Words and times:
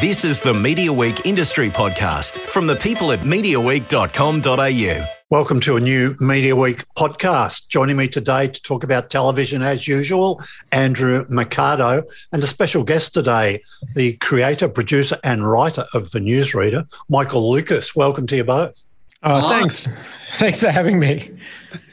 This 0.00 0.26
is 0.26 0.42
the 0.42 0.52
Media 0.52 0.92
Week 0.92 1.24
Industry 1.24 1.70
Podcast 1.70 2.36
from 2.36 2.66
the 2.66 2.76
people 2.76 3.12
at 3.12 3.20
MediaWeek.com.au. 3.20 5.06
Welcome 5.30 5.60
to 5.60 5.76
a 5.78 5.80
new 5.80 6.14
Media 6.20 6.54
Week 6.54 6.84
podcast. 6.98 7.68
Joining 7.68 7.96
me 7.96 8.06
today 8.06 8.48
to 8.48 8.60
talk 8.60 8.84
about 8.84 9.08
television 9.08 9.62
as 9.62 9.88
usual, 9.88 10.42
Andrew 10.70 11.24
Mercado, 11.30 12.02
and 12.30 12.44
a 12.44 12.46
special 12.46 12.84
guest 12.84 13.14
today, 13.14 13.62
the 13.94 14.12
creator, 14.18 14.68
producer, 14.68 15.16
and 15.24 15.50
writer 15.50 15.86
of 15.94 16.10
The 16.10 16.20
Newsreader, 16.20 16.86
Michael 17.08 17.50
Lucas. 17.50 17.96
Welcome 17.96 18.26
to 18.26 18.36
you 18.36 18.44
both. 18.44 18.84
Oh, 19.22 19.48
thanks. 19.48 19.86
Thanks 20.32 20.60
for 20.60 20.68
having 20.68 20.98
me. 20.98 21.30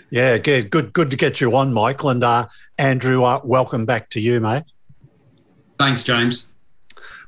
Yeah, 0.09 0.39
good, 0.39 0.69
good, 0.69 0.91
good 0.91 1.09
to 1.09 1.15
get 1.15 1.39
you 1.39 1.55
on, 1.55 1.71
Michael. 1.71 2.09
And 2.09 2.21
uh, 2.21 2.47
Andrew, 2.77 3.23
uh, 3.23 3.39
welcome 3.45 3.85
back 3.85 4.09
to 4.09 4.19
you, 4.19 4.41
mate. 4.41 4.63
Thanks, 5.79 6.03
James. 6.03 6.52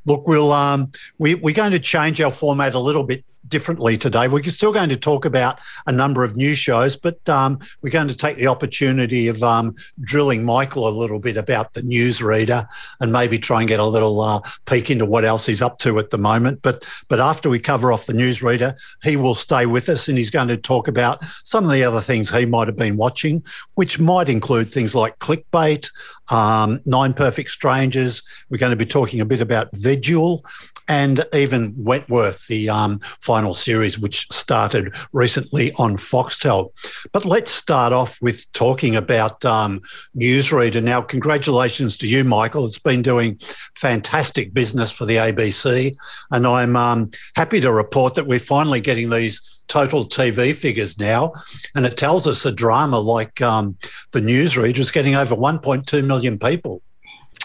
Look, 0.05 0.27
we'll 0.27 0.51
um, 0.51 0.91
we 1.17 1.35
we're 1.35 1.55
going 1.55 1.71
to 1.71 1.79
change 1.79 2.21
our 2.21 2.31
format 2.31 2.75
a 2.75 2.79
little 2.79 3.03
bit 3.03 3.25
differently 3.47 3.97
today. 3.97 4.27
We're 4.27 4.43
still 4.43 4.71
going 4.71 4.89
to 4.89 4.95
talk 4.95 5.25
about 5.25 5.59
a 5.87 5.91
number 5.91 6.23
of 6.23 6.35
new 6.35 6.55
shows, 6.55 6.95
but 6.95 7.27
um, 7.29 7.59
we're 7.81 7.89
going 7.89 8.07
to 8.07 8.15
take 8.15 8.37
the 8.37 8.47
opportunity 8.47 9.27
of 9.27 9.43
um, 9.43 9.75
drilling 10.01 10.43
Michael 10.43 10.87
a 10.87 10.89
little 10.89 11.19
bit 11.19 11.37
about 11.37 11.73
the 11.73 11.81
newsreader 11.81 12.67
and 12.99 13.11
maybe 13.11 13.37
try 13.37 13.59
and 13.59 13.67
get 13.67 13.79
a 13.79 13.85
little 13.85 14.21
uh, 14.21 14.41
peek 14.65 14.89
into 14.89 15.05
what 15.05 15.25
else 15.25 15.45
he's 15.45 15.61
up 15.61 15.77
to 15.79 15.99
at 15.99 16.09
the 16.09 16.17
moment. 16.17 16.61
But 16.61 16.87
but 17.07 17.19
after 17.19 17.49
we 17.49 17.59
cover 17.59 17.91
off 17.91 18.05
the 18.05 18.13
newsreader, 18.13 18.75
he 19.03 19.17
will 19.17 19.35
stay 19.35 19.65
with 19.65 19.89
us 19.89 20.07
and 20.07 20.17
he's 20.17 20.29
going 20.29 20.47
to 20.47 20.57
talk 20.57 20.87
about 20.87 21.23
some 21.43 21.65
of 21.65 21.71
the 21.71 21.83
other 21.83 22.01
things 22.01 22.29
he 22.29 22.45
might 22.45 22.67
have 22.67 22.77
been 22.77 22.97
watching, 22.97 23.43
which 23.75 23.99
might 23.99 24.29
include 24.29 24.67
things 24.67 24.95
like 24.95 25.19
clickbait, 25.19 25.89
um, 26.29 26.81
Nine 26.85 27.13
Perfect 27.13 27.49
Strangers. 27.49 28.21
We're 28.49 28.57
going 28.57 28.71
to 28.71 28.75
be 28.75 28.85
talking 28.85 29.21
a 29.21 29.25
bit 29.25 29.41
about 29.41 29.69
Vigil 29.73 30.43
and 30.87 31.25
even 31.33 31.73
Wentworth, 31.77 32.47
the 32.47 32.69
um, 32.69 32.99
final 33.19 33.53
series, 33.53 33.97
which 33.97 34.27
started 34.31 34.95
recently 35.13 35.71
on 35.73 35.97
Foxtel. 35.97 36.71
But 37.11 37.25
let's 37.25 37.51
start 37.51 37.93
off 37.93 38.21
with 38.21 38.51
talking 38.53 38.95
about 38.95 39.43
um, 39.45 39.81
Newsreader. 40.15 40.81
Now, 40.81 41.01
congratulations 41.01 41.97
to 41.97 42.07
you, 42.07 42.23
Michael. 42.23 42.65
It's 42.65 42.79
been 42.79 43.01
doing 43.01 43.39
fantastic 43.75 44.53
business 44.53 44.91
for 44.91 45.05
the 45.05 45.17
ABC, 45.17 45.95
and 46.31 46.47
I'm 46.47 46.75
um, 46.75 47.11
happy 47.35 47.59
to 47.61 47.71
report 47.71 48.15
that 48.15 48.27
we're 48.27 48.39
finally 48.39 48.81
getting 48.81 49.09
these 49.09 49.63
total 49.67 50.05
TV 50.05 50.53
figures 50.53 50.99
now, 50.99 51.33
and 51.75 51.85
it 51.85 51.97
tells 51.97 52.27
us 52.27 52.45
a 52.45 52.51
drama 52.51 52.99
like 52.99 53.41
um, 53.41 53.77
the 54.11 54.21
newsreader 54.21 54.77
is 54.77 54.91
getting 54.91 55.15
over 55.15 55.35
1.2 55.35 56.05
million 56.05 56.37
people. 56.37 56.81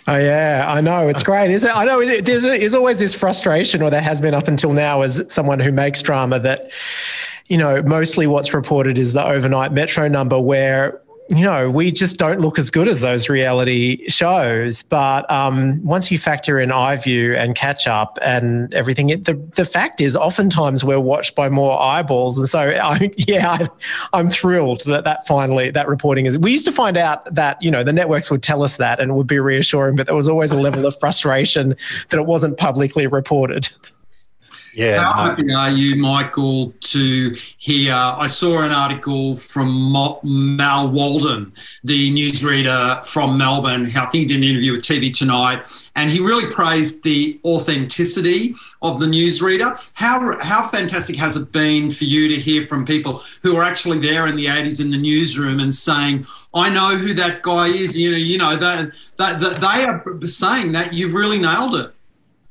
Oh 0.08 0.16
yeah, 0.16 0.64
I 0.66 0.80
know 0.80 1.08
it's 1.08 1.22
great, 1.22 1.50
is 1.50 1.64
it? 1.64 1.76
I 1.76 1.84
know 1.84 2.00
it, 2.00 2.24
there's, 2.24 2.42
there's 2.42 2.74
always 2.74 2.98
this 2.98 3.14
frustration, 3.14 3.82
or 3.82 3.90
there 3.90 4.00
has 4.00 4.20
been 4.20 4.34
up 4.34 4.48
until 4.48 4.72
now, 4.72 5.02
as 5.02 5.22
someone 5.28 5.60
who 5.60 5.72
makes 5.72 6.02
drama 6.02 6.40
that 6.40 6.70
you 7.46 7.58
know 7.58 7.82
mostly 7.82 8.26
what's 8.26 8.54
reported 8.54 8.98
is 8.98 9.12
the 9.12 9.24
overnight 9.24 9.72
metro 9.72 10.08
number 10.08 10.40
where 10.40 11.00
you 11.30 11.44
know, 11.44 11.70
we 11.70 11.92
just 11.92 12.18
don't 12.18 12.40
look 12.40 12.58
as 12.58 12.70
good 12.70 12.88
as 12.88 12.98
those 13.00 13.28
reality 13.28 14.08
shows. 14.08 14.82
But 14.82 15.30
um, 15.30 15.82
once 15.84 16.10
you 16.10 16.18
factor 16.18 16.58
in 16.58 16.70
iView 16.70 17.38
and 17.38 17.54
catch 17.54 17.86
up 17.86 18.18
and 18.20 18.74
everything, 18.74 19.10
it, 19.10 19.26
the, 19.26 19.34
the 19.54 19.64
fact 19.64 20.00
is 20.00 20.16
oftentimes 20.16 20.82
we're 20.82 20.98
watched 20.98 21.36
by 21.36 21.48
more 21.48 21.80
eyeballs. 21.80 22.36
And 22.36 22.48
so, 22.48 22.58
I, 22.82 23.12
yeah, 23.16 23.68
I, 24.12 24.18
am 24.18 24.28
thrilled 24.28 24.82
that 24.86 25.04
that 25.04 25.24
finally, 25.26 25.70
that 25.70 25.86
reporting 25.86 26.26
is. 26.26 26.36
We 26.36 26.50
used 26.52 26.66
to 26.66 26.72
find 26.72 26.96
out 26.96 27.32
that, 27.32 27.62
you 27.62 27.70
know, 27.70 27.84
the 27.84 27.92
networks 27.92 28.28
would 28.30 28.42
tell 28.42 28.64
us 28.64 28.76
that 28.78 28.98
and 28.98 29.12
it 29.12 29.14
would 29.14 29.28
be 29.28 29.38
reassuring, 29.38 29.94
but 29.94 30.06
there 30.06 30.16
was 30.16 30.28
always 30.28 30.50
a 30.50 30.58
level 30.58 30.84
of 30.84 30.98
frustration 30.98 31.76
that 32.08 32.18
it 32.18 32.26
wasn't 32.26 32.58
publicly 32.58 33.06
reported. 33.06 33.68
Yeah. 34.74 35.02
How 35.02 35.24
happy 35.24 35.52
are 35.52 35.70
you, 35.70 35.96
Michael, 35.96 36.72
to 36.80 37.36
hear? 37.58 37.94
I 37.94 38.26
saw 38.26 38.62
an 38.62 38.72
article 38.72 39.36
from 39.36 39.92
Mal 39.92 40.88
Walden, 40.90 41.52
the 41.82 42.12
newsreader 42.14 43.04
from 43.04 43.36
Melbourne. 43.36 43.86
I 43.86 44.06
think 44.06 44.12
he 44.12 44.24
did 44.26 44.38
an 44.38 44.44
interview 44.44 44.72
with 44.72 44.82
TV 44.82 45.12
Tonight, 45.12 45.64
and 45.96 46.10
he 46.10 46.20
really 46.20 46.50
praised 46.50 47.02
the 47.02 47.40
authenticity 47.44 48.54
of 48.82 49.00
the 49.00 49.06
newsreader. 49.06 49.78
How 49.94 50.38
how 50.40 50.68
fantastic 50.68 51.16
has 51.16 51.36
it 51.36 51.52
been 51.52 51.90
for 51.90 52.04
you 52.04 52.28
to 52.28 52.36
hear 52.36 52.62
from 52.62 52.84
people 52.84 53.22
who 53.42 53.56
are 53.56 53.64
actually 53.64 53.98
there 53.98 54.26
in 54.26 54.36
the 54.36 54.46
80s 54.46 54.80
in 54.80 54.90
the 54.90 54.98
newsroom 54.98 55.60
and 55.60 55.74
saying, 55.74 56.26
"I 56.54 56.70
know 56.70 56.96
who 56.96 57.14
that 57.14 57.42
guy 57.42 57.66
is." 57.66 57.96
You 57.96 58.12
know, 58.12 58.16
you 58.16 58.38
know 58.38 58.56
that 58.56 58.92
that 59.18 59.40
they 59.40 59.84
are 59.84 60.26
saying 60.26 60.72
that 60.72 60.92
you've 60.92 61.14
really 61.14 61.38
nailed 61.38 61.74
it. 61.74 61.92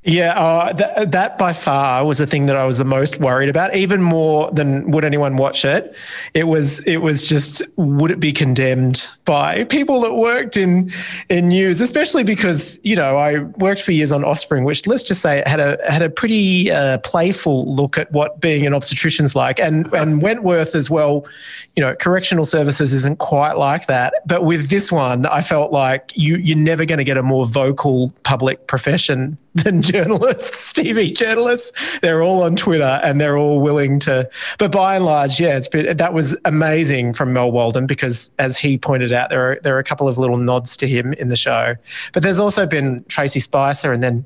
Yeah, 0.04 0.32
uh, 0.32 0.72
th- 0.72 1.10
that 1.10 1.38
by 1.38 1.52
far 1.52 2.06
was 2.06 2.20
the 2.20 2.26
thing 2.26 2.46
that 2.46 2.56
I 2.56 2.66
was 2.66 2.78
the 2.78 2.86
most 2.86 3.20
worried 3.20 3.50
about, 3.50 3.76
even 3.76 4.02
more 4.02 4.50
than 4.50 4.92
would 4.92 5.04
anyone 5.04 5.36
watch 5.36 5.66
it. 5.66 5.94
It 6.34 6.46
was 6.46 6.80
it 6.82 6.98
was 6.98 7.22
just 7.22 7.62
would 7.76 8.10
it 8.10 8.20
be 8.22 8.32
condemned 8.32 9.06
by 9.26 9.66
people 9.66 10.00
that 10.02 10.14
worked 10.14 10.56
in 10.56 10.90
in 11.28 11.50
news, 11.50 11.82
especially 11.82 12.24
because 12.24 12.80
you 12.82 12.96
know 12.96 13.18
I 13.18 13.40
worked 13.58 13.82
for 13.82 13.92
years 13.92 14.14
on 14.14 14.24
Offspring, 14.24 14.64
which 14.64 14.88
let's 14.88 15.04
just 15.04 15.22
say 15.22 15.44
had 15.46 15.60
a 15.60 15.78
had 15.92 16.02
a 16.02 16.10
pretty 16.10 16.72
uh, 16.72 17.00
playful 17.00 17.76
look 17.76 17.98
at 17.98 18.10
what 18.14 18.40
being 18.40 18.66
an 18.66 18.74
obstetrician's 18.74 19.36
like, 19.36 19.60
and 19.60 19.94
and 19.94 20.22
Wentworth 20.22 20.76
as 20.76 20.90
well. 20.90 21.28
You 21.76 21.84
know, 21.84 21.94
correctional 21.96 22.46
services 22.46 22.94
isn't 22.94 23.20
quite 23.20 23.58
like 23.58 23.88
that, 23.88 24.14
but 24.26 24.46
with 24.46 24.70
this 24.70 24.94
one, 24.94 25.26
I 25.26 25.42
felt 25.42 25.74
like 25.74 26.14
you 26.16 26.38
you're 26.38 26.58
never 26.58 26.86
going 26.86 27.00
to 27.00 27.04
get 27.04 27.18
a 27.18 27.24
more 27.24 27.46
vocal 27.46 28.14
public 28.24 28.68
profession 28.68 29.38
than 29.56 29.82
journalists, 29.84 30.72
TV 30.74 31.16
journalists. 31.16 32.00
They're 32.00 32.22
all 32.22 32.44
on 32.44 32.56
Twitter 32.56 33.00
and 33.04 33.20
they're 33.20 33.38
all 33.38 33.60
willing 33.60 34.00
to. 34.02 34.30
But 34.58 34.72
by 34.72 34.96
and 34.96 35.06
large, 35.06 35.40
yeah, 35.40 35.58
it's 35.58 35.68
been, 35.68 35.98
that 35.98 36.14
was 36.14 36.38
amazing 36.46 37.14
from 37.14 37.34
Mal 37.34 37.52
Walden 37.52 37.88
because, 37.88 38.32
as 38.40 38.58
he 38.58 38.78
pointed 38.78 39.12
out, 39.12 39.30
there 39.30 39.52
are 39.52 39.60
there 39.64 39.76
are 39.76 39.80
a 39.80 39.84
couple 39.84 40.08
of 40.08 40.18
little 40.18 40.38
nods 40.38 40.78
to 40.78 40.88
him 40.88 41.14
in 41.14 41.30
the 41.30 41.36
show. 41.36 41.76
But 42.14 42.24
there's 42.24 42.40
also 42.40 42.66
been 42.66 43.04
Tracey 43.08 43.40
Spicer, 43.40 43.92
and 43.92 44.04
then 44.04 44.26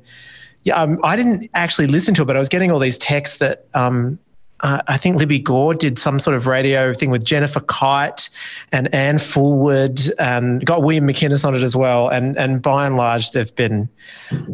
yeah, 0.64 0.80
um, 0.80 0.98
I 1.04 1.14
didn't 1.14 1.50
actually 1.54 1.86
listen 1.88 2.14
to 2.14 2.22
it, 2.22 2.24
but 2.24 2.36
I 2.36 2.38
was 2.38 2.48
getting 2.48 2.70
all 2.70 2.78
these 2.78 2.98
texts 2.98 3.36
that 3.38 3.66
um, 3.74 4.18
uh, 4.64 4.80
I 4.88 4.96
think 4.96 5.16
Libby 5.16 5.38
Gore 5.38 5.74
did 5.74 5.98
some 5.98 6.18
sort 6.18 6.34
of 6.34 6.46
radio 6.46 6.94
thing 6.94 7.10
with 7.10 7.22
Jennifer 7.22 7.60
Keyte 7.60 8.30
and 8.72 8.92
Anne 8.94 9.18
Fulwood 9.18 10.10
and 10.18 10.64
got 10.64 10.82
William 10.82 11.06
McInnes 11.06 11.46
on 11.46 11.54
it 11.54 11.62
as 11.62 11.76
well. 11.76 12.08
And 12.08 12.34
and 12.38 12.62
by 12.62 12.86
and 12.86 12.96
large, 12.96 13.32
they've 13.32 13.54
been, 13.54 13.90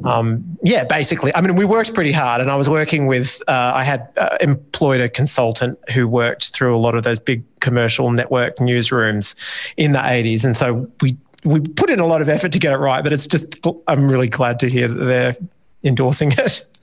um, 0.02 0.58
yeah, 0.64 0.82
basically. 0.82 1.32
I 1.36 1.40
mean, 1.40 1.54
we 1.54 1.64
worked 1.64 1.94
pretty 1.94 2.10
hard, 2.10 2.40
and 2.40 2.50
I 2.50 2.56
was 2.56 2.68
working 2.68 3.06
with. 3.06 3.40
Uh, 3.46 3.70
I 3.72 3.84
had 3.84 4.08
uh, 4.16 4.36
employed 4.40 5.00
a 5.00 5.08
consultant 5.08 5.78
who 5.94 6.08
worked 6.08 6.48
through 6.48 6.76
a 6.76 6.80
lot 6.80 6.96
of 6.96 7.04
those 7.04 7.20
big 7.20 7.44
commercial 7.60 8.10
network 8.10 8.56
newsrooms 8.56 9.36
in 9.76 9.92
the 9.92 10.00
'80s, 10.00 10.42
and 10.44 10.56
so 10.56 10.90
we 11.00 11.16
we 11.44 11.60
put 11.60 11.88
in 11.88 12.00
a 12.00 12.06
lot 12.06 12.20
of 12.20 12.28
effort 12.28 12.50
to 12.50 12.58
get 12.58 12.72
it 12.72 12.78
right. 12.78 13.04
But 13.04 13.12
it's 13.12 13.28
just 13.28 13.64
I'm 13.86 14.10
really 14.10 14.28
glad 14.28 14.58
to 14.58 14.68
hear 14.68 14.88
that 14.88 15.04
they're 15.04 15.36
endorsing 15.84 16.32
it. 16.32 16.66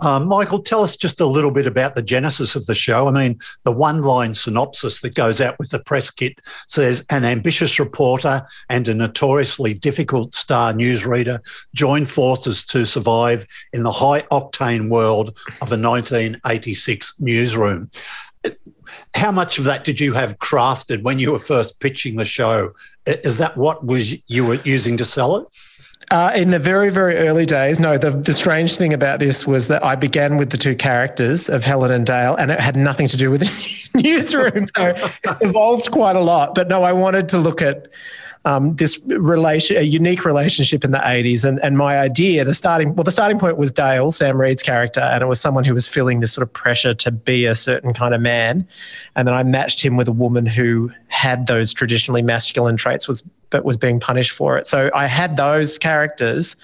Um, 0.00 0.28
Michael, 0.28 0.60
tell 0.60 0.82
us 0.82 0.96
just 0.96 1.20
a 1.20 1.26
little 1.26 1.50
bit 1.50 1.66
about 1.66 1.94
the 1.94 2.02
genesis 2.02 2.54
of 2.54 2.66
the 2.66 2.74
show. 2.74 3.08
I 3.08 3.10
mean, 3.10 3.38
the 3.64 3.72
one 3.72 4.02
line 4.02 4.34
synopsis 4.34 5.00
that 5.00 5.14
goes 5.14 5.40
out 5.40 5.58
with 5.58 5.70
the 5.70 5.78
press 5.78 6.10
kit 6.10 6.38
says 6.66 7.04
an 7.10 7.24
ambitious 7.24 7.78
reporter 7.78 8.46
and 8.68 8.86
a 8.88 8.94
notoriously 8.94 9.74
difficult 9.74 10.34
star 10.34 10.72
newsreader 10.72 11.40
join 11.74 12.04
forces 12.04 12.64
to 12.66 12.84
survive 12.84 13.46
in 13.72 13.82
the 13.82 13.92
high 13.92 14.20
octane 14.32 14.90
world 14.90 15.28
of 15.62 15.72
a 15.72 15.78
1986 15.78 17.14
newsroom. 17.18 17.90
How 19.14 19.32
much 19.32 19.58
of 19.58 19.64
that 19.64 19.84
did 19.84 19.98
you 19.98 20.12
have 20.12 20.38
crafted 20.38 21.02
when 21.02 21.18
you 21.18 21.32
were 21.32 21.38
first 21.38 21.80
pitching 21.80 22.16
the 22.16 22.24
show? 22.24 22.72
Is 23.06 23.38
that 23.38 23.56
what 23.56 23.84
was 23.84 24.14
you 24.28 24.44
were 24.44 24.60
using 24.64 24.96
to 24.98 25.04
sell 25.04 25.36
it? 25.36 25.46
Uh, 26.12 26.30
in 26.36 26.50
the 26.50 26.58
very, 26.58 26.88
very 26.88 27.16
early 27.16 27.44
days, 27.44 27.80
no, 27.80 27.98
the, 27.98 28.10
the 28.10 28.32
strange 28.32 28.76
thing 28.76 28.92
about 28.92 29.18
this 29.18 29.44
was 29.44 29.66
that 29.66 29.84
I 29.84 29.96
began 29.96 30.36
with 30.36 30.50
the 30.50 30.56
two 30.56 30.76
characters 30.76 31.48
of 31.48 31.64
Helen 31.64 31.90
and 31.90 32.06
Dale, 32.06 32.36
and 32.36 32.52
it 32.52 32.60
had 32.60 32.76
nothing 32.76 33.08
to 33.08 33.16
do 33.16 33.28
with 33.28 33.40
the 33.92 34.02
newsroom. 34.02 34.66
So 34.76 34.94
it's 35.24 35.42
evolved 35.42 35.90
quite 35.90 36.14
a 36.14 36.20
lot. 36.20 36.54
But 36.54 36.68
no, 36.68 36.84
I 36.84 36.92
wanted 36.92 37.28
to 37.30 37.38
look 37.38 37.60
at 37.60 37.88
um, 38.46 38.76
this 38.76 39.04
relation, 39.08 39.76
a 39.76 39.82
unique 39.82 40.24
relationship 40.24 40.84
in 40.84 40.92
the 40.92 40.98
80s. 40.98 41.44
And, 41.44 41.58
and 41.64 41.76
my 41.76 41.98
idea, 41.98 42.44
the 42.44 42.54
starting, 42.54 42.94
well, 42.94 43.02
the 43.02 43.10
starting 43.10 43.40
point 43.40 43.58
was 43.58 43.72
Dale, 43.72 44.12
Sam 44.12 44.40
Reid's 44.40 44.62
character, 44.62 45.00
and 45.00 45.20
it 45.20 45.26
was 45.26 45.40
someone 45.40 45.64
who 45.64 45.74
was 45.74 45.88
feeling 45.88 46.20
this 46.20 46.32
sort 46.32 46.46
of 46.46 46.52
pressure 46.52 46.94
to 46.94 47.10
be 47.10 47.44
a 47.44 47.56
certain 47.56 47.92
kind 47.92 48.14
of 48.14 48.20
man. 48.20 48.66
And 49.16 49.26
then 49.26 49.34
I 49.34 49.42
matched 49.42 49.84
him 49.84 49.96
with 49.96 50.06
a 50.06 50.12
woman 50.12 50.46
who 50.46 50.92
had 51.08 51.48
those 51.48 51.74
traditionally 51.74 52.22
masculine 52.22 52.76
traits, 52.76 53.08
was 53.08 53.28
but 53.50 53.64
was 53.64 53.76
being 53.76 54.00
punished 54.00 54.32
for 54.32 54.58
it. 54.58 54.66
So 54.66 54.90
I 54.94 55.06
had 55.06 55.36
those 55.36 55.78
characters, 55.78 56.56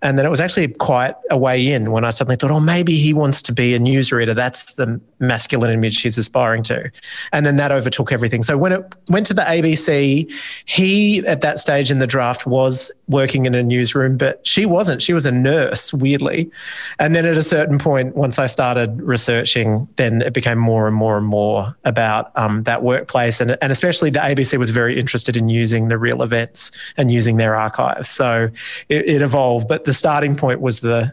and 0.00 0.18
then 0.18 0.26
it 0.26 0.30
was 0.30 0.40
actually 0.40 0.68
quite 0.68 1.14
a 1.30 1.36
way 1.36 1.72
in 1.72 1.92
when 1.92 2.04
I 2.04 2.10
suddenly 2.10 2.36
thought, 2.36 2.50
oh, 2.50 2.60
maybe 2.60 2.96
he 2.96 3.12
wants 3.12 3.42
to 3.42 3.52
be 3.52 3.74
a 3.74 3.78
newsreader. 3.78 4.34
That's 4.34 4.74
the 4.74 5.00
masculine 5.18 5.70
image 5.70 6.00
he's 6.00 6.18
aspiring 6.18 6.62
to, 6.64 6.90
and 7.32 7.44
then 7.44 7.56
that 7.56 7.70
overtook 7.70 8.12
everything. 8.12 8.42
So 8.42 8.56
when 8.56 8.72
it 8.72 8.94
went 9.08 9.26
to 9.26 9.34
the 9.34 9.42
ABC, 9.42 10.32
he 10.64 11.18
at 11.26 11.42
that 11.42 11.58
stage 11.58 11.90
in 11.90 11.98
the 11.98 12.06
draft 12.06 12.46
was 12.46 12.90
working 13.08 13.46
in 13.46 13.54
a 13.54 13.62
newsroom, 13.62 14.16
but 14.16 14.44
she 14.46 14.66
wasn't. 14.66 15.02
She 15.02 15.12
was 15.12 15.26
a 15.26 15.32
nurse, 15.32 15.92
weirdly, 15.92 16.50
and 16.98 17.14
then 17.14 17.26
at 17.26 17.36
a 17.36 17.42
certain 17.42 17.78
point, 17.78 18.16
once 18.16 18.38
I 18.38 18.46
started 18.46 19.00
researching, 19.02 19.86
then 19.96 20.22
it 20.22 20.32
became 20.32 20.58
more 20.58 20.86
and 20.86 20.96
more 20.96 21.18
and 21.18 21.26
more 21.26 21.76
about 21.84 22.32
um, 22.36 22.62
that 22.62 22.82
workplace, 22.82 23.40
and 23.40 23.58
and 23.60 23.70
especially 23.70 24.10
the 24.10 24.20
ABC 24.20 24.58
was 24.58 24.70
very 24.70 24.98
interested 24.98 25.36
in 25.36 25.48
using 25.48 25.88
the 25.88 25.98
real 25.98 26.21
events 26.22 26.72
and 26.96 27.10
using 27.10 27.36
their 27.36 27.54
archives. 27.54 28.08
So 28.08 28.50
it, 28.88 29.08
it 29.08 29.22
evolved, 29.22 29.68
but 29.68 29.84
the 29.84 29.92
starting 29.92 30.36
point 30.36 30.60
was 30.60 30.80
the 30.80 31.12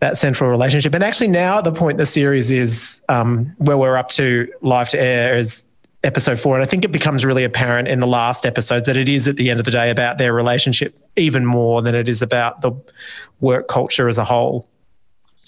that 0.00 0.16
central 0.16 0.48
relationship. 0.50 0.94
And 0.94 1.02
actually, 1.02 1.28
now 1.28 1.60
the 1.60 1.72
point 1.72 1.98
the 1.98 2.06
series 2.06 2.50
is 2.50 3.02
um, 3.08 3.52
where 3.58 3.76
we're 3.76 3.96
up 3.96 4.10
to 4.10 4.48
live 4.62 4.88
to 4.90 5.00
air 5.00 5.36
is 5.36 5.66
episode 6.04 6.38
four. 6.38 6.54
And 6.54 6.62
I 6.62 6.66
think 6.66 6.84
it 6.84 6.92
becomes 6.92 7.24
really 7.24 7.44
apparent 7.44 7.88
in 7.88 8.00
the 8.00 8.06
last 8.06 8.46
episode 8.46 8.84
that 8.84 8.96
it 8.96 9.08
is 9.08 9.26
at 9.26 9.36
the 9.36 9.50
end 9.50 9.58
of 9.58 9.64
the 9.64 9.72
day 9.72 9.90
about 9.90 10.18
their 10.18 10.32
relationship 10.32 10.94
even 11.16 11.44
more 11.44 11.82
than 11.82 11.94
it 11.94 12.08
is 12.08 12.22
about 12.22 12.60
the 12.60 12.72
work 13.40 13.66
culture 13.66 14.08
as 14.08 14.18
a 14.18 14.24
whole. 14.24 14.68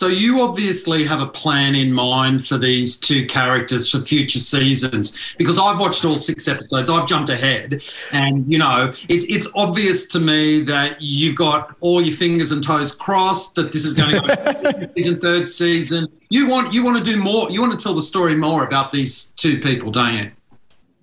So 0.00 0.06
you 0.06 0.40
obviously 0.40 1.04
have 1.04 1.20
a 1.20 1.26
plan 1.26 1.74
in 1.74 1.92
mind 1.92 2.46
for 2.46 2.56
these 2.56 2.96
two 2.96 3.26
characters 3.26 3.90
for 3.90 4.00
future 4.00 4.38
seasons 4.38 5.34
because 5.36 5.58
I've 5.58 5.78
watched 5.78 6.06
all 6.06 6.16
six 6.16 6.48
episodes. 6.48 6.88
I've 6.88 7.06
jumped 7.06 7.28
ahead, 7.28 7.84
and 8.10 8.50
you 8.50 8.58
know 8.58 8.90
it's 9.10 9.26
it's 9.26 9.46
obvious 9.54 10.06
to 10.06 10.18
me 10.18 10.62
that 10.62 11.02
you've 11.02 11.36
got 11.36 11.76
all 11.80 12.00
your 12.00 12.16
fingers 12.16 12.50
and 12.50 12.64
toes 12.64 12.94
crossed 12.94 13.56
that 13.56 13.72
this 13.72 13.84
is 13.84 13.92
going 13.92 14.12
to 14.12 14.20
go 14.20 14.92
season 14.96 15.20
third 15.20 15.46
season. 15.46 16.08
You 16.30 16.48
want 16.48 16.72
you 16.72 16.82
want 16.82 16.96
to 16.96 17.04
do 17.04 17.22
more. 17.22 17.50
You 17.50 17.60
want 17.60 17.78
to 17.78 17.82
tell 17.84 17.94
the 17.94 18.00
story 18.00 18.34
more 18.34 18.64
about 18.64 18.92
these 18.92 19.32
two 19.32 19.60
people, 19.60 19.90
don't 19.90 20.14
you? 20.14 20.30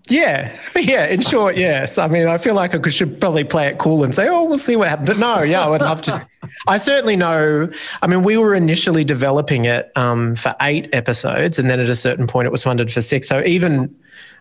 Yeah, 0.09 0.57
yeah. 0.75 1.05
In 1.07 1.21
short, 1.21 1.57
yes. 1.57 1.97
I 1.97 2.07
mean, 2.07 2.27
I 2.27 2.37
feel 2.37 2.55
like 2.55 2.73
I 2.73 2.89
should 2.89 3.19
probably 3.19 3.43
play 3.43 3.67
it 3.67 3.77
cool 3.77 4.03
and 4.03 4.13
say, 4.13 4.27
"Oh, 4.27 4.45
we'll 4.45 4.57
see 4.57 4.75
what 4.75 4.89
happens." 4.89 5.09
But 5.09 5.19
no, 5.19 5.41
yeah, 5.43 5.65
I 5.65 5.69
would 5.69 5.81
love 5.81 6.01
to. 6.03 6.27
I 6.67 6.77
certainly 6.77 7.15
know. 7.15 7.69
I 8.01 8.07
mean, 8.07 8.23
we 8.23 8.37
were 8.37 8.55
initially 8.55 9.03
developing 9.03 9.65
it 9.65 9.91
um, 9.95 10.35
for 10.35 10.53
eight 10.61 10.89
episodes, 10.93 11.59
and 11.59 11.69
then 11.69 11.79
at 11.79 11.89
a 11.89 11.95
certain 11.95 12.27
point, 12.27 12.45
it 12.45 12.51
was 12.51 12.63
funded 12.63 12.91
for 12.91 13.01
six. 13.01 13.27
So 13.27 13.43
even, 13.43 13.93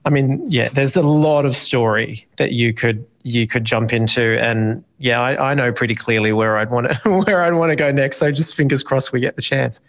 I 0.05 0.11
mean, 0.11 0.45
yeah, 0.47 0.69
there's 0.69 0.97
a 0.97 1.03
lot 1.03 1.45
of 1.45 1.57
story 1.57 2.27
that 2.37 2.53
you 2.53 2.73
could 2.73 3.05
you 3.23 3.47
could 3.47 3.65
jump 3.65 3.93
into, 3.93 4.39
and 4.41 4.85
yeah, 4.99 5.21
I, 5.21 5.51
I 5.51 5.55
know 5.55 5.73
pretty 5.73 5.95
clearly 5.95 6.33
where 6.33 6.57
I'd 6.59 6.71
want 6.71 6.91
to 6.91 7.11
where 7.27 7.43
I'd 7.43 7.55
want 7.55 7.71
to 7.71 7.77
go 7.77 7.91
next. 7.91 8.19
So 8.19 8.31
just 8.31 8.55
fingers 8.55 8.83
crossed 8.83 9.13
we 9.13 9.21
get 9.21 9.37
the 9.37 9.43
chance. 9.43 9.81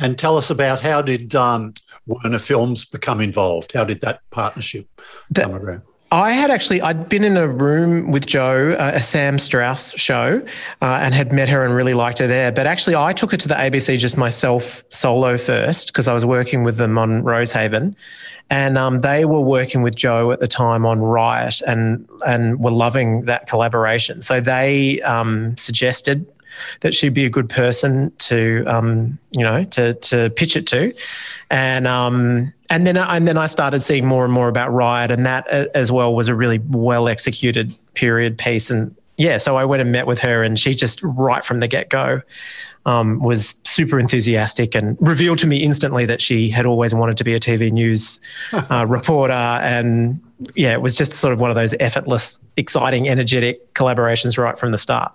And 0.00 0.16
tell 0.16 0.36
us 0.36 0.48
about 0.48 0.80
how 0.80 1.02
did 1.02 1.34
um, 1.34 1.74
Werner 2.08 2.38
Films 2.38 2.84
become 2.84 3.20
involved? 3.20 3.72
How 3.72 3.84
did 3.84 4.00
that 4.00 4.20
partnership 4.30 4.88
that, 5.30 5.44
come 5.44 5.54
around? 5.54 5.82
I 6.10 6.32
had 6.32 6.50
actually 6.50 6.80
I'd 6.80 7.08
been 7.08 7.22
in 7.22 7.36
a 7.36 7.46
room 7.46 8.10
with 8.10 8.24
Joe, 8.24 8.72
uh, 8.72 8.92
a 8.94 9.02
Sam 9.02 9.38
Strauss 9.38 9.92
show, 9.98 10.42
uh, 10.80 10.84
and 10.84 11.14
had 11.14 11.32
met 11.32 11.50
her 11.50 11.64
and 11.64 11.74
really 11.74 11.92
liked 11.92 12.18
her 12.18 12.26
there. 12.26 12.50
But 12.50 12.66
actually, 12.66 12.96
I 12.96 13.12
took 13.12 13.30
her 13.32 13.36
to 13.36 13.48
the 13.48 13.54
ABC 13.54 13.98
just 13.98 14.16
myself 14.16 14.82
solo 14.88 15.36
first 15.36 15.88
because 15.88 16.08
I 16.08 16.14
was 16.14 16.24
working 16.24 16.64
with 16.64 16.78
them 16.78 16.96
on 16.96 17.22
Rosehaven, 17.22 17.94
and 18.48 18.78
um, 18.78 19.00
they 19.00 19.26
were 19.26 19.42
working 19.42 19.82
with 19.82 19.94
Joe 19.94 20.32
at 20.32 20.40
the 20.40 20.48
time 20.48 20.86
on 20.86 21.00
Riot 21.00 21.60
and 21.66 22.08
and 22.26 22.58
were 22.58 22.70
loving 22.70 23.26
that 23.26 23.46
collaboration. 23.46 24.22
So 24.22 24.40
they 24.40 25.02
um, 25.02 25.58
suggested 25.58 26.26
that 26.80 26.94
she'd 26.94 27.14
be 27.14 27.24
a 27.24 27.30
good 27.30 27.48
person 27.48 28.12
to 28.18 28.64
um, 28.66 29.18
you 29.36 29.42
know 29.42 29.64
to 29.64 29.94
to 29.94 30.30
pitch 30.30 30.56
it 30.56 30.66
to, 30.68 30.92
and 31.50 31.86
um, 31.86 32.52
and 32.70 32.86
then 32.86 32.96
and 32.96 33.26
then 33.26 33.38
I 33.38 33.46
started 33.46 33.80
seeing 33.80 34.06
more 34.06 34.24
and 34.24 34.32
more 34.32 34.48
about 34.48 34.72
Riot, 34.72 35.10
and 35.10 35.24
that 35.26 35.46
uh, 35.52 35.66
as 35.74 35.90
well 35.90 36.14
was 36.14 36.28
a 36.28 36.34
really 36.34 36.58
well 36.68 37.08
executed 37.08 37.74
period 37.94 38.38
piece, 38.38 38.70
and 38.70 38.94
yeah, 39.18 39.36
so 39.36 39.56
I 39.56 39.64
went 39.64 39.82
and 39.82 39.92
met 39.92 40.06
with 40.06 40.20
her, 40.20 40.42
and 40.42 40.58
she 40.58 40.74
just 40.74 41.02
right 41.02 41.44
from 41.44 41.58
the 41.58 41.68
get 41.68 41.88
go. 41.90 42.22
Um, 42.86 43.18
was 43.18 43.56
super 43.64 43.98
enthusiastic 43.98 44.74
and 44.74 44.96
revealed 45.00 45.38
to 45.40 45.46
me 45.46 45.58
instantly 45.58 46.06
that 46.06 46.22
she 46.22 46.48
had 46.48 46.64
always 46.64 46.94
wanted 46.94 47.18
to 47.18 47.24
be 47.24 47.34
a 47.34 47.40
TV 47.40 47.70
news 47.70 48.18
uh, 48.52 48.86
reporter. 48.88 49.34
And 49.34 50.18
yeah, 50.54 50.72
it 50.72 50.80
was 50.80 50.94
just 50.94 51.12
sort 51.14 51.34
of 51.34 51.40
one 51.40 51.50
of 51.50 51.56
those 51.56 51.74
effortless, 51.80 52.42
exciting, 52.56 53.06
energetic 53.06 53.74
collaborations 53.74 54.38
right 54.38 54.58
from 54.58 54.72
the 54.72 54.78
start. 54.78 55.12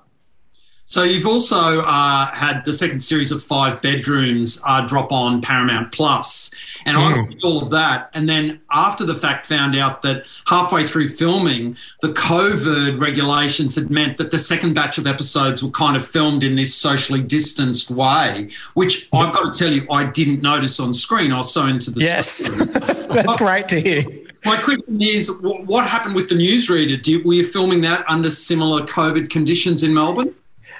So 0.85 1.03
you've 1.03 1.25
also 1.25 1.81
uh, 1.81 2.27
had 2.33 2.63
the 2.65 2.73
second 2.73 2.99
series 2.99 3.31
of 3.31 3.41
Five 3.41 3.81
Bedrooms 3.81 4.61
uh, 4.67 4.85
drop 4.85 5.11
on 5.11 5.41
Paramount 5.41 5.91
Plus. 5.91 6.51
And 6.85 6.97
mm. 6.97 7.01
I 7.01 7.21
watched 7.21 7.43
all 7.43 7.63
of 7.63 7.69
that. 7.71 8.09
And 8.13 8.27
then 8.27 8.61
after 8.69 9.05
the 9.05 9.15
fact, 9.15 9.45
found 9.45 9.75
out 9.75 10.01
that 10.03 10.27
halfway 10.45 10.85
through 10.85 11.09
filming, 11.09 11.77
the 12.01 12.09
COVID 12.09 12.99
regulations 12.99 13.75
had 13.75 13.89
meant 13.89 14.17
that 14.17 14.31
the 14.31 14.39
second 14.39 14.73
batch 14.73 14.97
of 14.97 15.07
episodes 15.07 15.63
were 15.63 15.71
kind 15.71 15.95
of 15.95 16.05
filmed 16.05 16.43
in 16.43 16.55
this 16.55 16.75
socially 16.75 17.21
distanced 17.21 17.89
way, 17.89 18.49
which 18.73 19.07
I've 19.13 19.33
got 19.33 19.51
to 19.51 19.57
tell 19.57 19.71
you, 19.71 19.87
I 19.89 20.05
didn't 20.05 20.41
notice 20.41 20.79
on 20.79 20.93
screen. 20.93 21.31
I 21.31 21.37
was 21.37 21.53
so 21.53 21.65
into 21.65 21.91
the 21.91 22.01
yes, 22.01 22.49
that's 23.09 23.37
great 23.37 23.67
to 23.69 23.81
hear. 23.81 24.05
My 24.45 24.57
question 24.57 25.01
is, 25.01 25.31
what 25.41 25.87
happened 25.87 26.15
with 26.15 26.27
the 26.27 26.35
newsreader? 26.35 27.01
Did, 27.01 27.25
were 27.25 27.33
you 27.33 27.45
filming 27.45 27.79
that 27.81 28.03
under 28.09 28.29
similar 28.29 28.81
COVID 28.81 29.29
conditions 29.29 29.83
in 29.83 29.93
Melbourne? 29.93 30.35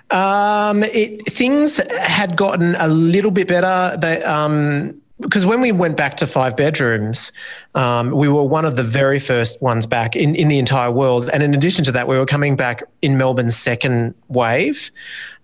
Um, 0.09 0.83
it, 0.83 1.25
things 1.31 1.77
had 1.99 2.35
gotten 2.35 2.75
a 2.75 2.87
little 2.87 3.31
bit 3.31 3.47
better. 3.47 3.97
They, 3.97 4.21
um, 4.23 4.99
because 5.19 5.45
when 5.45 5.61
we 5.61 5.71
went 5.71 5.95
back 5.95 6.17
to 6.17 6.27
five 6.27 6.57
bedrooms, 6.57 7.31
um, 7.75 8.11
we 8.11 8.27
were 8.27 8.43
one 8.43 8.65
of 8.65 8.75
the 8.75 8.83
very 8.83 9.19
first 9.19 9.61
ones 9.61 9.85
back 9.85 10.15
in, 10.15 10.35
in 10.35 10.49
the 10.49 10.59
entire 10.59 10.91
world. 10.91 11.29
And 11.31 11.41
in 11.41 11.53
addition 11.53 11.85
to 11.85 11.91
that, 11.93 12.07
we 12.07 12.17
were 12.17 12.25
coming 12.25 12.55
back 12.55 12.83
in 13.01 13.17
Melbourne's 13.17 13.55
second 13.55 14.15
wave. 14.27 14.91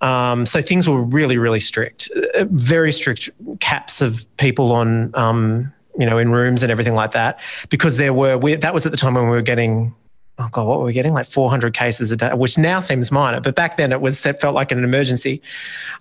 Um, 0.01 0.45
so 0.45 0.61
things 0.61 0.89
were 0.89 1.01
really, 1.01 1.37
really 1.37 1.61
strict, 1.61 2.09
uh, 2.35 2.45
very 2.49 2.91
strict 2.91 3.29
caps 3.61 4.01
of 4.01 4.25
people 4.37 4.73
on, 4.73 5.11
um, 5.15 5.71
you 5.97 6.05
know, 6.05 6.17
in 6.17 6.31
rooms 6.31 6.61
and 6.61 6.71
everything 6.71 6.95
like 6.95 7.11
that, 7.11 7.39
because 7.69 7.97
there 7.97 8.13
were, 8.13 8.37
we, 8.37 8.55
that 8.55 8.73
was 8.73 8.85
at 8.85 8.91
the 8.91 8.97
time 8.97 9.13
when 9.13 9.25
we 9.25 9.31
were 9.31 9.41
getting 9.41 9.93
oh 10.39 10.47
god, 10.51 10.65
what 10.65 10.79
were 10.79 10.85
we 10.85 10.93
getting? 10.93 11.13
Like 11.13 11.27
400 11.27 11.73
cases 11.73 12.11
a 12.11 12.15
day, 12.15 12.31
which 12.33 12.57
now 12.57 12.79
seems 12.79 13.11
minor, 13.11 13.41
but 13.41 13.55
back 13.55 13.77
then 13.77 13.91
it 13.91 14.01
was 14.01 14.25
it 14.25 14.39
felt 14.39 14.55
like 14.55 14.71
an 14.71 14.83
emergency. 14.83 15.41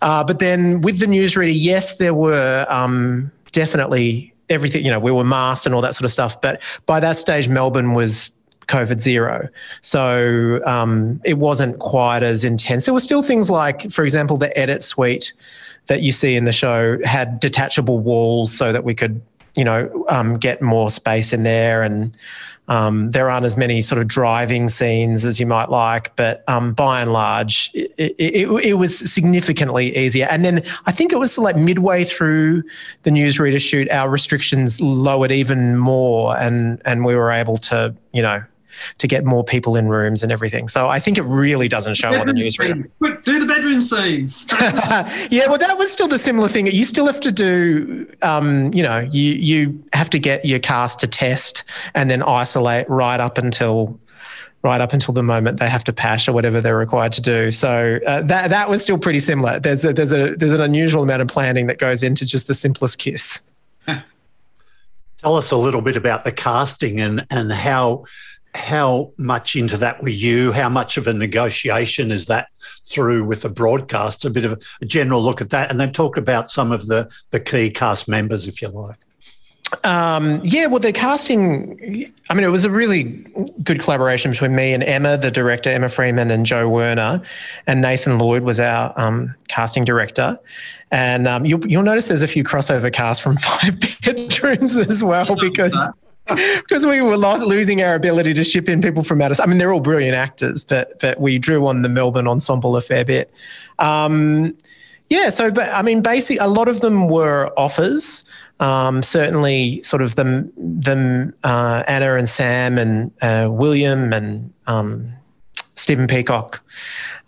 Uh, 0.01 0.23
but 0.25 0.39
then 0.39 0.81
with 0.81 1.01
the 1.01 1.07
newsreader, 1.07 1.53
yes, 1.55 1.97
there 1.97 2.15
were 2.15 2.67
um, 2.69 3.31
definitely 3.53 4.33
everything. 4.49 4.85
You 4.85 4.91
know, 4.91 5.01
we 5.01 5.11
were 5.11 5.25
masked 5.25 5.67
and 5.67 5.75
all 5.75 5.83
that 5.83 5.95
sort 5.95 6.05
of 6.05 6.13
stuff. 6.13 6.41
But 6.41 6.63
by 6.87 7.01
that 7.01 7.19
stage, 7.19 7.49
Melbourne 7.49 7.95
was 7.95 8.31
COVID 8.69 9.01
zero. 9.01 9.49
So 9.83 10.61
um, 10.65 11.21
it 11.25 11.39
wasn't 11.39 11.79
quite 11.81 12.23
as 12.23 12.45
intense. 12.45 12.85
There 12.85 12.95
were 12.95 13.01
still 13.01 13.23
things 13.23 13.51
like, 13.51 13.91
for 13.91 14.05
example, 14.05 14.37
the 14.37 14.57
edit 14.57 14.83
suite 14.83 15.33
that 15.87 16.03
you 16.03 16.13
see 16.13 16.37
in 16.37 16.45
the 16.45 16.53
show 16.53 16.99
had 17.05 17.41
detachable 17.41 17.99
walls 17.99 18.57
so 18.57 18.73
that 18.73 18.85
we 18.85 18.95
could, 18.95 19.21
you 19.57 19.65
know, 19.65 20.05
um, 20.11 20.37
get 20.37 20.61
more 20.61 20.91
space 20.91 21.33
in 21.33 21.43
there 21.43 21.83
and 21.83 22.15
um, 22.69 23.11
there 23.11 23.31
aren't 23.31 23.47
as 23.47 23.57
many 23.57 23.81
sort 23.81 24.01
of 24.01 24.09
driving 24.09 24.69
scenes 24.69 25.25
as 25.25 25.41
you 25.41 25.47
might 25.47 25.71
like, 25.71 26.15
but 26.17 26.45
um, 26.49 26.75
by 26.75 27.01
and 27.01 27.13
large, 27.13 27.71
it, 27.75 27.93
it, 27.97 28.49
it, 28.49 28.75
was 28.75 28.99
significantly 29.11 29.97
easier. 29.97 30.27
And 30.31 30.45
then 30.45 30.63
I 30.85 30.93
think 30.93 31.13
it 31.13 31.17
was 31.17 31.39
like 31.39 31.57
midway 31.57 32.05
through 32.05 32.63
the 33.05 33.11
newsreader 33.11 33.61
shoot, 33.61 33.91
our 33.91 34.11
restrictions 34.11 34.81
lowered 34.83 35.33
even 35.33 35.79
more, 35.79 36.37
and 36.37 36.81
and 36.85 37.07
we 37.07 37.17
were 37.17 37.33
able 37.33 37.57
to, 37.57 37.95
you 38.13 38.21
know, 38.21 38.45
to 38.99 39.07
get 39.07 39.25
more 39.25 39.43
people 39.43 39.77
in 39.77 39.89
rooms 39.89 40.23
and 40.23 40.31
everything. 40.31 40.69
So 40.69 40.89
I 40.89 41.01
think 41.01 41.19
it 41.19 41.23
really 41.23 41.69
doesn't 41.69 41.95
show 41.95 42.15
on 42.15 42.27
the. 42.27 42.89
Quick, 42.99 43.25
do 43.25 43.39
the 43.39 43.47
bedroom 43.69 43.83
scenes. 43.83 44.47
yeah, 45.31 45.47
well, 45.49 45.59
that 45.59 45.77
was 45.77 45.91
still 45.91 46.09
the 46.09 46.19
similar 46.19 46.49
thing. 46.49 46.67
You 46.67 46.85
still 46.85 47.07
have 47.07 47.21
to 47.21 47.33
do, 47.33 48.11
um, 48.23 48.73
you 48.73 48.83
know, 48.83 48.99
you 49.11 49.33
you 49.35 49.85
have 49.93 50.11
to 50.11 50.19
get 50.19 50.45
your 50.45 50.59
cast 50.59 51.01
to 51.01 51.07
test 51.07 51.65
and 51.95 52.11
then 52.11 52.23
isolate 52.23 52.89
right 52.89 53.21
up 53.21 53.39
until 53.39 53.99
right 54.63 54.81
up 54.81 54.93
until 54.93 55.15
the 55.15 55.23
moment 55.23 55.61
they 55.61 55.69
have 55.69 55.85
to 55.85 55.93
pash 55.93 56.27
or 56.27 56.33
whatever 56.33 56.61
they're 56.61 56.77
required 56.77 57.13
to 57.13 57.23
do. 57.23 57.51
So 57.51 58.01
uh, 58.07 58.23
that 58.23 58.51
that 58.51 58.69
was 58.69 58.83
still 58.83 58.99
pretty 58.99 59.21
similar. 59.21 59.61
There's 59.61 59.85
a, 59.85 59.93
there's 59.93 60.13
a 60.13 60.35
there's 60.37 60.53
an 60.53 60.61
unusual 60.61 61.03
amount 61.03 61.23
of 61.23 61.29
planning 61.29 61.67
that 61.67 61.79
goes 61.79 62.03
into 62.03 62.27
just 62.27 62.47
the 62.47 62.55
simplest 62.55 62.99
kiss. 62.99 63.43
Tell 65.19 65.35
us 65.35 65.51
a 65.51 65.57
little 65.57 65.83
bit 65.83 65.97
about 65.97 66.23
the 66.23 66.33
casting 66.33 67.01
and 67.01 67.27
and 67.31 67.53
how 67.53 68.05
how 68.59 69.13
much 69.17 69.57
into 69.57 69.77
that 69.77 70.03
were 70.03 70.09
you? 70.09 70.53
How 70.53 70.69
much 70.69 70.97
of 70.97 71.07
a 71.07 71.13
negotiation 71.13 72.11
is 72.11 72.27
that 72.27 72.49
through 72.85 73.25
with 73.25 73.43
the 73.43 73.49
broadcast? 73.49 74.25
A 74.25 74.31
bit 74.31 74.45
of 74.45 74.63
a 74.83 74.85
general 74.85 75.23
look 75.23 75.41
at 75.41 75.51
that, 75.51 75.71
and 75.71 75.81
then 75.81 75.93
talk 75.93 76.17
about 76.17 76.51
some 76.51 76.73
of 76.73 76.87
the 76.87 77.11
the 77.31 77.41
key 77.41 77.71
cast 77.71 78.09
members, 78.09 78.47
if 78.47 78.61
you 78.61 78.69
like. 78.69 78.97
Um, 79.85 80.41
yeah, 80.45 80.67
well, 80.67 80.81
they're 80.81 80.93
casting. 80.93 82.13
I 82.31 82.35
mean, 82.35 82.45
it 82.45 82.49
was 82.49 82.65
a 82.65 82.71
really 82.71 83.03
good 83.63 83.81
collaboration 83.81 84.31
between 84.31 84.55
me 84.55 84.73
and 84.73 84.83
Emma, 84.83 85.19
the 85.19 85.31
director, 85.31 85.71
Emma 85.71 85.89
Freeman, 85.89 86.31
and 86.31 86.47
Joe 86.47 86.69
Werner, 86.69 87.21
and 87.67 87.83
Nathan 87.83 88.19
Lloyd 88.19 88.43
was 88.43 88.61
our 88.61 88.99
um, 88.99 89.35
casting 89.49 89.85
director. 89.85 90.39
And 90.91 91.29
um, 91.29 91.45
you'll, 91.45 91.67
you'll 91.67 91.83
notice 91.83 92.09
there's 92.09 92.23
a 92.23 92.29
few 92.29 92.45
crossover 92.45 92.91
casts 92.91 93.23
from 93.23 93.37
Five 93.39 93.79
Bedrooms 94.03 94.77
as 94.79 95.03
well 95.03 95.37
because 95.39 95.77
because 96.57 96.87
we 96.87 97.01
were 97.01 97.17
losing 97.17 97.83
our 97.83 97.95
ability 97.95 98.35
to 98.35 98.45
ship 98.45 98.69
in 98.69 98.83
people 98.83 99.03
from 99.03 99.23
outer. 99.23 99.41
I 99.43 99.47
mean, 99.47 99.59
they're 99.59 99.73
all 99.73 99.81
brilliant 99.81 100.15
actors, 100.15 100.65
but 100.65 100.99
but 101.01 101.21
we 101.21 101.39
drew 101.39 101.67
on 101.67 101.83
the 101.83 101.89
Melbourne 101.89 102.29
ensemble 102.29 102.77
a 102.77 102.81
fair 102.81 103.05
bit. 103.05 103.33
Um, 103.79 104.55
yeah, 105.09 105.31
so 105.31 105.51
but 105.51 105.73
I 105.73 105.83
mean, 105.83 106.03
basically, 106.03 106.39
a 106.39 106.49
lot 106.49 106.69
of 106.69 106.81
them 106.81 107.09
were 107.09 107.51
offers. 107.57 108.25
Um, 108.61 109.03
certainly, 109.03 109.83
sort 109.83 110.03
of 110.03 110.17
them, 110.17 110.53
them 110.57 111.35
uh, 111.45 111.85
Anna 111.87 112.17
and 112.17 112.29
Sam 112.29 112.77
and 112.77 113.11
uh, 113.23 113.49
William 113.51 114.13
and 114.13 114.53
um, 114.67 115.13
Stephen 115.77 116.09
Peacock 116.09 116.63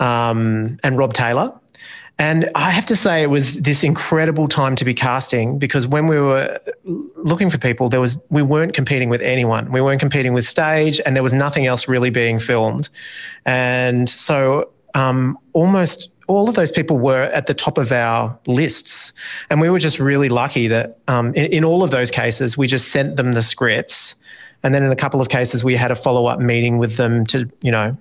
um, 0.00 0.78
and 0.82 0.98
Rob 0.98 1.14
Taylor. 1.14 1.52
And 2.20 2.50
I 2.54 2.70
have 2.70 2.84
to 2.84 2.94
say, 2.94 3.22
it 3.22 3.30
was 3.30 3.62
this 3.62 3.82
incredible 3.82 4.46
time 4.46 4.76
to 4.76 4.84
be 4.84 4.92
casting 4.92 5.58
because 5.58 5.86
when 5.86 6.06
we 6.06 6.20
were 6.20 6.60
looking 7.16 7.48
for 7.48 7.56
people, 7.56 7.88
there 7.88 7.98
was 7.98 8.22
we 8.28 8.42
weren't 8.42 8.74
competing 8.74 9.08
with 9.08 9.22
anyone. 9.22 9.72
We 9.72 9.80
weren't 9.80 10.00
competing 10.00 10.34
with 10.34 10.46
stage, 10.46 11.00
and 11.06 11.16
there 11.16 11.22
was 11.22 11.32
nothing 11.32 11.64
else 11.64 11.88
really 11.88 12.10
being 12.10 12.38
filmed. 12.38 12.90
And 13.46 14.06
so, 14.06 14.68
um, 14.92 15.38
almost 15.54 16.10
all 16.26 16.46
of 16.46 16.56
those 16.56 16.70
people 16.70 16.98
were 16.98 17.22
at 17.22 17.46
the 17.46 17.54
top 17.54 17.78
of 17.78 17.90
our 17.90 18.38
lists. 18.46 19.14
And 19.48 19.58
we 19.58 19.70
were 19.70 19.78
just 19.78 19.98
really 19.98 20.28
lucky 20.28 20.68
that 20.68 20.98
um, 21.08 21.28
in, 21.34 21.46
in, 21.46 21.64
all 21.64 21.82
of 21.82 21.90
those 21.90 22.10
cases, 22.10 22.58
we 22.58 22.66
just 22.66 22.88
sent 22.88 23.16
them 23.16 23.32
the 23.32 23.42
scripts. 23.42 24.14
And 24.62 24.74
then 24.74 24.82
in 24.82 24.92
a 24.92 24.96
couple 24.96 25.22
of 25.22 25.30
cases, 25.30 25.64
we 25.64 25.74
had 25.74 25.90
a 25.90 25.96
follow 25.96 26.26
up 26.26 26.38
meeting 26.38 26.76
with 26.76 26.98
them 26.98 27.24
to, 27.26 27.50
you 27.62 27.70
know, 27.70 27.96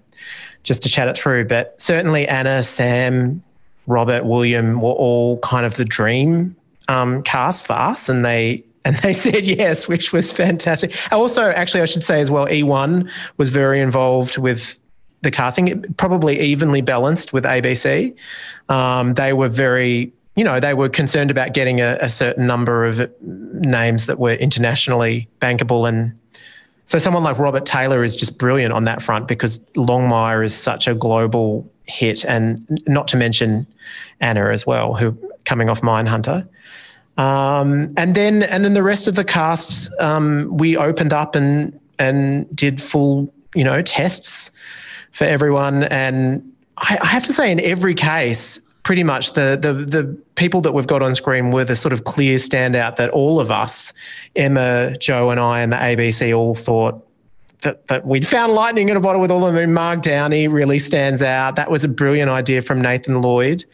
just 0.64 0.84
to 0.84 0.90
chat 0.90 1.08
it 1.08 1.18
through. 1.18 1.46
But 1.46 1.82
certainly 1.82 2.28
Anna, 2.28 2.62
Sam, 2.64 3.42
Robert, 3.90 4.24
William 4.24 4.80
were 4.82 4.92
all 4.92 5.40
kind 5.40 5.66
of 5.66 5.76
the 5.76 5.84
dream 5.84 6.56
um, 6.88 7.24
cast 7.24 7.66
for 7.66 7.74
us. 7.74 8.08
And 8.08 8.24
they, 8.24 8.64
and 8.86 8.96
they 8.98 9.14
said 9.14 9.44
yes, 9.44 9.88
which 9.88 10.14
was 10.14 10.32
fantastic. 10.32 10.94
Also, 11.12 11.50
actually, 11.50 11.82
I 11.82 11.86
should 11.86 12.04
say 12.04 12.22
as 12.22 12.32
well, 12.32 12.48
eOne 12.48 13.10
was 13.38 13.50
very 13.50 13.82
involved 13.82 14.38
with 14.38 14.80
the 15.22 15.32
casting, 15.32 15.84
probably 15.98 16.40
evenly 16.40 16.82
balanced 16.82 17.34
with 17.34 17.44
ABC. 17.44 18.16
Um, 18.70 19.16
they 19.16 19.34
were 19.34 19.50
very, 19.50 20.14
you 20.38 20.46
know, 20.46 20.62
they 20.62 20.74
were 20.74 20.88
concerned 20.88 21.30
about 21.30 21.54
getting 21.54 21.82
a, 21.82 21.98
a, 22.00 22.10
certain 22.10 22.48
number 22.48 22.86
of 22.86 23.12
names 23.22 24.06
that 24.06 24.18
were 24.18 24.36
internationally 24.36 25.28
bankable. 25.42 25.90
And 25.90 26.18
so 26.86 27.00
someone 27.00 27.24
like 27.24 27.38
Robert 27.38 27.66
Taylor 27.66 28.02
is 28.02 28.16
just 28.16 28.38
brilliant 28.38 28.72
on 28.72 28.86
that 28.86 29.02
front 29.02 29.28
because 29.28 29.60
Longmire 29.74 30.46
is 30.46 30.56
such 30.56 30.88
a 30.88 30.96
global 30.96 31.70
hit. 31.90 32.24
And 32.26 32.82
not 32.88 33.08
to 33.10 33.18
mention 33.18 33.66
Anna 34.22 34.50
as 34.50 34.66
well, 34.66 34.96
who 34.96 35.18
coming 35.46 35.70
off 35.70 35.82
Mindhunter. 35.82 36.48
Um, 37.18 37.94
and 37.98 38.16
then 38.16 38.44
and 38.44 38.64
then 38.64 38.74
the 38.74 38.84
rest 38.84 39.08
of 39.08 39.16
the 39.16 39.26
casts, 39.26 39.90
um, 40.00 40.50
we 40.58 40.78
opened 40.78 41.12
up 41.12 41.36
and 41.36 41.78
and 41.98 42.54
did 42.56 42.82
full, 42.82 43.34
you 43.54 43.64
know, 43.64 43.82
tests 43.82 44.52
for 45.12 45.26
everyone. 45.26 45.84
And 45.84 46.50
I, 46.78 46.98
I 47.02 47.08
have 47.08 47.26
to 47.26 47.34
say, 47.34 47.52
in 47.52 47.60
every 47.60 47.94
case, 47.94 48.60
pretty 48.84 49.04
much 49.04 49.34
the, 49.34 49.58
the 49.62 49.74
the 49.74 50.18
people 50.36 50.62
that 50.62 50.74
we've 50.74 50.88
got 50.88 51.02
on 51.02 51.14
screen 51.14 51.52
were 51.52 51.66
the 51.66 51.76
sort 51.76 51.92
of 51.92 52.06
clear 52.06 52.38
standout 52.38 52.96
that 52.96 53.10
all 53.10 53.42
of 53.42 53.52
us, 53.52 53.94
Emma, 54.38 54.98
Joe, 54.98 55.30
and 55.30 55.40
I, 55.42 55.60
and 55.60 55.74
the 55.74 55.76
ABC 55.76 56.36
all 56.36 56.56
thought 56.56 57.06
that, 57.62 57.88
that 57.88 58.06
we'd 58.06 58.28
found 58.28 58.54
lightning 58.54 58.90
in 58.90 58.98
a 58.98 59.00
bottle 59.00 59.22
with 59.22 59.32
all 59.32 59.46
of 59.46 59.54
them. 59.54 59.74
Marg 59.74 60.02
Downey 60.02 60.48
really 60.48 60.80
stands 60.80 61.22
out. 61.22 61.56
That 61.56 61.70
was 61.70 61.84
a 61.84 61.90
brilliant 61.90 62.32
idea 62.32 62.62
from 62.62 62.82
Nathan 62.82 63.22
Lloyd, 63.22 63.66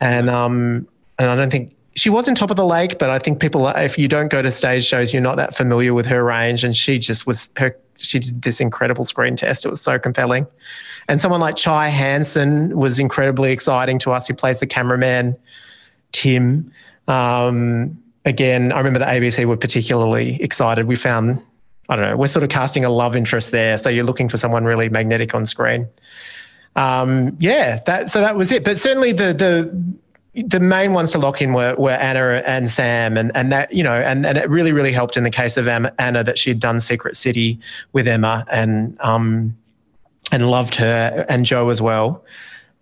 and 0.00 0.30
um, 0.30 0.86
and 1.18 1.30
I 1.30 1.36
don't 1.36 1.50
think 1.50 1.74
she 1.96 2.10
was 2.10 2.28
in 2.28 2.34
Top 2.34 2.50
of 2.50 2.56
the 2.56 2.64
Lake, 2.64 2.98
but 2.98 3.10
I 3.10 3.18
think 3.18 3.40
people, 3.40 3.68
if 3.68 3.98
you 3.98 4.08
don't 4.08 4.28
go 4.28 4.42
to 4.42 4.50
stage 4.50 4.84
shows, 4.84 5.12
you're 5.12 5.22
not 5.22 5.36
that 5.36 5.56
familiar 5.56 5.94
with 5.94 6.06
her 6.06 6.24
range. 6.24 6.64
And 6.64 6.76
she 6.76 6.98
just 6.98 7.26
was 7.26 7.50
her. 7.56 7.76
She 7.96 8.18
did 8.18 8.42
this 8.42 8.60
incredible 8.60 9.04
screen 9.04 9.36
test. 9.36 9.64
It 9.64 9.68
was 9.68 9.80
so 9.80 9.98
compelling. 9.98 10.46
And 11.08 11.20
someone 11.20 11.40
like 11.40 11.54
Chai 11.54 11.88
Hansen 11.88 12.76
was 12.76 12.98
incredibly 12.98 13.52
exciting 13.52 13.98
to 14.00 14.12
us, 14.12 14.26
who 14.26 14.34
plays 14.34 14.58
the 14.58 14.66
cameraman, 14.66 15.36
Tim. 16.10 16.72
Um, 17.06 17.96
again, 18.24 18.72
I 18.72 18.78
remember 18.78 18.98
the 18.98 19.04
ABC 19.04 19.44
were 19.44 19.56
particularly 19.56 20.42
excited. 20.42 20.88
We 20.88 20.96
found, 20.96 21.40
I 21.88 21.96
don't 21.96 22.08
know, 22.08 22.16
we're 22.16 22.26
sort 22.26 22.42
of 22.42 22.48
casting 22.48 22.84
a 22.84 22.90
love 22.90 23.14
interest 23.14 23.50
there. 23.50 23.76
So 23.76 23.90
you're 23.90 24.04
looking 24.04 24.28
for 24.28 24.36
someone 24.36 24.64
really 24.64 24.88
magnetic 24.88 25.34
on 25.34 25.46
screen. 25.46 25.86
Um, 26.76 27.36
yeah, 27.38 27.80
that 27.86 28.08
so 28.08 28.20
that 28.20 28.36
was 28.36 28.50
it. 28.50 28.64
But 28.64 28.78
certainly 28.78 29.12
the 29.12 29.32
the 29.32 30.44
the 30.46 30.58
main 30.58 30.92
ones 30.92 31.12
to 31.12 31.18
lock 31.18 31.40
in 31.40 31.52
were, 31.52 31.76
were 31.76 31.92
Anna 31.92 32.42
and 32.44 32.68
Sam, 32.68 33.16
and 33.16 33.30
and 33.36 33.52
that 33.52 33.72
you 33.72 33.84
know, 33.84 33.94
and 33.94 34.26
and 34.26 34.36
it 34.36 34.48
really 34.50 34.72
really 34.72 34.92
helped 34.92 35.16
in 35.16 35.22
the 35.22 35.30
case 35.30 35.56
of 35.56 35.68
Anna 35.68 36.24
that 36.24 36.38
she 36.38 36.50
had 36.50 36.58
done 36.58 36.80
Secret 36.80 37.16
City 37.16 37.60
with 37.92 38.08
Emma 38.08 38.44
and 38.50 38.98
um 39.00 39.56
and 40.32 40.50
loved 40.50 40.74
her 40.74 41.24
and 41.28 41.44
Joe 41.44 41.68
as 41.68 41.80
well. 41.80 42.24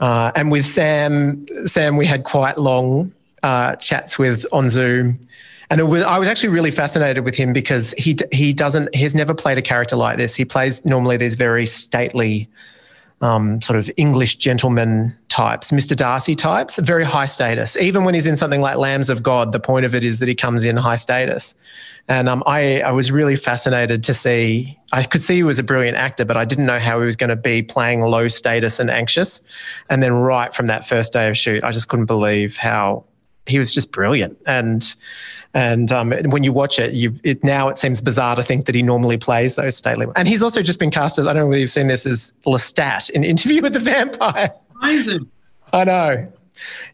Uh, 0.01 0.33
and 0.35 0.51
with 0.51 0.65
Sam, 0.65 1.45
Sam 1.67 1.97
we 1.97 2.07
had 2.07 2.25
quite 2.25 2.59
long 2.59 3.13
uh, 3.43 3.77
chats 3.77 4.19
with 4.19 4.47
on 4.53 4.69
Zoom. 4.69 5.17
And 5.73 5.89
was, 5.89 6.03
I 6.03 6.19
was 6.19 6.29
actually 6.29 6.51
really 6.51 6.71
fascinated 6.71 7.25
with 7.25 7.35
him 7.35 7.55
because 7.55 7.95
he 7.97 8.15
he 8.31 8.53
doesn't 8.53 8.95
he's 8.95 9.15
never 9.15 9.33
played 9.33 9.57
a 9.57 9.63
character 9.63 9.97
like 9.97 10.19
this. 10.19 10.35
He 10.35 10.45
plays 10.45 10.85
normally 10.85 11.17
these 11.17 11.35
very 11.35 11.65
stately 11.65 12.47
um, 13.23 13.59
sort 13.63 13.79
of 13.79 13.91
English 13.97 14.37
gentleman 14.37 15.17
types, 15.29 15.71
Mr. 15.71 15.97
Darcy 15.97 16.35
types, 16.35 16.79
very 16.79 17.05
high 17.05 17.25
status. 17.25 17.75
Even 17.79 18.05
when 18.05 18.13
he's 18.13 18.27
in 18.27 18.37
something 18.37 18.61
like 18.61 18.77
Lambs 18.77 19.09
of 19.09 19.23
God, 19.23 19.53
the 19.53 19.61
point 19.61 19.87
of 19.87 19.95
it 19.95 20.05
is 20.05 20.19
that 20.19 20.29
he 20.29 20.35
comes 20.35 20.65
in 20.67 20.77
high 20.77 20.97
status. 20.97 21.55
And 22.07 22.29
um, 22.29 22.43
I, 22.47 22.81
I 22.81 22.91
was 22.91 23.11
really 23.11 23.37
fascinated 23.37 24.03
to 24.03 24.13
see, 24.13 24.77
I 24.93 25.05
could 25.05 25.23
see 25.23 25.37
he 25.37 25.43
was 25.45 25.61
a 25.61 25.63
brilliant 25.63 25.97
actor, 25.97 26.25
but 26.25 26.37
I 26.37 26.45
didn't 26.45 26.67
know 26.67 26.81
how 26.81 26.99
he 26.99 27.07
was 27.07 27.15
going 27.15 27.31
to 27.31 27.37
be 27.37 27.63
playing 27.63 28.03
low 28.03 28.27
status 28.27 28.81
and 28.81 28.91
anxious. 28.91 29.41
And 29.89 30.03
then 30.03 30.13
right 30.15 30.53
from 30.53 30.67
that 30.67 30.85
first 30.85 31.13
day 31.13 31.29
of 31.31 31.37
shoot, 31.39 31.63
I 31.63 31.71
just 31.71 31.89
couldn't 31.89 32.07
believe 32.07 32.57
how 32.57 33.05
he 33.47 33.59
was 33.59 33.73
just 33.73 33.93
brilliant. 33.93 34.39
And 34.47 34.95
and 35.55 35.93
um, 35.93 36.13
when 36.31 36.45
you 36.45 36.53
watch 36.53 36.79
it, 36.79 36.95
you 36.95 37.15
it 37.25 37.45
now 37.45 37.69
it 37.69 37.77
seems 37.77 38.01
bizarre 38.01 38.37
to 38.37 38.43
think 38.43 38.67
that 38.67 38.75
he 38.75 38.83
normally 38.83 39.19
plays 39.19 39.55
those 39.55 39.77
stately. 39.77 40.07
And 40.17 40.27
he's 40.27 40.43
also 40.43 40.63
just 40.63 40.79
been 40.79 40.91
cast 40.91 41.19
as 41.19 41.27
I 41.27 41.33
don't 41.33 41.43
know 41.43 41.49
whether 41.49 41.61
you've 41.61 41.71
seen 41.71 41.89
this 41.89 42.07
as 42.07 42.33
Lestat 42.47 43.11
in 43.11 43.25
Interview 43.25 43.61
with 43.61 43.75
the 43.75 43.79
Vampire. 43.79 44.53
Amazing. 44.83 45.29
I 45.73 45.85
know. 45.85 46.33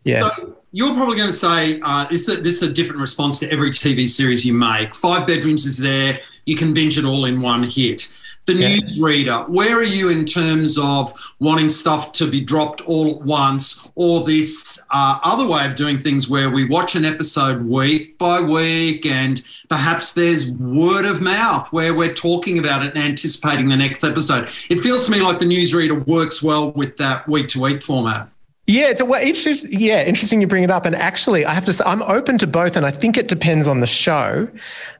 Yes. 0.04 0.42
So 0.42 0.56
you're 0.72 0.94
probably 0.94 1.16
going 1.16 1.28
to 1.28 1.34
say 1.34 1.80
uh, 1.82 2.06
this, 2.08 2.28
is 2.28 2.38
a, 2.38 2.40
this 2.40 2.62
is 2.62 2.70
a 2.70 2.72
different 2.72 3.00
response 3.00 3.38
to 3.40 3.50
every 3.50 3.70
TV 3.70 4.08
series 4.08 4.44
you 4.44 4.54
make. 4.54 4.94
Five 4.94 5.26
bedrooms 5.26 5.64
is 5.64 5.78
there. 5.78 6.20
You 6.44 6.56
can 6.56 6.74
binge 6.74 6.98
it 6.98 7.04
all 7.04 7.24
in 7.24 7.40
one 7.40 7.62
hit 7.62 8.08
the 8.48 8.54
yeah. 8.54 8.76
newsreader, 8.76 9.48
where 9.48 9.76
are 9.76 9.82
you 9.84 10.08
in 10.08 10.24
terms 10.24 10.78
of 10.78 11.12
wanting 11.38 11.68
stuff 11.68 12.12
to 12.12 12.30
be 12.30 12.40
dropped 12.40 12.80
all 12.82 13.10
at 13.10 13.22
once, 13.22 13.86
or 13.94 14.24
this 14.24 14.84
uh, 14.90 15.18
other 15.22 15.46
way 15.46 15.66
of 15.66 15.74
doing 15.74 16.00
things 16.00 16.28
where 16.28 16.50
we 16.50 16.64
watch 16.64 16.96
an 16.96 17.04
episode 17.04 17.62
week 17.66 18.16
by 18.16 18.40
week 18.40 19.04
and 19.04 19.42
perhaps 19.68 20.14
there's 20.14 20.50
word 20.50 21.04
of 21.04 21.20
mouth 21.20 21.70
where 21.72 21.94
we're 21.94 22.14
talking 22.14 22.58
about 22.58 22.82
it 22.82 22.94
and 22.94 23.04
anticipating 23.04 23.68
the 23.68 23.76
next 23.76 24.02
episode? 24.02 24.44
It 24.70 24.80
feels 24.80 25.04
to 25.06 25.12
me 25.12 25.20
like 25.20 25.38
the 25.38 25.44
newsreader 25.44 26.06
works 26.06 26.42
well 26.42 26.72
with 26.72 26.96
that 26.96 27.28
week 27.28 27.48
to 27.48 27.60
week 27.60 27.82
format. 27.82 28.30
Yeah, 28.66 28.88
it's 28.88 29.00
a 29.00 29.04
well, 29.04 29.22
interesting. 29.22 29.70
Yeah, 29.72 30.02
interesting 30.02 30.42
you 30.42 30.46
bring 30.46 30.62
it 30.62 30.70
up. 30.70 30.84
And 30.84 30.94
actually, 30.94 31.46
I 31.46 31.54
have 31.54 31.64
to 31.64 31.72
say, 31.72 31.84
I'm 31.86 32.02
open 32.02 32.36
to 32.38 32.46
both, 32.46 32.76
and 32.76 32.84
I 32.84 32.90
think 32.90 33.16
it 33.16 33.28
depends 33.28 33.66
on 33.66 33.80
the 33.80 33.86
show. 33.86 34.46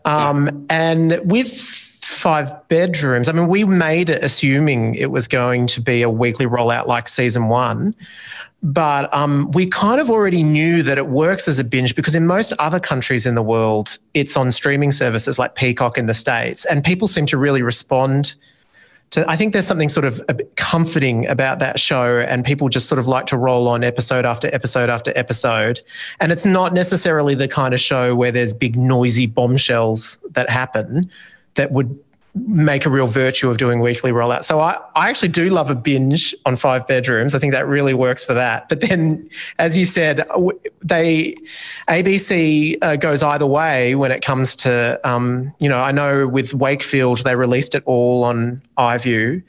Um, 0.07 0.47
yeah. 0.47 0.53
And 0.71 1.21
with 1.25 1.88
five 2.09 2.69
bedrooms. 2.69 3.29
I 3.29 3.33
mean, 3.33 3.49
we 3.49 3.65
made 3.65 4.09
it 4.09 4.25
assuming 4.25 4.95
it 4.95 5.11
was 5.11 5.29
going 5.29 5.67
to 5.69 5.81
be 5.81 6.01
a 6.03 6.09
weekly 6.09 6.47
rollout 6.47 6.87
like 6.87 7.07
season 7.07 7.49
one. 7.49 7.95
But 8.63 9.13
um, 9.15 9.51
we 9.53 9.67
kind 9.67 10.01
of 10.01 10.11
already 10.11 10.43
knew 10.43 10.83
that 10.83 10.99
it 10.99 11.09
works 11.09 11.47
as 11.47 11.59
a 11.59 11.65
binge 11.65 11.95
because 11.95 12.17
in 12.17 12.27
most 12.27 12.53
other 12.59 12.81
countries 12.81 13.27
in 13.27 13.35
the 13.35 13.43
world, 13.43 13.99
it's 14.15 14.37
on 14.37 14.51
streaming 14.51 14.91
services 14.91 15.39
like 15.39 15.55
Peacock 15.55 15.99
in 15.99 16.07
the 16.07 16.15
States. 16.15 16.65
And 16.65 16.83
people 16.83 17.07
seem 17.07 17.27
to 17.27 17.37
really 17.37 17.63
respond 17.63 18.35
to, 19.11 19.29
I 19.31 19.37
think 19.37 19.53
there's 19.53 19.67
something 19.67 19.89
sort 19.89 20.07
of 20.07 20.21
comforting 20.57 21.27
about 21.29 21.61
that 21.61 21.79
show, 21.79 22.21
and 22.21 22.45
people 22.45 22.69
just 22.69 22.89
sort 22.89 22.99
of 22.99 23.07
like 23.07 23.27
to 23.27 23.37
roll 23.37 23.69
on 23.69 23.85
episode 23.85 24.25
after 24.25 24.53
episode 24.55 24.91
after 24.91 25.13
episode. 25.15 25.81
And 26.21 26.33
it's 26.33 26.45
not 26.45 26.73
necessarily 26.73 27.35
the 27.35 27.49
kind 27.49 27.75
of 27.75 27.81
show 27.81 28.17
where 28.17 28.33
there's 28.33 28.53
big, 28.53 28.77
noisy 28.77 29.27
bombshells 29.27 30.25
that 30.31 30.51
happen 30.51 31.11
that 31.59 31.71
would 31.71 31.99
make 32.47 32.87
a 32.87 32.91
real 32.91 33.07
virtue 33.07 33.51
of 33.51 33.57
doing 33.57 33.81
weekly 33.81 34.13
rollout. 34.13 34.45
So 34.45 34.61
I, 34.61 34.79
I 34.95 35.09
actually 35.09 35.31
do 35.31 35.49
love 35.49 35.71
a 35.71 35.75
binge 35.75 36.35
on 36.47 36.57
five 36.57 36.87
bedrooms. 36.87 37.35
I 37.35 37.39
think 37.39 37.53
that 37.53 37.67
really 37.67 37.95
works 37.95 38.25
for 38.25 38.35
that. 38.35 38.69
But 38.69 38.81
then, 38.81 39.29
as 39.59 39.77
you 39.77 39.85
said, 39.85 40.27
they 40.83 41.37
ABC 41.89 42.79
uh, 42.83 42.97
goes 42.97 43.23
either 43.23 43.47
way 43.47 43.95
when 43.95 44.13
it 44.13 44.23
comes 44.23 44.57
to 44.57 45.01
um, 45.05 45.53
you 45.61 45.69
know 45.69 45.79
I 45.79 45.93
know 45.93 46.27
with 46.27 46.55
Wakefield 46.55 47.25
they 47.25 47.35
released 47.35 47.75
it 47.75 47.83
all 47.87 48.25
on 48.25 48.61
iView. 48.79 49.43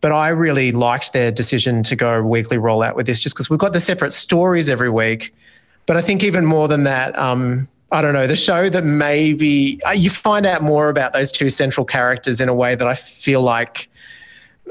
But 0.00 0.12
I 0.12 0.28
really 0.28 0.72
liked 0.72 1.12
their 1.12 1.30
decision 1.30 1.82
to 1.82 1.94
go 1.94 2.22
weekly 2.22 2.56
rollout 2.56 2.94
with 2.94 3.04
this 3.04 3.20
just 3.20 3.34
because 3.34 3.50
we've 3.50 3.58
got 3.58 3.74
the 3.74 3.80
separate 3.80 4.12
stories 4.12 4.70
every 4.70 4.88
week. 4.88 5.34
But 5.84 5.98
I 5.98 6.00
think 6.00 6.24
even 6.24 6.46
more 6.46 6.68
than 6.68 6.84
that, 6.84 7.18
um, 7.18 7.68
I 7.92 8.02
don't 8.02 8.12
know, 8.12 8.26
the 8.26 8.36
show 8.36 8.68
that 8.68 8.84
maybe 8.84 9.80
uh, 9.84 9.90
you 9.90 10.10
find 10.10 10.46
out 10.46 10.62
more 10.62 10.88
about 10.88 11.12
those 11.12 11.32
two 11.32 11.50
central 11.50 11.84
characters 11.84 12.40
in 12.40 12.48
a 12.48 12.54
way 12.54 12.74
that 12.74 12.86
I 12.86 12.94
feel 12.94 13.42
like, 13.42 13.88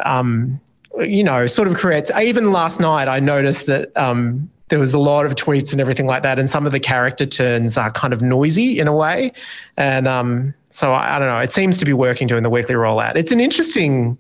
um, 0.06 0.60
you 1.00 1.24
know, 1.24 1.46
sort 1.46 1.68
of 1.68 1.76
creates. 1.76 2.12
Even 2.12 2.52
last 2.54 2.80
night, 2.80 3.08
I 3.10 3.20
noticed 3.20 3.66
that 3.66 3.96
um, 3.98 4.50
there 4.70 4.80
was 4.80 4.94
a 4.94 5.00
lot 5.00 5.26
of 5.26 5.36
tweets 5.36 5.74
and 5.74 5.82
everything 5.82 6.08
like 6.08 6.24
that, 6.24 6.40
and 6.40 6.50
some 6.50 6.66
of 6.66 6.72
the 6.72 6.80
character 6.80 7.26
turns 7.26 7.78
are 7.78 7.92
kind 7.92 8.14
of 8.14 8.22
noisy 8.22 8.80
in 8.80 8.88
a 8.88 8.96
way. 8.96 9.34
And 9.76 10.08
um, 10.08 10.54
so 10.70 10.94
I, 10.94 11.16
I 11.16 11.20
don't 11.20 11.28
know, 11.28 11.40
it 11.40 11.52
seems 11.52 11.78
to 11.80 11.86
be 11.86 11.94
working 11.94 12.28
during 12.28 12.44
the 12.44 12.50
weekly 12.50 12.76
rollout. 12.76 13.16
It's 13.18 13.34
an 13.34 13.42
interesting, 13.42 14.18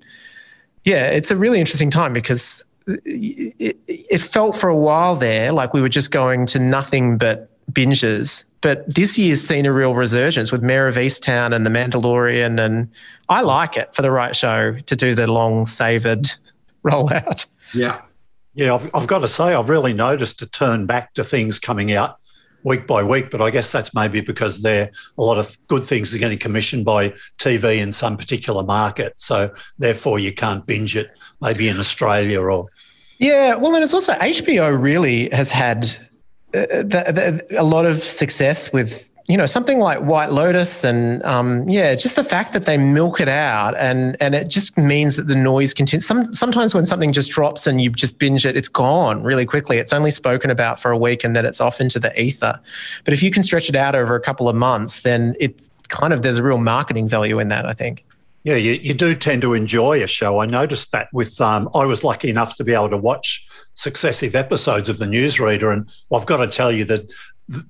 yeah, 0.83 1.05
it's 1.07 1.31
a 1.31 1.37
really 1.37 1.59
interesting 1.59 1.89
time 1.89 2.11
because 2.11 2.65
it, 3.05 3.77
it 3.87 4.17
felt 4.17 4.55
for 4.55 4.67
a 4.67 4.75
while 4.75 5.15
there 5.15 5.51
like 5.51 5.73
we 5.73 5.81
were 5.81 5.89
just 5.89 6.11
going 6.11 6.47
to 6.47 6.59
nothing 6.59 7.17
but 7.17 7.49
binges. 7.71 8.49
But 8.61 8.93
this 8.93 9.17
year's 9.17 9.41
seen 9.41 9.65
a 9.65 9.71
real 9.71 9.95
resurgence 9.95 10.51
with 10.51 10.61
Mare 10.61 10.87
of 10.87 10.95
Easttown 10.95 11.55
and 11.55 11.65
The 11.65 11.69
Mandalorian, 11.69 12.63
and 12.63 12.89
I 13.29 13.41
like 13.41 13.77
it 13.77 13.93
for 13.95 14.01
the 14.01 14.11
right 14.11 14.35
show 14.35 14.77
to 14.79 14.95
do 14.95 15.15
the 15.15 15.27
long 15.27 15.65
savoured 15.65 16.27
rollout. 16.83 17.45
Yeah. 17.73 18.01
Yeah, 18.55 18.75
I've, 18.75 18.89
I've 18.93 19.07
got 19.07 19.19
to 19.19 19.27
say, 19.27 19.53
I've 19.53 19.69
really 19.69 19.93
noticed 19.93 20.41
a 20.41 20.47
turn 20.47 20.85
back 20.85 21.13
to 21.13 21.23
things 21.23 21.59
coming 21.59 21.93
out 21.93 22.19
week 22.63 22.87
by 22.87 23.03
week, 23.03 23.29
but 23.29 23.41
I 23.41 23.51
guess 23.51 23.71
that's 23.71 23.93
maybe 23.93 24.21
because 24.21 24.61
there 24.61 24.89
a 25.17 25.21
lot 25.21 25.37
of 25.37 25.57
good 25.67 25.85
things 25.85 26.13
are 26.13 26.17
getting 26.17 26.37
commissioned 26.37 26.85
by 26.85 27.13
TV 27.37 27.77
in 27.77 27.91
some 27.91 28.17
particular 28.17 28.63
market. 28.63 29.13
So 29.17 29.53
therefore, 29.77 30.19
you 30.19 30.33
can't 30.33 30.65
binge 30.65 30.95
it 30.95 31.11
maybe 31.41 31.69
in 31.69 31.79
Australia 31.79 32.41
or. 32.41 32.67
Yeah, 33.17 33.55
well, 33.55 33.75
and 33.75 33.83
it's 33.83 33.93
also 33.93 34.13
HBO 34.13 34.81
really 34.81 35.29
has 35.29 35.51
had 35.51 35.95
uh, 36.53 36.83
the, 36.83 37.45
a 37.57 37.63
lot 37.63 37.85
of 37.85 37.97
success 37.97 38.73
with 38.73 39.09
you 39.27 39.37
know 39.37 39.45
something 39.45 39.77
like 39.79 39.99
White 39.99 40.31
Lotus 40.31 40.83
and 40.83 41.21
um, 41.23 41.69
yeah, 41.69 41.93
just 41.93 42.15
the 42.15 42.23
fact 42.23 42.51
that 42.53 42.65
they 42.65 42.79
milk 42.79 43.21
it 43.21 43.29
out 43.29 43.77
and 43.77 44.17
and 44.19 44.33
it 44.33 44.47
just 44.47 44.75
means 44.75 45.15
that 45.17 45.27
the 45.27 45.35
noise 45.35 45.71
continues. 45.73 46.07
Some 46.07 46.33
sometimes 46.33 46.73
when 46.73 46.85
something 46.85 47.13
just 47.13 47.29
drops 47.29 47.67
and 47.67 47.79
you've 47.79 47.95
just 47.95 48.17
binge 48.17 48.47
it, 48.47 48.57
it's 48.57 48.67
gone 48.67 49.21
really 49.23 49.45
quickly. 49.45 49.77
It's 49.77 49.93
only 49.93 50.09
spoken 50.09 50.49
about 50.49 50.79
for 50.79 50.89
a 50.89 50.97
week 50.97 51.23
and 51.23 51.35
then 51.35 51.45
it's 51.45 51.61
off 51.61 51.79
into 51.79 51.99
the 51.99 52.19
ether. 52.19 52.59
But 53.05 53.13
if 53.13 53.21
you 53.21 53.29
can 53.29 53.43
stretch 53.43 53.69
it 53.69 53.75
out 53.75 53.93
over 53.93 54.15
a 54.15 54.21
couple 54.21 54.49
of 54.49 54.55
months, 54.55 55.01
then 55.01 55.35
it's 55.39 55.69
kind 55.89 56.11
of 56.11 56.23
there's 56.23 56.39
a 56.39 56.43
real 56.43 56.57
marketing 56.57 57.07
value 57.07 57.37
in 57.37 57.49
that. 57.49 57.67
I 57.67 57.73
think. 57.73 58.03
Yeah, 58.43 58.55
you, 58.55 58.79
you 58.81 58.93
do 58.93 59.15
tend 59.15 59.41
to 59.41 59.53
enjoy 59.53 60.01
a 60.01 60.07
show. 60.07 60.39
I 60.39 60.45
noticed 60.45 60.91
that 60.93 61.09
with 61.11 61.39
um, 61.41 61.69
I 61.75 61.85
was 61.85 62.03
lucky 62.03 62.29
enough 62.29 62.55
to 62.55 62.63
be 62.63 62.73
able 62.73 62.89
to 62.89 62.97
watch 62.97 63.45
successive 63.73 64.33
episodes 64.33 64.87
of 64.87 64.97
the 64.97 65.05
newsreader, 65.05 65.73
and 65.73 65.89
I've 66.13 66.25
got 66.25 66.37
to 66.37 66.47
tell 66.47 66.71
you 66.71 66.85
that 66.85 67.11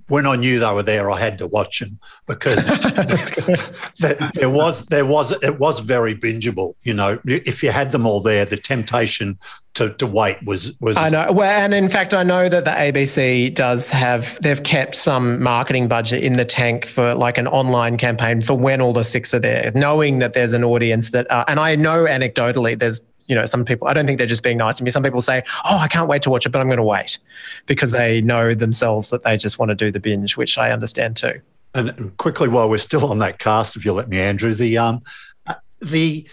when 0.08 0.26
I 0.26 0.36
knew 0.36 0.60
they 0.60 0.74
were 0.74 0.84
there, 0.84 1.10
I 1.10 1.20
had 1.20 1.38
to 1.40 1.48
watch 1.48 1.80
them 1.80 2.00
because 2.28 2.68
there 4.34 4.50
was 4.50 4.86
there 4.88 5.06
was 5.06 5.32
it 5.44 5.60
was 5.60 5.80
very 5.80 6.16
bingeable. 6.16 6.76
You 6.84 6.94
know, 6.94 7.20
if 7.26 7.64
you 7.64 7.72
had 7.72 7.92
them 7.92 8.06
all 8.06 8.22
there, 8.22 8.46
the 8.46 8.58
temptation 8.58 9.38
to, 9.76 9.94
to 9.94 10.06
wait 10.06 10.38
was 10.44 10.78
was. 10.82 10.98
I 10.98 11.10
know. 11.10 11.32
Well, 11.32 11.50
and 11.50 11.74
in 11.74 11.88
fact, 11.88 12.14
I 12.14 12.24
know 12.24 12.50
that 12.50 12.66
the 12.66 12.72
ABC 12.72 13.54
does 13.54 13.90
have 13.90 14.38
they've 14.42 14.64
kept 14.64 14.96
some 14.96 15.42
marketing 15.42 15.88
budget 15.88 16.24
in 16.24 16.34
the 16.34 16.46
tank 16.46 16.86
for 16.86 17.16
like 17.16 17.38
an 17.38 17.48
online 17.48 17.98
campaign 17.98 18.42
for 18.42 18.56
when 18.56 18.82
all 18.82 18.94
the 18.94 19.04
six 19.04 19.34
are 19.34 19.40
there, 19.40 19.72
knowing 19.76 20.20
that 20.20 20.34
there's 20.34 20.54
an 20.54 20.64
audience 20.64 21.12
that. 21.12 21.30
Uh, 21.32 21.46
and 21.48 21.60
I 21.60 21.76
know 21.76 22.06
anecdotally, 22.06 22.78
there's 22.78 23.02
you 23.30 23.36
know, 23.36 23.46
some 23.46 23.64
people, 23.64 23.88
I 23.88 23.94
don't 23.94 24.08
think 24.08 24.18
they're 24.18 24.28
just 24.28 24.44
being 24.44 24.58
nice 24.58 24.78
to 24.78 24.84
me. 24.84 24.90
Some 24.90 25.04
people 25.04 25.22
say, 25.22 25.44
oh, 25.64 25.78
I 25.78 25.88
can't 25.88 26.10
wait 26.10 26.24
to 26.24 26.32
watch 26.32 26.46
it, 26.46 26.50
but 26.50 26.60
I'm 26.60 26.68
going 26.68 26.78
to 26.78 26.84
wait 26.84 27.20
because 27.68 27.92
they 27.92 28.22
know 28.22 28.56
themselves 28.56 29.12
that 29.12 29.24
they 29.24 29.38
just 29.38 29.60
want 29.60 29.70
to 29.70 29.76
do 29.76 29.92
the 29.92 30.00
binge, 30.00 30.36
which 30.36 30.58
I 30.58 30.72
understand 30.72 31.16
too. 31.16 31.40
And 31.76 32.18
quickly, 32.18 32.50
while 32.50 32.68
we're 32.70 32.80
still 32.80 33.06
on 33.06 33.20
that 33.20 33.38
cast, 33.38 33.76
if 33.76 33.86
you 33.86 33.94
let 33.94 34.10
me, 34.10 34.20
Andrew, 34.20 34.56
the, 34.56 34.80
um, 34.80 35.04
uh, 35.46 35.54
the, 35.80 36.28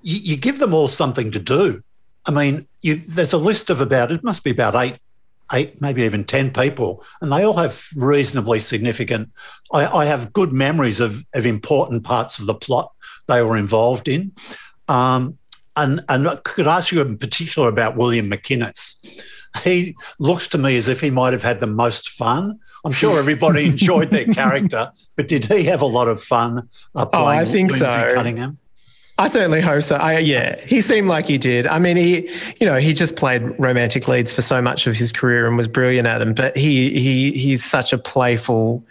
you, 0.00 0.16
you 0.16 0.36
give 0.38 0.58
them 0.58 0.72
all 0.72 0.88
something 0.88 1.30
to 1.32 1.38
do. 1.38 1.82
I 2.24 2.30
mean, 2.30 2.66
you, 2.80 2.96
there's 2.96 3.34
a 3.34 3.38
list 3.38 3.68
of 3.68 3.82
about, 3.82 4.10
it 4.10 4.24
must 4.24 4.42
be 4.42 4.50
about 4.50 4.74
eight 4.74 4.98
eight, 5.54 5.80
maybe 5.80 6.02
even 6.02 6.24
10 6.24 6.52
people, 6.52 7.02
and 7.22 7.32
they 7.32 7.42
all 7.42 7.56
have 7.56 7.88
reasonably 7.96 8.60
significant. 8.60 9.30
I, 9.72 9.86
I, 9.86 10.04
have 10.04 10.30
good 10.34 10.52
memories 10.52 11.00
of, 11.00 11.24
of 11.34 11.46
important 11.46 12.04
parts 12.04 12.38
of 12.38 12.44
the 12.44 12.54
plot 12.54 12.92
they 13.28 13.40
were 13.40 13.56
involved 13.56 14.08
in. 14.08 14.32
Um, 14.88 15.38
and, 15.78 16.04
and 16.08 16.28
I 16.28 16.36
could 16.36 16.66
ask 16.66 16.92
you 16.92 17.00
in 17.00 17.16
particular 17.16 17.68
about 17.68 17.96
William 17.96 18.30
McInnes. 18.30 18.96
He 19.64 19.96
looks 20.18 20.46
to 20.48 20.58
me 20.58 20.76
as 20.76 20.88
if 20.88 21.00
he 21.00 21.10
might 21.10 21.32
have 21.32 21.42
had 21.42 21.60
the 21.60 21.66
most 21.66 22.10
fun. 22.10 22.58
I'm 22.84 22.92
sure 22.92 23.18
everybody 23.18 23.66
enjoyed 23.66 24.10
their 24.10 24.26
character, 24.26 24.90
but 25.16 25.28
did 25.28 25.46
he 25.46 25.64
have 25.64 25.82
a 25.82 25.86
lot 25.86 26.08
of 26.08 26.22
fun 26.22 26.68
uh, 26.94 27.06
playing 27.06 27.24
oh, 27.24 27.28
I 27.28 27.44
think 27.44 27.70
Lindsay 27.70 27.78
so. 27.78 28.14
Cunningham? 28.14 28.58
I 29.20 29.26
certainly 29.26 29.60
hope 29.60 29.82
so. 29.82 29.96
I, 29.96 30.18
yeah, 30.18 30.60
he 30.64 30.80
seemed 30.80 31.08
like 31.08 31.26
he 31.26 31.38
did. 31.38 31.66
I 31.66 31.80
mean, 31.80 31.96
he, 31.96 32.30
you 32.60 32.66
know, 32.66 32.76
he 32.76 32.92
just 32.92 33.16
played 33.16 33.42
romantic 33.58 34.06
leads 34.06 34.32
for 34.32 34.42
so 34.42 34.62
much 34.62 34.86
of 34.86 34.94
his 34.94 35.10
career 35.10 35.48
and 35.48 35.56
was 35.56 35.66
brilliant 35.66 36.06
at 36.06 36.18
them. 36.18 36.34
But 36.34 36.56
he, 36.56 36.90
he, 36.90 37.32
he's 37.32 37.64
such 37.64 37.92
a 37.92 37.98
playful 37.98 38.84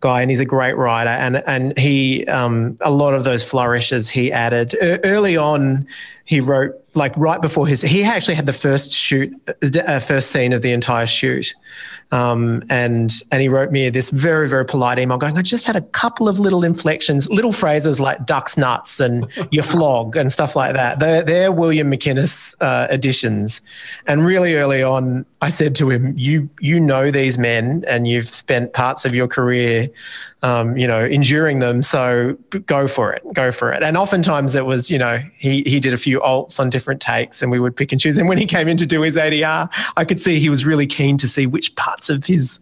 guy, 0.00 0.22
and 0.22 0.30
he's 0.30 0.40
a 0.40 0.46
great 0.46 0.74
writer. 0.76 1.10
And 1.10 1.36
and 1.46 1.76
he, 1.76 2.26
um, 2.28 2.76
a 2.80 2.90
lot 2.90 3.12
of 3.12 3.24
those 3.24 3.44
flourishes 3.44 4.08
he 4.08 4.32
added 4.32 4.74
early 5.04 5.36
on 5.36 5.86
he 6.28 6.40
wrote 6.40 6.74
like 6.92 7.16
right 7.16 7.40
before 7.40 7.66
his 7.66 7.80
he 7.80 8.04
actually 8.04 8.34
had 8.34 8.44
the 8.44 8.52
first 8.52 8.92
shoot 8.92 9.32
uh, 9.62 9.98
first 9.98 10.30
scene 10.30 10.52
of 10.52 10.60
the 10.60 10.72
entire 10.72 11.06
shoot. 11.06 11.54
Um, 12.12 12.62
and 12.68 13.10
and 13.32 13.40
he 13.40 13.48
wrote 13.48 13.70
me 13.70 13.88
this 13.88 14.10
very 14.10 14.46
very 14.46 14.64
polite 14.64 14.98
email 14.98 15.18
going 15.18 15.36
i 15.36 15.42
just 15.42 15.66
had 15.66 15.76
a 15.76 15.82
couple 15.82 16.26
of 16.26 16.38
little 16.38 16.64
inflections 16.64 17.28
little 17.28 17.52
phrases 17.52 18.00
like 18.00 18.24
ducks 18.24 18.56
nuts 18.56 18.98
and 18.98 19.26
your 19.50 19.62
flog 19.62 20.16
and 20.16 20.32
stuff 20.32 20.56
like 20.56 20.74
that. 20.74 20.98
They're, 21.00 21.22
they're 21.22 21.52
william 21.52 21.90
McInnes 21.90 22.54
uh, 22.62 22.86
additions 22.90 23.60
and 24.06 24.24
really 24.24 24.54
early 24.54 24.82
on 24.82 25.26
i 25.42 25.50
said 25.50 25.74
to 25.76 25.90
him 25.90 26.14
you 26.16 26.48
you 26.60 26.80
know 26.80 27.10
these 27.10 27.38
men 27.38 27.84
and 27.86 28.08
you've 28.08 28.28
spent 28.28 28.72
parts 28.72 29.04
of 29.04 29.14
your 29.14 29.28
career 29.28 29.88
um, 30.42 30.76
you 30.76 30.86
know, 30.86 31.04
enduring 31.04 31.58
them. 31.58 31.82
So 31.82 32.36
go 32.66 32.86
for 32.86 33.12
it, 33.12 33.22
go 33.32 33.50
for 33.50 33.72
it. 33.72 33.82
And 33.82 33.96
oftentimes 33.96 34.54
it 34.54 34.66
was, 34.66 34.90
you 34.90 34.98
know, 34.98 35.18
he 35.36 35.62
he 35.66 35.80
did 35.80 35.92
a 35.92 35.96
few 35.96 36.20
alts 36.20 36.60
on 36.60 36.70
different 36.70 37.00
takes, 37.00 37.42
and 37.42 37.50
we 37.50 37.58
would 37.58 37.76
pick 37.76 37.92
and 37.92 38.00
choose. 38.00 38.18
And 38.18 38.28
when 38.28 38.38
he 38.38 38.46
came 38.46 38.68
in 38.68 38.76
to 38.76 38.86
do 38.86 39.00
his 39.02 39.16
ADR, 39.16 39.70
I 39.96 40.04
could 40.04 40.20
see 40.20 40.38
he 40.38 40.48
was 40.48 40.64
really 40.64 40.86
keen 40.86 41.16
to 41.18 41.28
see 41.28 41.46
which 41.46 41.74
parts 41.76 42.08
of 42.08 42.24
his 42.24 42.60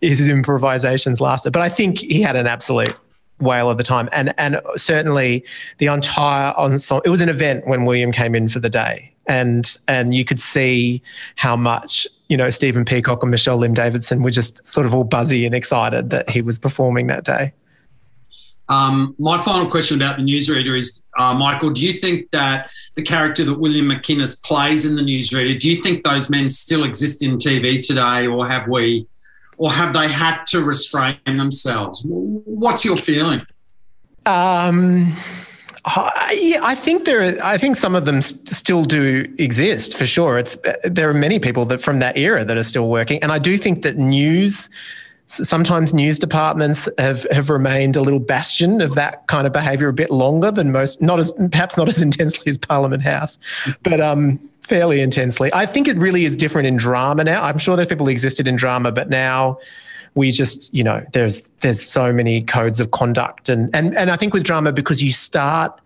his 0.00 0.28
improvisations 0.28 1.20
lasted. 1.20 1.52
But 1.52 1.62
I 1.62 1.68
think 1.68 1.98
he 1.98 2.22
had 2.22 2.36
an 2.36 2.46
absolute 2.46 2.94
whale 3.40 3.70
of 3.70 3.76
the 3.76 3.84
time, 3.84 4.08
and 4.12 4.34
and 4.38 4.60
certainly 4.76 5.44
the 5.78 5.86
entire 5.86 6.54
ensemble. 6.54 7.02
It 7.04 7.10
was 7.10 7.20
an 7.20 7.28
event 7.28 7.66
when 7.66 7.84
William 7.84 8.10
came 8.10 8.34
in 8.34 8.48
for 8.48 8.60
the 8.60 8.70
day, 8.70 9.12
and 9.28 9.76
and 9.86 10.14
you 10.14 10.24
could 10.24 10.40
see 10.40 11.02
how 11.36 11.54
much 11.56 12.06
you 12.28 12.36
know, 12.36 12.50
Stephen 12.50 12.84
Peacock 12.84 13.22
and 13.22 13.30
Michelle 13.30 13.56
Lim 13.56 13.74
Davidson 13.74 14.22
were 14.22 14.30
just 14.30 14.64
sort 14.66 14.86
of 14.86 14.94
all 14.94 15.04
buzzy 15.04 15.46
and 15.46 15.54
excited 15.54 16.10
that 16.10 16.28
he 16.28 16.42
was 16.42 16.58
performing 16.58 17.06
that 17.06 17.24
day. 17.24 17.52
Um, 18.68 19.16
my 19.18 19.38
final 19.38 19.66
question 19.70 19.96
about 19.96 20.18
the 20.18 20.24
newsreader 20.24 20.76
is, 20.76 21.02
uh, 21.18 21.32
Michael, 21.32 21.70
do 21.70 21.86
you 21.86 21.94
think 21.94 22.30
that 22.32 22.70
the 22.96 23.02
character 23.02 23.42
that 23.44 23.54
William 23.54 23.88
McInnes 23.88 24.42
plays 24.42 24.84
in 24.84 24.94
the 24.94 25.00
newsreader, 25.00 25.58
do 25.58 25.70
you 25.70 25.82
think 25.82 26.04
those 26.04 26.28
men 26.28 26.50
still 26.50 26.84
exist 26.84 27.22
in 27.22 27.38
TV 27.38 27.80
today, 27.80 28.26
or 28.26 28.46
have 28.46 28.68
we, 28.68 29.06
or 29.56 29.72
have 29.72 29.94
they 29.94 30.06
had 30.06 30.44
to 30.48 30.62
restrain 30.62 31.16
themselves? 31.24 32.04
What's 32.06 32.84
your 32.84 32.98
feeling? 32.98 33.40
Um, 34.26 35.16
yeah, 35.86 36.60
I 36.62 36.74
think 36.74 37.04
there. 37.04 37.42
I 37.44 37.58
think 37.58 37.76
some 37.76 37.94
of 37.94 38.04
them 38.04 38.20
still 38.22 38.84
do 38.84 39.32
exist 39.38 39.96
for 39.96 40.06
sure. 40.06 40.38
It's 40.38 40.56
there 40.84 41.08
are 41.08 41.14
many 41.14 41.38
people 41.38 41.64
that 41.66 41.80
from 41.80 41.98
that 42.00 42.16
era 42.16 42.44
that 42.44 42.56
are 42.56 42.62
still 42.62 42.88
working, 42.88 43.22
and 43.22 43.32
I 43.32 43.38
do 43.38 43.56
think 43.56 43.82
that 43.82 43.96
news. 43.96 44.70
Sometimes 45.30 45.92
news 45.92 46.18
departments 46.18 46.88
have, 46.96 47.26
have 47.30 47.50
remained 47.50 47.96
a 47.96 48.00
little 48.00 48.18
bastion 48.18 48.80
of 48.80 48.94
that 48.94 49.26
kind 49.26 49.46
of 49.46 49.52
behaviour 49.52 49.88
a 49.88 49.92
bit 49.92 50.10
longer 50.10 50.50
than 50.50 50.72
most, 50.72 51.02
not 51.02 51.18
as 51.18 51.30
perhaps 51.50 51.76
not 51.76 51.86
as 51.86 52.00
intensely 52.08 52.44
as 52.48 52.56
Parliament 52.56 53.02
House, 53.02 53.38
but 53.82 54.00
um, 54.00 54.40
fairly 54.62 55.02
intensely. 55.02 55.50
I 55.52 55.66
think 55.66 55.86
it 55.86 55.98
really 55.98 56.24
is 56.24 56.34
different 56.34 56.66
in 56.66 56.78
drama 56.78 57.24
now. 57.24 57.42
I'm 57.42 57.58
sure 57.58 57.76
those 57.76 57.88
people 57.88 58.08
existed 58.08 58.48
in 58.48 58.56
drama, 58.56 58.90
but 58.90 59.10
now 59.10 59.58
we 60.18 60.32
just 60.32 60.74
you 60.74 60.82
know 60.82 61.02
there's 61.12 61.50
there's 61.60 61.80
so 61.80 62.12
many 62.12 62.42
codes 62.42 62.80
of 62.80 62.90
conduct 62.90 63.48
and 63.48 63.70
and 63.72 63.96
and 63.96 64.10
I 64.10 64.16
think 64.16 64.34
with 64.34 64.42
drama 64.42 64.72
because 64.72 65.00
you 65.02 65.12
start 65.12 65.80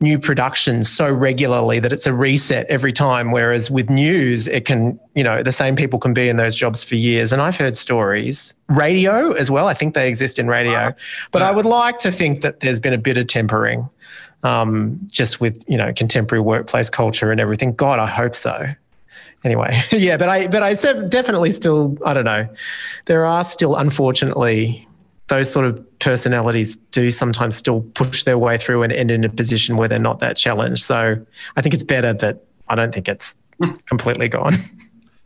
new 0.00 0.18
productions 0.18 0.88
so 0.88 1.12
regularly 1.12 1.78
that 1.78 1.92
it's 1.92 2.06
a 2.06 2.14
reset 2.14 2.66
every 2.70 2.90
time. 2.90 3.32
Whereas 3.32 3.70
with 3.70 3.90
news, 3.90 4.48
it 4.48 4.64
can, 4.64 4.98
you 5.14 5.22
know, 5.22 5.42
the 5.42 5.52
same 5.52 5.76
people 5.76 5.98
can 5.98 6.14
be 6.14 6.30
in 6.30 6.38
those 6.38 6.54
jobs 6.54 6.82
for 6.82 6.94
years. 6.94 7.34
And 7.34 7.42
I've 7.42 7.58
heard 7.58 7.76
stories, 7.76 8.54
radio 8.68 9.32
as 9.32 9.50
well. 9.50 9.68
I 9.68 9.74
think 9.74 9.94
they 9.94 10.08
exist 10.08 10.38
in 10.38 10.48
radio, 10.48 10.94
but 11.32 11.42
I 11.42 11.50
would 11.50 11.66
like 11.66 11.98
to 11.98 12.10
think 12.10 12.40
that 12.40 12.60
there's 12.60 12.78
been 12.78 12.94
a 12.94 12.98
bit 12.98 13.18
of 13.18 13.26
tempering. 13.26 13.88
Um, 14.42 14.98
just 15.10 15.38
with 15.38 15.62
you 15.68 15.76
know 15.76 15.92
contemporary 15.92 16.40
workplace 16.40 16.88
culture 16.88 17.30
and 17.30 17.38
everything. 17.38 17.74
God, 17.74 17.98
I 17.98 18.06
hope 18.06 18.34
so 18.34 18.74
anyway, 19.44 19.80
yeah, 19.92 20.16
but 20.16 20.28
I 20.28 20.46
but 20.46 20.62
I 20.62 20.74
definitely 20.74 21.50
still 21.50 21.96
I 22.04 22.14
don't 22.14 22.24
know. 22.24 22.48
There 23.06 23.26
are 23.26 23.44
still 23.44 23.76
unfortunately 23.76 24.86
those 25.28 25.50
sort 25.50 25.64
of 25.64 25.98
personalities 26.00 26.76
do 26.76 27.08
sometimes 27.08 27.56
still 27.56 27.82
push 27.94 28.24
their 28.24 28.36
way 28.36 28.58
through 28.58 28.82
and 28.82 28.92
end 28.92 29.12
in 29.12 29.24
a 29.24 29.28
position 29.28 29.76
where 29.76 29.86
they're 29.86 29.98
not 29.98 30.18
that 30.18 30.36
challenged. 30.36 30.82
So 30.82 31.24
I 31.56 31.62
think 31.62 31.72
it's 31.72 31.84
better, 31.84 32.12
but 32.12 32.44
I 32.68 32.74
don't 32.74 32.92
think 32.92 33.08
it's 33.08 33.36
completely 33.86 34.28
gone. 34.28 34.56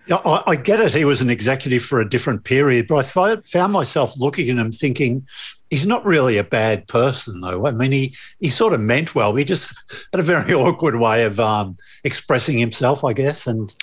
Yeah, 0.06 0.16
I, 0.16 0.42
I, 0.46 0.56
get 0.56 0.80
it. 0.80 0.92
He 0.92 1.06
was 1.06 1.22
an 1.22 1.30
executive 1.30 1.82
for 1.82 2.02
a 2.02 2.08
different 2.08 2.44
period, 2.44 2.86
but 2.86 3.16
I 3.16 3.36
found 3.40 3.72
myself 3.72 4.18
looking 4.18 4.50
at 4.50 4.58
him 4.58 4.70
thinking, 4.70 5.26
he's 5.74 5.84
not 5.84 6.06
really 6.06 6.38
a 6.38 6.44
bad 6.44 6.86
person, 6.86 7.40
though. 7.40 7.66
I 7.66 7.72
mean, 7.72 7.90
he, 7.90 8.14
he 8.38 8.48
sort 8.48 8.72
of 8.74 8.80
meant 8.80 9.16
well. 9.16 9.34
He 9.34 9.42
just 9.42 9.74
had 10.12 10.20
a 10.20 10.22
very 10.22 10.54
awkward 10.54 11.00
way 11.00 11.24
of 11.24 11.40
um, 11.40 11.76
expressing 12.04 12.56
himself, 12.58 13.02
I 13.02 13.12
guess. 13.12 13.48
And 13.48 13.74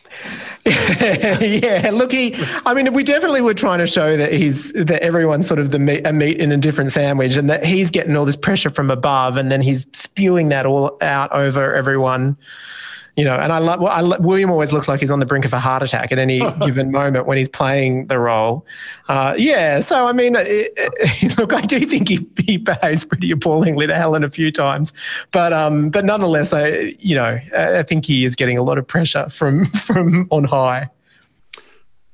yeah, 0.65 1.91
look, 1.93 2.13
he. 2.13 2.33
I 2.65 2.73
mean, 2.73 2.93
we 2.93 3.03
definitely 3.03 3.41
were 3.41 3.53
trying 3.53 3.79
to 3.79 3.87
show 3.87 4.15
that 4.15 4.31
he's 4.31 4.71
that 4.71 5.03
everyone's 5.03 5.47
sort 5.47 5.59
of 5.59 5.71
the 5.71 5.79
meat, 5.79 6.07
a 6.07 6.13
meat 6.13 6.39
in 6.39 6.53
a 6.53 6.57
different 6.57 6.93
sandwich, 6.93 7.35
and 7.35 7.49
that 7.49 7.65
he's 7.65 7.91
getting 7.91 8.15
all 8.15 8.23
this 8.23 8.37
pressure 8.37 8.69
from 8.69 8.89
above, 8.89 9.35
and 9.35 9.51
then 9.51 9.61
he's 9.61 9.85
spewing 9.91 10.47
that 10.47 10.65
all 10.65 10.97
out 11.01 11.29
over 11.33 11.75
everyone 11.75 12.37
you 13.15 13.25
know, 13.25 13.35
and 13.35 13.51
I 13.51 13.57
love 13.57 13.83
I, 13.83 14.01
William 14.19 14.49
always 14.49 14.71
looks 14.71 14.87
like 14.87 14.99
he's 14.99 15.11
on 15.11 15.19
the 15.19 15.25
brink 15.25 15.45
of 15.45 15.53
a 15.53 15.59
heart 15.59 15.83
attack 15.83 16.11
at 16.11 16.19
any 16.19 16.39
given 16.65 16.91
moment 16.91 17.25
when 17.25 17.37
he's 17.37 17.49
playing 17.49 18.07
the 18.07 18.19
role. 18.19 18.65
Uh, 19.09 19.33
yeah, 19.37 19.79
so 19.79 20.07
I 20.07 20.13
mean, 20.13 20.35
it, 20.35 20.71
it, 20.75 21.37
look, 21.37 21.53
I 21.53 21.61
do 21.61 21.79
think 21.81 22.07
he, 22.07 22.25
he 22.43 22.57
behaves 22.57 23.03
pretty 23.03 23.31
appallingly 23.31 23.87
to 23.87 23.95
Helen 23.95 24.23
a 24.23 24.29
few 24.29 24.51
times, 24.51 24.93
but 25.31 25.51
um, 25.51 25.89
but 25.89 26.05
nonetheless, 26.05 26.53
I 26.53 26.95
you 26.99 27.15
know, 27.15 27.39
I 27.57 27.83
think 27.83 28.05
he 28.05 28.25
is 28.25 28.35
getting 28.35 28.57
a 28.57 28.63
lot 28.63 28.77
of 28.77 28.87
pressure 28.87 29.27
from 29.29 29.65
from 29.85 30.27
on 30.31 30.45
high. 30.45 30.89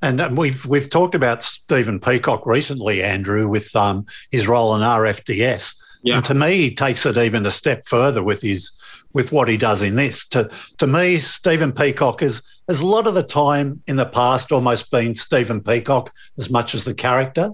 And 0.00 0.36
we've 0.36 0.64
we've 0.66 0.88
talked 0.88 1.14
about 1.14 1.42
Stephen 1.42 1.98
Peacock 1.98 2.46
recently, 2.46 3.02
Andrew, 3.02 3.48
with 3.48 3.74
um, 3.74 4.06
his 4.30 4.46
role 4.46 4.74
in 4.76 4.82
RFDS. 4.82 5.74
Yeah. 6.02 6.16
And 6.16 6.24
to 6.26 6.34
me, 6.34 6.52
he 6.56 6.74
takes 6.74 7.04
it 7.06 7.16
even 7.16 7.46
a 7.46 7.50
step 7.50 7.84
further 7.86 8.22
with 8.22 8.42
his 8.42 8.72
with 9.12 9.32
what 9.32 9.48
he 9.48 9.56
does 9.56 9.82
in 9.82 9.96
this. 9.96 10.26
To 10.28 10.50
to 10.78 10.86
me, 10.86 11.18
Stephen 11.18 11.72
Peacock 11.72 12.22
is 12.22 12.42
has 12.68 12.80
a 12.80 12.86
lot 12.86 13.06
of 13.06 13.14
the 13.14 13.22
time 13.22 13.82
in 13.86 13.96
the 13.96 14.06
past 14.06 14.52
almost 14.52 14.90
been 14.90 15.14
Stephen 15.14 15.60
Peacock 15.60 16.12
as 16.36 16.50
much 16.50 16.74
as 16.74 16.84
the 16.84 16.94
character. 16.94 17.50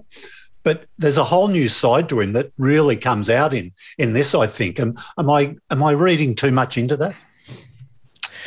But 0.63 0.85
there's 0.97 1.17
a 1.17 1.23
whole 1.23 1.47
new 1.47 1.69
side 1.69 2.09
to 2.09 2.19
him 2.19 2.33
that 2.33 2.51
really 2.57 2.97
comes 2.97 3.29
out 3.29 3.53
in 3.53 3.71
in 3.97 4.13
this. 4.13 4.35
I 4.35 4.47
think. 4.47 4.79
Am, 4.79 4.97
am 5.17 5.29
I 5.29 5.55
am 5.71 5.83
I 5.83 5.91
reading 5.91 6.35
too 6.35 6.51
much 6.51 6.77
into 6.77 6.97
that? 6.97 7.15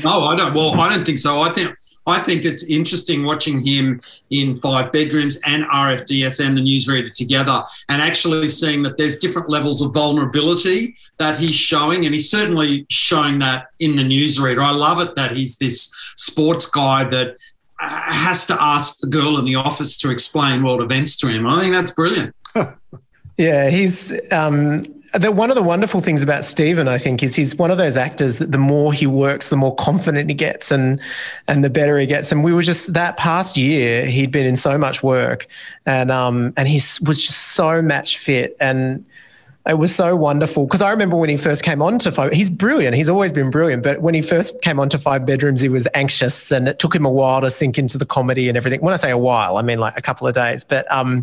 No, 0.02 0.24
I 0.24 0.36
don't. 0.36 0.54
Well, 0.54 0.80
I 0.80 0.94
don't 0.94 1.04
think 1.04 1.18
so. 1.18 1.40
I 1.40 1.52
think 1.52 1.74
I 2.08 2.20
think 2.20 2.44
it's 2.44 2.64
interesting 2.64 3.24
watching 3.24 3.60
him 3.60 4.00
in 4.30 4.56
Five 4.56 4.92
Bedrooms 4.92 5.38
and 5.44 5.64
RFDS 5.64 6.44
and 6.44 6.56
the 6.56 6.62
newsreader 6.62 7.14
together 7.14 7.62
and 7.88 8.00
actually 8.00 8.48
seeing 8.48 8.82
that 8.84 8.96
there's 8.96 9.18
different 9.18 9.50
levels 9.50 9.82
of 9.82 9.92
vulnerability 9.92 10.96
that 11.18 11.38
he's 11.38 11.54
showing. 11.54 12.06
And 12.06 12.14
he's 12.14 12.30
certainly 12.30 12.86
showing 12.88 13.38
that 13.40 13.66
in 13.78 13.96
the 13.96 14.04
newsreader. 14.04 14.64
I 14.64 14.72
love 14.72 15.00
it 15.00 15.14
that 15.16 15.36
he's 15.36 15.58
this 15.58 15.94
sports 16.16 16.66
guy 16.66 17.04
that 17.04 17.36
has 17.78 18.46
to 18.46 18.60
ask 18.60 18.98
the 19.00 19.06
girl 19.06 19.38
in 19.38 19.44
the 19.44 19.54
office 19.54 19.96
to 19.98 20.10
explain 20.10 20.62
world 20.62 20.80
events 20.80 21.16
to 21.18 21.28
him. 21.28 21.46
I 21.46 21.60
think 21.60 21.74
that's 21.74 21.92
brilliant. 21.92 22.34
yeah, 23.36 23.70
he's 23.70 24.12
um, 24.32 24.80
the, 25.14 25.32
one 25.32 25.50
of 25.50 25.56
the 25.56 25.62
wonderful 25.62 26.00
things 26.00 26.22
about 26.22 26.44
Stephen, 26.44 26.88
I 26.88 26.98
think, 26.98 27.22
is 27.22 27.34
he's 27.34 27.56
one 27.56 27.70
of 27.70 27.78
those 27.78 27.96
actors 27.96 28.38
that 28.38 28.52
the 28.52 28.58
more 28.58 28.92
he 28.92 29.06
works, 29.06 29.48
the 29.48 29.56
more 29.56 29.74
confident 29.74 30.28
he 30.28 30.34
gets, 30.34 30.70
and 30.70 31.00
and 31.46 31.64
the 31.64 31.70
better 31.70 31.98
he 31.98 32.06
gets. 32.06 32.30
And 32.30 32.44
we 32.44 32.52
were 32.52 32.62
just 32.62 32.92
that 32.94 33.16
past 33.16 33.56
year, 33.56 34.04
he'd 34.04 34.30
been 34.30 34.46
in 34.46 34.56
so 34.56 34.76
much 34.76 35.02
work, 35.02 35.46
and 35.86 36.10
um 36.10 36.52
and 36.56 36.68
he 36.68 36.76
was 36.76 37.22
just 37.22 37.38
so 37.54 37.80
match 37.80 38.18
fit, 38.18 38.56
and 38.60 39.04
it 39.68 39.76
was 39.76 39.94
so 39.94 40.16
wonderful 40.16 40.64
because 40.64 40.80
I 40.80 40.90
remember 40.90 41.16
when 41.16 41.28
he 41.28 41.36
first 41.36 41.62
came 41.62 41.82
on 41.82 41.98
to 41.98 42.10
five. 42.10 42.32
He's 42.32 42.48
brilliant. 42.48 42.96
He's 42.96 43.10
always 43.10 43.30
been 43.30 43.50
brilliant. 43.50 43.82
But 43.82 44.00
when 44.00 44.14
he 44.14 44.22
first 44.22 44.62
came 44.62 44.80
on 44.80 44.88
to 44.88 44.98
five 44.98 45.26
bedrooms, 45.26 45.60
he 45.60 45.68
was 45.68 45.86
anxious, 45.92 46.50
and 46.50 46.66
it 46.66 46.78
took 46.78 46.94
him 46.94 47.04
a 47.04 47.10
while 47.10 47.42
to 47.42 47.50
sink 47.50 47.78
into 47.78 47.98
the 47.98 48.06
comedy 48.06 48.48
and 48.48 48.56
everything. 48.56 48.80
When 48.80 48.94
I 48.94 48.96
say 48.96 49.10
a 49.10 49.18
while, 49.18 49.58
I 49.58 49.62
mean 49.62 49.78
like 49.78 49.96
a 49.98 50.00
couple 50.00 50.26
of 50.26 50.32
days. 50.32 50.64
But 50.64 50.90
um, 50.90 51.22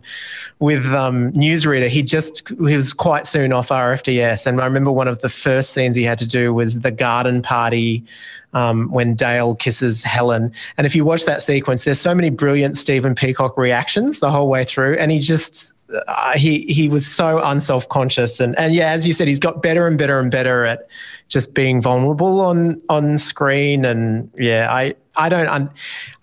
with 0.60 0.86
um, 0.94 1.32
Newsreader, 1.34 1.88
he 1.88 2.04
just 2.04 2.50
he 2.50 2.76
was 2.76 2.94
quite 2.94 3.26
soon 3.26 3.52
off 3.52 3.70
RFDS, 3.70 4.46
and 4.46 4.62
I 4.62 4.66
remember 4.66 4.92
one 4.92 5.08
of 5.08 5.22
the 5.22 5.30
first 5.30 5.72
scenes 5.72 5.96
he 5.96 6.04
had 6.04 6.20
to 6.20 6.28
do 6.28 6.54
was 6.54 6.82
the 6.82 6.92
garden 6.92 7.42
party. 7.42 8.04
Um, 8.54 8.90
when 8.90 9.16
Dale 9.16 9.54
kisses 9.54 10.02
Helen. 10.02 10.50
And 10.78 10.88
if 10.88 10.96
you 10.96 11.04
watch 11.04 11.26
that 11.26 11.42
sequence, 11.42 11.84
there's 11.84 12.00
so 12.00 12.16
many 12.16 12.30
brilliant 12.30 12.78
Stephen 12.78 13.14
Peacock 13.14 13.58
reactions 13.58 14.22
the 14.22 14.32
whole 14.32 14.48
way 14.48 14.64
through. 14.64 14.96
And 14.96 15.12
he 15.12 15.20
just 15.20 15.75
uh, 16.08 16.38
he 16.38 16.62
he 16.66 16.90
was 16.90 17.06
so 17.06 17.40
unself 17.44 17.88
conscious 17.90 18.40
and 18.40 18.58
and 18.58 18.74
yeah, 18.74 18.92
as 18.92 19.06
you 19.06 19.14
said, 19.14 19.28
he's 19.28 19.40
got 19.40 19.62
better 19.62 19.88
and 19.88 19.98
better 19.98 20.20
and 20.20 20.32
better 20.32 20.66
at 20.66 20.88
just 21.28 21.54
being 21.54 21.82
vulnerable 21.82 22.42
on 22.42 22.82
on 22.90 23.18
screen. 23.18 23.86
And 23.86 24.30
yeah, 24.38 24.74
I 24.74 24.96
I 25.16 25.30
don't. 25.30 25.48
Un, 25.48 25.70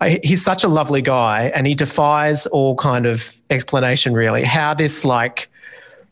I, 0.01 0.19
he's 0.23 0.43
such 0.43 0.63
a 0.63 0.67
lovely 0.67 1.01
guy, 1.01 1.51
and 1.55 1.65
he 1.67 1.75
defies 1.75 2.45
all 2.47 2.75
kind 2.75 3.05
of 3.05 3.35
explanation. 3.49 4.13
Really, 4.13 4.43
how 4.43 4.73
this 4.73 5.05
like 5.05 5.49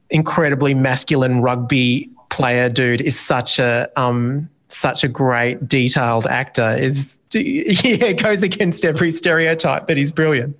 incredibly 0.09 0.73
masculine 0.73 1.41
rugby 1.41 2.09
player 2.29 2.69
dude 2.69 3.01
is 3.01 3.19
such 3.19 3.59
a 3.59 3.89
um 3.95 4.49
such 4.67 5.03
a 5.03 5.07
great 5.07 5.67
detailed 5.67 6.25
actor 6.27 6.75
is 6.77 7.19
yeah 7.33 8.13
goes 8.13 8.43
against 8.43 8.85
every 8.85 9.11
stereotype, 9.11 9.87
but 9.87 9.97
he's 9.97 10.11
brilliant. 10.11 10.57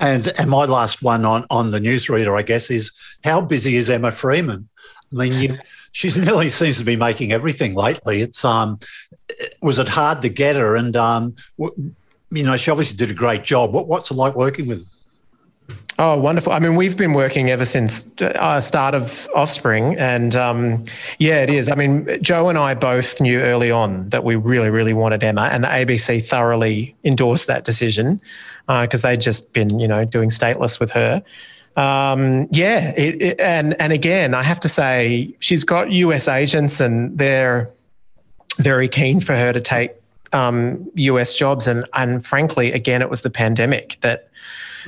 And, 0.00 0.28
and 0.38 0.48
my 0.48 0.64
last 0.64 1.02
one 1.02 1.24
on, 1.24 1.44
on 1.50 1.70
the 1.70 1.80
newsreader, 1.80 2.38
I 2.38 2.42
guess, 2.42 2.70
is 2.70 2.92
how 3.24 3.40
busy 3.40 3.76
is 3.76 3.90
Emma 3.90 4.12
Freeman? 4.12 4.68
I 5.12 5.14
mean, 5.14 5.32
you, 5.40 5.58
she's 5.92 6.16
nearly 6.16 6.48
seems 6.48 6.78
to 6.78 6.84
be 6.84 6.96
making 6.96 7.32
everything 7.32 7.74
lately. 7.74 8.20
It's 8.20 8.44
um, 8.44 8.78
was 9.60 9.78
it 9.78 9.88
hard 9.88 10.22
to 10.22 10.28
get 10.28 10.56
her? 10.56 10.76
And 10.76 10.96
um, 10.96 11.34
you 11.58 12.44
know, 12.44 12.56
she 12.56 12.70
obviously 12.70 12.96
did 12.96 13.10
a 13.10 13.14
great 13.14 13.42
job. 13.42 13.72
What, 13.72 13.88
what's 13.88 14.10
it 14.10 14.14
like 14.14 14.34
working 14.34 14.68
with? 14.68 14.80
Her? 14.80 14.97
Oh, 16.00 16.16
wonderful! 16.16 16.52
I 16.52 16.60
mean, 16.60 16.76
we've 16.76 16.96
been 16.96 17.12
working 17.12 17.50
ever 17.50 17.64
since 17.64 18.08
uh, 18.22 18.60
start 18.60 18.94
of 18.94 19.28
Offspring, 19.34 19.96
and 19.96 20.36
um, 20.36 20.84
yeah, 21.18 21.42
it 21.42 21.50
is. 21.50 21.68
I 21.68 21.74
mean, 21.74 22.06
Joe 22.22 22.48
and 22.48 22.56
I 22.56 22.74
both 22.74 23.20
knew 23.20 23.40
early 23.40 23.72
on 23.72 24.08
that 24.10 24.22
we 24.22 24.36
really, 24.36 24.70
really 24.70 24.92
wanted 24.92 25.24
Emma, 25.24 25.48
and 25.50 25.64
the 25.64 25.68
ABC 25.68 26.24
thoroughly 26.24 26.94
endorsed 27.02 27.48
that 27.48 27.64
decision 27.64 28.20
because 28.68 29.04
uh, 29.04 29.08
they'd 29.08 29.20
just 29.20 29.52
been, 29.52 29.80
you 29.80 29.88
know, 29.88 30.04
doing 30.04 30.28
stateless 30.28 30.78
with 30.78 30.92
her. 30.92 31.20
Um, 31.76 32.46
yeah, 32.52 32.90
it, 32.96 33.20
it, 33.20 33.40
and 33.40 33.74
and 33.80 33.92
again, 33.92 34.34
I 34.34 34.44
have 34.44 34.60
to 34.60 34.68
say, 34.68 35.34
she's 35.40 35.64
got 35.64 35.90
US 35.90 36.28
agents, 36.28 36.78
and 36.78 37.18
they're 37.18 37.68
very 38.58 38.86
keen 38.86 39.18
for 39.18 39.34
her 39.34 39.52
to 39.52 39.60
take 39.60 39.90
um, 40.32 40.88
US 40.94 41.34
jobs, 41.34 41.66
and 41.66 41.88
and 41.94 42.24
frankly, 42.24 42.70
again, 42.70 43.02
it 43.02 43.10
was 43.10 43.22
the 43.22 43.30
pandemic 43.30 43.98
that 44.02 44.28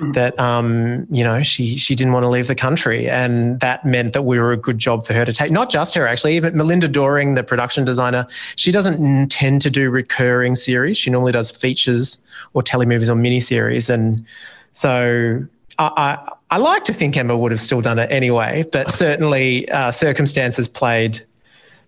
Mm. 0.01 0.15
that 0.15 0.39
um, 0.39 1.07
you 1.11 1.23
know 1.23 1.43
she 1.43 1.77
she 1.77 1.95
didn't 1.95 2.15
want 2.15 2.25
to 2.25 2.29
leave 2.29 2.47
the 2.47 2.55
country, 2.55 3.09
and 3.09 3.61
that 3.61 3.85
meant 3.85 4.15
that 4.15 4.23
we 4.23 4.39
were 4.39 4.53
a 4.53 4.57
good 4.57 4.79
job 4.79 5.05
for 5.05 5.13
her 5.13 5.27
to 5.27 5.33
take. 5.33 5.51
Not 5.51 5.71
just 5.71 5.95
her, 5.95 6.07
actually, 6.07 6.37
even 6.37 6.57
Melinda 6.57 6.89
Doring, 6.89 7.35
the 7.35 7.43
production 7.43 7.85
designer, 7.85 8.27
she 8.57 8.73
doesn't 8.73 9.29
tend 9.29 9.61
to 9.61 9.71
do 9.71 9.91
recurring 9.91 10.55
series. 10.55 10.97
She 10.97 11.11
normally 11.11 11.33
does 11.33 11.51
features 11.51 12.17
or 12.55 12.63
telemovies 12.63 13.11
or 13.11 13.15
miniseries, 13.15 13.91
and 13.91 14.25
so 14.73 15.45
I, 15.79 15.91
I, 15.97 16.33
I 16.51 16.57
like 16.57 16.85
to 16.85 16.95
think 16.95 17.17
Emma 17.17 17.37
would 17.37 17.53
have 17.53 17.61
still 17.61 17.83
done 17.83 17.99
it 17.99 18.11
anyway, 18.11 18.65
but 18.73 18.91
certainly 18.93 19.69
uh, 19.69 19.91
circumstances 19.91 20.67
played 20.67 21.21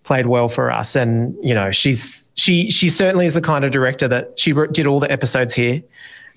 played 0.03 0.27
well 0.27 0.49
for 0.49 0.69
us. 0.69 0.95
And 0.95 1.35
you 1.41 1.55
know, 1.55 1.71
she's 1.71 2.29
she 2.35 2.69
she 2.69 2.89
certainly 2.89 3.25
is 3.25 3.33
the 3.33 3.41
kind 3.41 3.65
of 3.65 3.71
director 3.71 4.07
that 4.07 4.39
she 4.39 4.53
did 4.71 4.85
all 4.85 4.99
the 4.99 5.11
episodes 5.11 5.55
here 5.55 5.81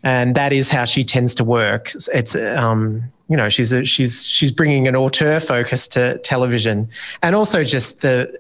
and 0.03 0.35
that 0.35 0.53
is 0.53 0.71
how 0.71 0.85
she 0.85 1.05
tends 1.05 1.35
to 1.37 1.45
work. 1.45 1.93
It's 2.13 2.35
um, 2.35 3.03
you 3.29 3.37
know 3.37 3.49
she's 3.49 3.73
a, 3.73 3.85
she's 3.85 4.27
she's 4.27 4.51
bringing 4.51 4.89
an 4.89 4.97
auteur 4.97 5.41
focus 5.41 5.89
to 5.89 6.19
television, 6.19 6.89
and 7.23 7.35
also 7.35 7.65
just 7.65 8.01
the 8.01 8.39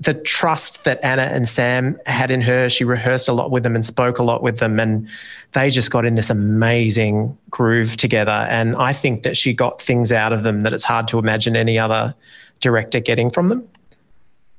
the 0.00 0.14
trust 0.14 0.84
that 0.84 0.98
Anna 1.04 1.22
and 1.22 1.48
Sam 1.48 1.98
had 2.06 2.30
in 2.30 2.40
her. 2.40 2.68
She 2.68 2.84
rehearsed 2.84 3.28
a 3.28 3.32
lot 3.32 3.50
with 3.50 3.62
them 3.62 3.74
and 3.74 3.84
spoke 3.84 4.18
a 4.18 4.22
lot 4.22 4.42
with 4.42 4.58
them, 4.58 4.80
and 4.80 5.08
they 5.52 5.70
just 5.70 5.90
got 5.90 6.06
in 6.06 6.14
this 6.14 6.30
amazing 6.30 7.36
groove 7.50 7.96
together. 7.96 8.46
And 8.48 8.76
I 8.76 8.92
think 8.92 9.22
that 9.24 9.36
she 9.36 9.52
got 9.52 9.80
things 9.80 10.12
out 10.12 10.32
of 10.32 10.42
them 10.42 10.60
that 10.60 10.72
it's 10.72 10.84
hard 10.84 11.08
to 11.08 11.18
imagine 11.18 11.56
any 11.56 11.78
other 11.78 12.14
director 12.60 13.00
getting 13.00 13.30
from 13.30 13.48
them. 13.48 13.68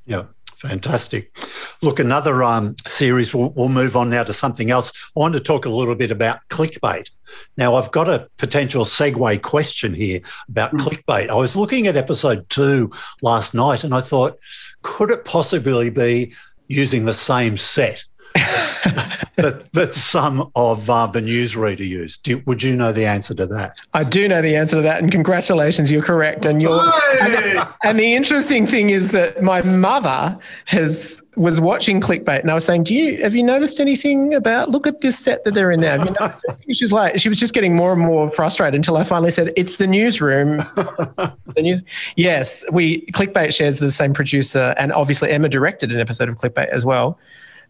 Yeah 0.06 0.24
fantastic. 0.62 1.36
Look, 1.82 2.00
another 2.00 2.44
um, 2.44 2.76
series, 2.88 3.34
we'll, 3.34 3.50
we'll, 3.52 3.70
move 3.70 3.96
on 3.96 4.10
now 4.10 4.24
to 4.24 4.34
something 4.34 4.70
else. 4.70 4.92
I 5.16 5.20
want 5.20 5.34
to 5.34 5.40
talk 5.40 5.66
a 5.66 5.70
little 5.70 5.96
bit 5.96 6.12
about 6.12 6.40
clickbait. 6.50 7.10
Now, 7.58 7.76
I've 7.76 7.92
got 7.92 8.08
a 8.08 8.28
potential 8.38 8.86
segue 8.86 9.42
question 9.42 9.94
here 9.94 10.22
about 10.50 10.74
mm. 10.74 10.80
clickbait. 10.80 11.30
I 11.30 11.36
was 11.36 11.56
looking 11.56 11.88
at 11.88 11.98
episode 11.98 12.48
two 12.50 12.92
last 13.22 13.54
night 13.54 13.84
and 13.84 13.94
I 13.94 14.02
thought, 14.02 14.38
could 14.84 15.10
it 15.10 15.26
possibly 15.26 15.90
be 15.90 16.34
using 16.68 17.06
the 17.06 17.14
same 17.14 17.58
set? 17.58 18.06
that, 19.36 19.68
that 19.74 19.94
some 19.94 20.52
of 20.56 20.90
uh, 20.90 21.08
the 21.08 21.22
newsreader 21.22 21.88
use. 21.88 22.18
Do, 22.18 22.42
would 22.46 22.62
you 22.64 22.76
know 22.76 22.92
the 22.92 23.06
answer 23.06 23.34
to 23.36 23.46
that? 23.48 23.78
I 23.94 24.04
do 24.04 24.28
know 24.28 24.42
the 24.42 24.56
answer 24.56 24.78
to 24.78 24.82
that, 24.82 25.02
and 25.02 25.12
congratulations, 25.12 25.92
you're 25.92 26.02
correct. 26.02 26.46
And 26.46 26.62
you're 26.62 26.92
and, 27.22 27.68
and, 27.84 28.00
the 28.00 28.14
interesting 28.14 28.68
thing 28.68 28.90
is 28.90 29.12
that 29.12 29.42
my 29.42 29.62
mother 29.62 30.38
has 30.66 31.24
was 31.36 31.62
watching 31.62 32.02
clickbait, 32.02 32.42
and 32.42 32.52
I 32.52 32.54
was 32.54 32.66
saying, 32.66 32.84
"Do 32.84 32.94
you 32.94 33.22
have 33.24 33.36
you 33.36 33.44
noticed 33.44 33.80
anything 33.80 34.34
about? 34.34 34.70
Look 34.70 34.88
at 34.88 35.02
this 35.02 35.18
set 35.18 35.44
that 35.46 35.54
they're 35.54 35.72
in 35.72 35.80
now." 35.80 36.04
You 36.04 36.74
She's 36.74 36.92
like, 36.92 37.20
she 37.20 37.30
was 37.30 37.38
just 37.38 37.54
getting 37.54 37.76
more 37.76 37.94
and 37.94 38.02
more 38.02 38.30
frustrated 38.30 38.76
until 38.76 38.98
I 38.98 39.04
finally 39.04 39.32
said, 39.32 39.54
"It's 39.56 39.78
the 39.78 39.88
newsroom." 39.88 40.58
the 40.76 41.36
news. 41.58 41.84
Yes, 42.16 42.64
we 42.72 43.06
clickbait 43.08 43.54
shares 43.54 43.80
the 43.80 43.92
same 43.92 44.14
producer, 44.14 44.76
and 44.78 44.92
obviously 44.94 45.32
Emma 45.32 45.50
directed 45.50 45.92
an 45.92 46.00
episode 46.00 46.30
of 46.30 46.36
clickbait 46.38 46.70
as 46.70 46.86
well. 46.86 47.18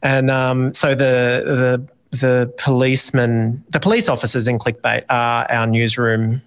And 0.04 0.32
um, 0.32 0.74
so 0.74 0.90
the 0.90 1.86
the 2.12 2.18
the 2.18 2.54
policemen, 2.58 3.64
the 3.70 3.80
police 3.80 4.10
officers 4.10 4.48
in 4.48 4.58
Clickbait 4.58 5.06
are 5.10 5.50
our 5.50 5.66
newsroom 5.66 6.42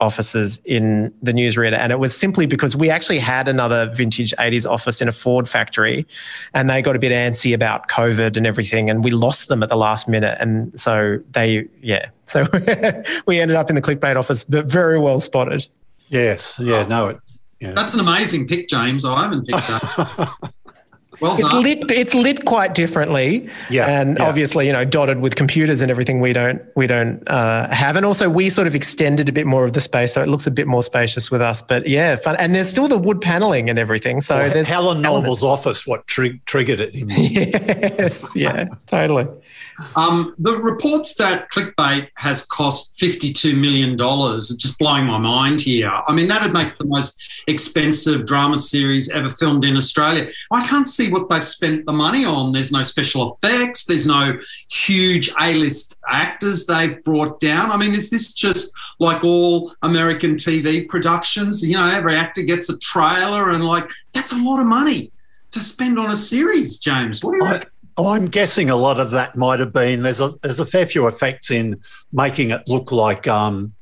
officers 0.00 0.58
in 0.64 1.12
the 1.22 1.32
newsreader. 1.32 1.76
And 1.76 1.90
it 1.90 1.98
was 1.98 2.16
simply 2.16 2.46
because 2.46 2.76
we 2.76 2.88
actually 2.90 3.18
had 3.18 3.48
another 3.48 3.90
vintage 3.92 4.32
80s 4.38 4.68
office 4.68 5.00
in 5.00 5.08
a 5.08 5.12
Ford 5.12 5.48
factory 5.48 6.06
and 6.54 6.70
they 6.70 6.82
got 6.82 6.94
a 6.94 6.98
bit 6.98 7.10
antsy 7.10 7.52
about 7.52 7.88
COVID 7.88 8.36
and 8.36 8.46
everything. 8.46 8.88
And 8.90 9.02
we 9.02 9.10
lost 9.10 9.48
them 9.48 9.62
at 9.62 9.68
the 9.68 9.76
last 9.76 10.08
minute. 10.08 10.36
And 10.40 10.78
so 10.78 11.18
they, 11.30 11.66
yeah. 11.82 12.10
So 12.28 12.46
we 13.26 13.40
ended 13.40 13.56
up 13.56 13.70
in 13.70 13.74
the 13.74 13.80
Clickbait 13.80 14.14
office, 14.14 14.44
but 14.44 14.66
very 14.66 14.98
well 14.98 15.18
spotted. 15.18 15.66
Yes. 16.10 16.60
Yeah. 16.62 16.84
No, 16.84 17.08
it, 17.08 17.18
yeah. 17.58 17.72
That's 17.72 17.94
an 17.94 18.00
amazing 18.00 18.46
pick, 18.46 18.68
James. 18.68 19.02
I 19.02 19.22
haven't 19.22 19.46
picked 19.46 19.66
that. 19.66 20.52
Well 21.20 21.36
it's 21.38 21.50
done. 21.50 21.62
lit. 21.62 21.90
It's 21.90 22.14
lit 22.14 22.44
quite 22.44 22.74
differently, 22.74 23.48
yeah, 23.70 23.86
and 23.86 24.18
yeah. 24.18 24.24
obviously, 24.24 24.66
you 24.66 24.72
know, 24.72 24.84
dotted 24.84 25.20
with 25.20 25.34
computers 25.34 25.82
and 25.82 25.90
everything. 25.90 26.20
We 26.20 26.32
don't 26.32 26.62
we 26.76 26.86
don't 26.86 27.26
uh, 27.28 27.68
have, 27.74 27.96
and 27.96 28.06
also 28.06 28.30
we 28.30 28.48
sort 28.48 28.66
of 28.66 28.74
extended 28.74 29.28
a 29.28 29.32
bit 29.32 29.46
more 29.46 29.64
of 29.64 29.72
the 29.72 29.80
space, 29.80 30.14
so 30.14 30.22
it 30.22 30.28
looks 30.28 30.46
a 30.46 30.50
bit 30.50 30.66
more 30.66 30.82
spacious 30.82 31.30
with 31.30 31.40
us. 31.40 31.60
But 31.60 31.88
yeah, 31.88 32.16
fun. 32.16 32.36
And 32.36 32.54
there's 32.54 32.68
still 32.68 32.88
the 32.88 32.98
wood 32.98 33.20
paneling 33.20 33.68
and 33.68 33.78
everything. 33.78 34.20
So 34.20 34.36
well, 34.36 34.52
there's 34.52 34.68
Helen 34.68 35.02
Noble's 35.02 35.42
office. 35.42 35.86
What 35.86 36.06
tri- 36.06 36.40
triggered 36.46 36.80
it? 36.80 36.94
in 36.94 37.08
yes, 37.10 38.28
yeah, 38.36 38.68
totally. 38.86 39.26
Um, 39.96 40.34
the 40.38 40.56
reports 40.56 41.14
that 41.14 41.50
Clickbait 41.50 42.08
has 42.14 42.44
cost 42.46 42.96
$52 42.98 43.56
million 43.56 44.00
are 44.00 44.36
just 44.36 44.78
blowing 44.78 45.06
my 45.06 45.18
mind 45.18 45.60
here. 45.60 45.92
I 46.06 46.12
mean, 46.12 46.28
that 46.28 46.42
would 46.42 46.52
make 46.52 46.76
the 46.78 46.84
most 46.84 47.44
expensive 47.46 48.26
drama 48.26 48.58
series 48.58 49.08
ever 49.10 49.30
filmed 49.30 49.64
in 49.64 49.76
Australia. 49.76 50.28
I 50.50 50.66
can't 50.66 50.86
see 50.86 51.10
what 51.10 51.28
they've 51.28 51.44
spent 51.44 51.86
the 51.86 51.92
money 51.92 52.24
on. 52.24 52.52
There's 52.52 52.72
no 52.72 52.82
special 52.82 53.32
effects, 53.32 53.84
there's 53.84 54.06
no 54.06 54.38
huge 54.70 55.30
A 55.40 55.54
list 55.54 56.00
actors 56.10 56.66
they've 56.66 57.02
brought 57.04 57.38
down. 57.40 57.70
I 57.70 57.76
mean, 57.76 57.94
is 57.94 58.10
this 58.10 58.32
just 58.32 58.72
like 58.98 59.24
all 59.24 59.72
American 59.82 60.34
TV 60.34 60.88
productions? 60.88 61.66
You 61.66 61.76
know, 61.76 61.86
every 61.86 62.16
actor 62.16 62.42
gets 62.42 62.68
a 62.68 62.78
trailer 62.78 63.50
and 63.50 63.64
like, 63.64 63.88
that's 64.12 64.32
a 64.32 64.42
lot 64.42 64.60
of 64.60 64.66
money 64.66 65.12
to 65.52 65.60
spend 65.60 65.98
on 65.98 66.10
a 66.10 66.16
series, 66.16 66.78
James. 66.78 67.24
What 67.24 67.32
do 67.32 67.44
you 67.44 67.50
reckon? 67.50 67.70
Oh, 67.98 68.06
I'm 68.06 68.26
guessing 68.26 68.70
a 68.70 68.76
lot 68.76 69.00
of 69.00 69.10
that 69.10 69.34
might 69.34 69.58
have 69.58 69.72
been 69.72 70.04
there's 70.04 70.20
a 70.20 70.32
there's 70.40 70.60
a 70.60 70.66
fair 70.66 70.86
few 70.86 71.08
effects 71.08 71.50
in 71.50 71.80
making 72.12 72.50
it 72.50 72.62
look 72.68 72.92
like 72.92 73.26
um, 73.26 73.72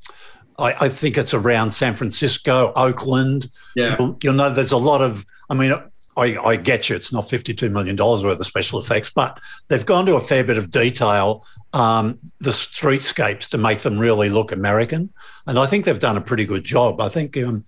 I, 0.58 0.74
I, 0.80 0.88
think 0.88 1.18
it's 1.18 1.34
around 1.34 1.72
San 1.72 1.94
Francisco, 1.94 2.72
Oakland. 2.76 3.50
Yeah, 3.74 3.94
you'll, 3.98 4.16
you'll, 4.22 4.32
know 4.32 4.48
there's 4.48 4.72
a 4.72 4.78
lot 4.78 5.02
of. 5.02 5.26
I 5.50 5.54
mean, 5.54 5.74
I, 6.16 6.38
I 6.42 6.56
get 6.56 6.88
you. 6.88 6.96
It's 6.96 7.12
not 7.12 7.28
52 7.28 7.68
million 7.68 7.94
dollars 7.94 8.24
worth 8.24 8.40
of 8.40 8.46
special 8.46 8.78
effects, 8.78 9.10
but 9.10 9.38
they've 9.68 9.84
gone 9.84 10.06
to 10.06 10.16
a 10.16 10.20
fair 10.20 10.44
bit 10.44 10.56
of 10.56 10.70
detail. 10.70 11.44
Um, 11.74 12.18
the 12.38 12.52
streetscapes 12.52 13.50
to 13.50 13.58
make 13.58 13.80
them 13.80 13.98
really 13.98 14.30
look 14.30 14.50
American, 14.50 15.10
and 15.46 15.58
I 15.58 15.66
think 15.66 15.84
they've 15.84 15.98
done 15.98 16.16
a 16.16 16.22
pretty 16.22 16.46
good 16.46 16.64
job. 16.64 17.02
I 17.02 17.10
think 17.10 17.36
um, 17.36 17.66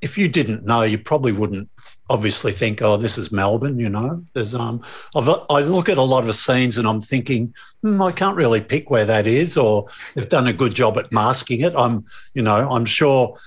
if 0.00 0.16
you 0.16 0.28
didn't 0.28 0.64
know, 0.64 0.82
you 0.82 0.98
probably 0.98 1.32
wouldn't 1.32 1.68
obviously 2.10 2.50
think, 2.50 2.82
oh, 2.82 2.96
this 2.96 3.16
is 3.16 3.30
Melbourne, 3.30 3.78
you 3.78 3.88
know. 3.88 4.22
There's 4.34 4.54
um, 4.54 4.82
I've, 5.14 5.28
i 5.48 5.60
look 5.60 5.88
at 5.88 5.96
a 5.96 6.02
lot 6.02 6.28
of 6.28 6.34
scenes 6.34 6.76
and 6.76 6.86
I'm 6.86 7.00
thinking, 7.00 7.54
hmm, 7.82 8.02
I 8.02 8.10
can't 8.10 8.36
really 8.36 8.60
pick 8.60 8.90
where 8.90 9.04
that 9.04 9.26
is, 9.26 9.56
or 9.56 9.86
they've 10.14 10.28
done 10.28 10.48
a 10.48 10.52
good 10.52 10.74
job 10.74 10.98
at 10.98 11.12
masking 11.12 11.60
it. 11.60 11.72
I'm, 11.76 12.04
you 12.34 12.42
know, 12.42 12.68
I'm 12.68 12.84
sure 12.84 13.38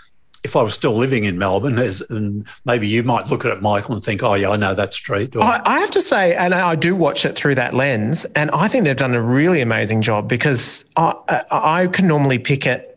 if 0.43 0.55
I 0.55 0.61
was 0.61 0.73
still 0.73 0.93
living 0.93 1.25
in 1.25 1.37
Melbourne, 1.37 1.77
as, 1.77 2.01
and 2.09 2.47
maybe 2.65 2.87
you 2.87 3.03
might 3.03 3.27
look 3.27 3.45
at 3.45 3.55
it, 3.55 3.61
Michael, 3.61 3.95
and 3.95 4.03
think, 4.03 4.23
oh, 4.23 4.33
yeah, 4.33 4.49
I 4.49 4.57
know 4.57 4.73
that 4.73 4.93
street. 4.93 5.35
Or, 5.35 5.43
I, 5.43 5.61
I, 5.65 5.79
have 5.79 5.91
to 5.91 6.01
say, 6.01 6.35
and 6.35 6.53
I 6.53 6.75
do 6.75 6.95
watch 6.95 7.25
it 7.25 7.35
through 7.35 7.55
that 7.55 7.73
lens, 7.73 8.25
and 8.35 8.51
I 8.51 8.67
think 8.67 8.83
they've 8.83 8.95
done 8.95 9.15
a 9.15 9.21
really 9.21 9.61
amazing 9.61 10.01
job 10.01 10.27
because 10.27 10.89
I, 10.97 11.13
I 11.49 11.87
can 11.87 12.07
normally 12.07 12.39
pick 12.39 12.65
it 12.65 12.92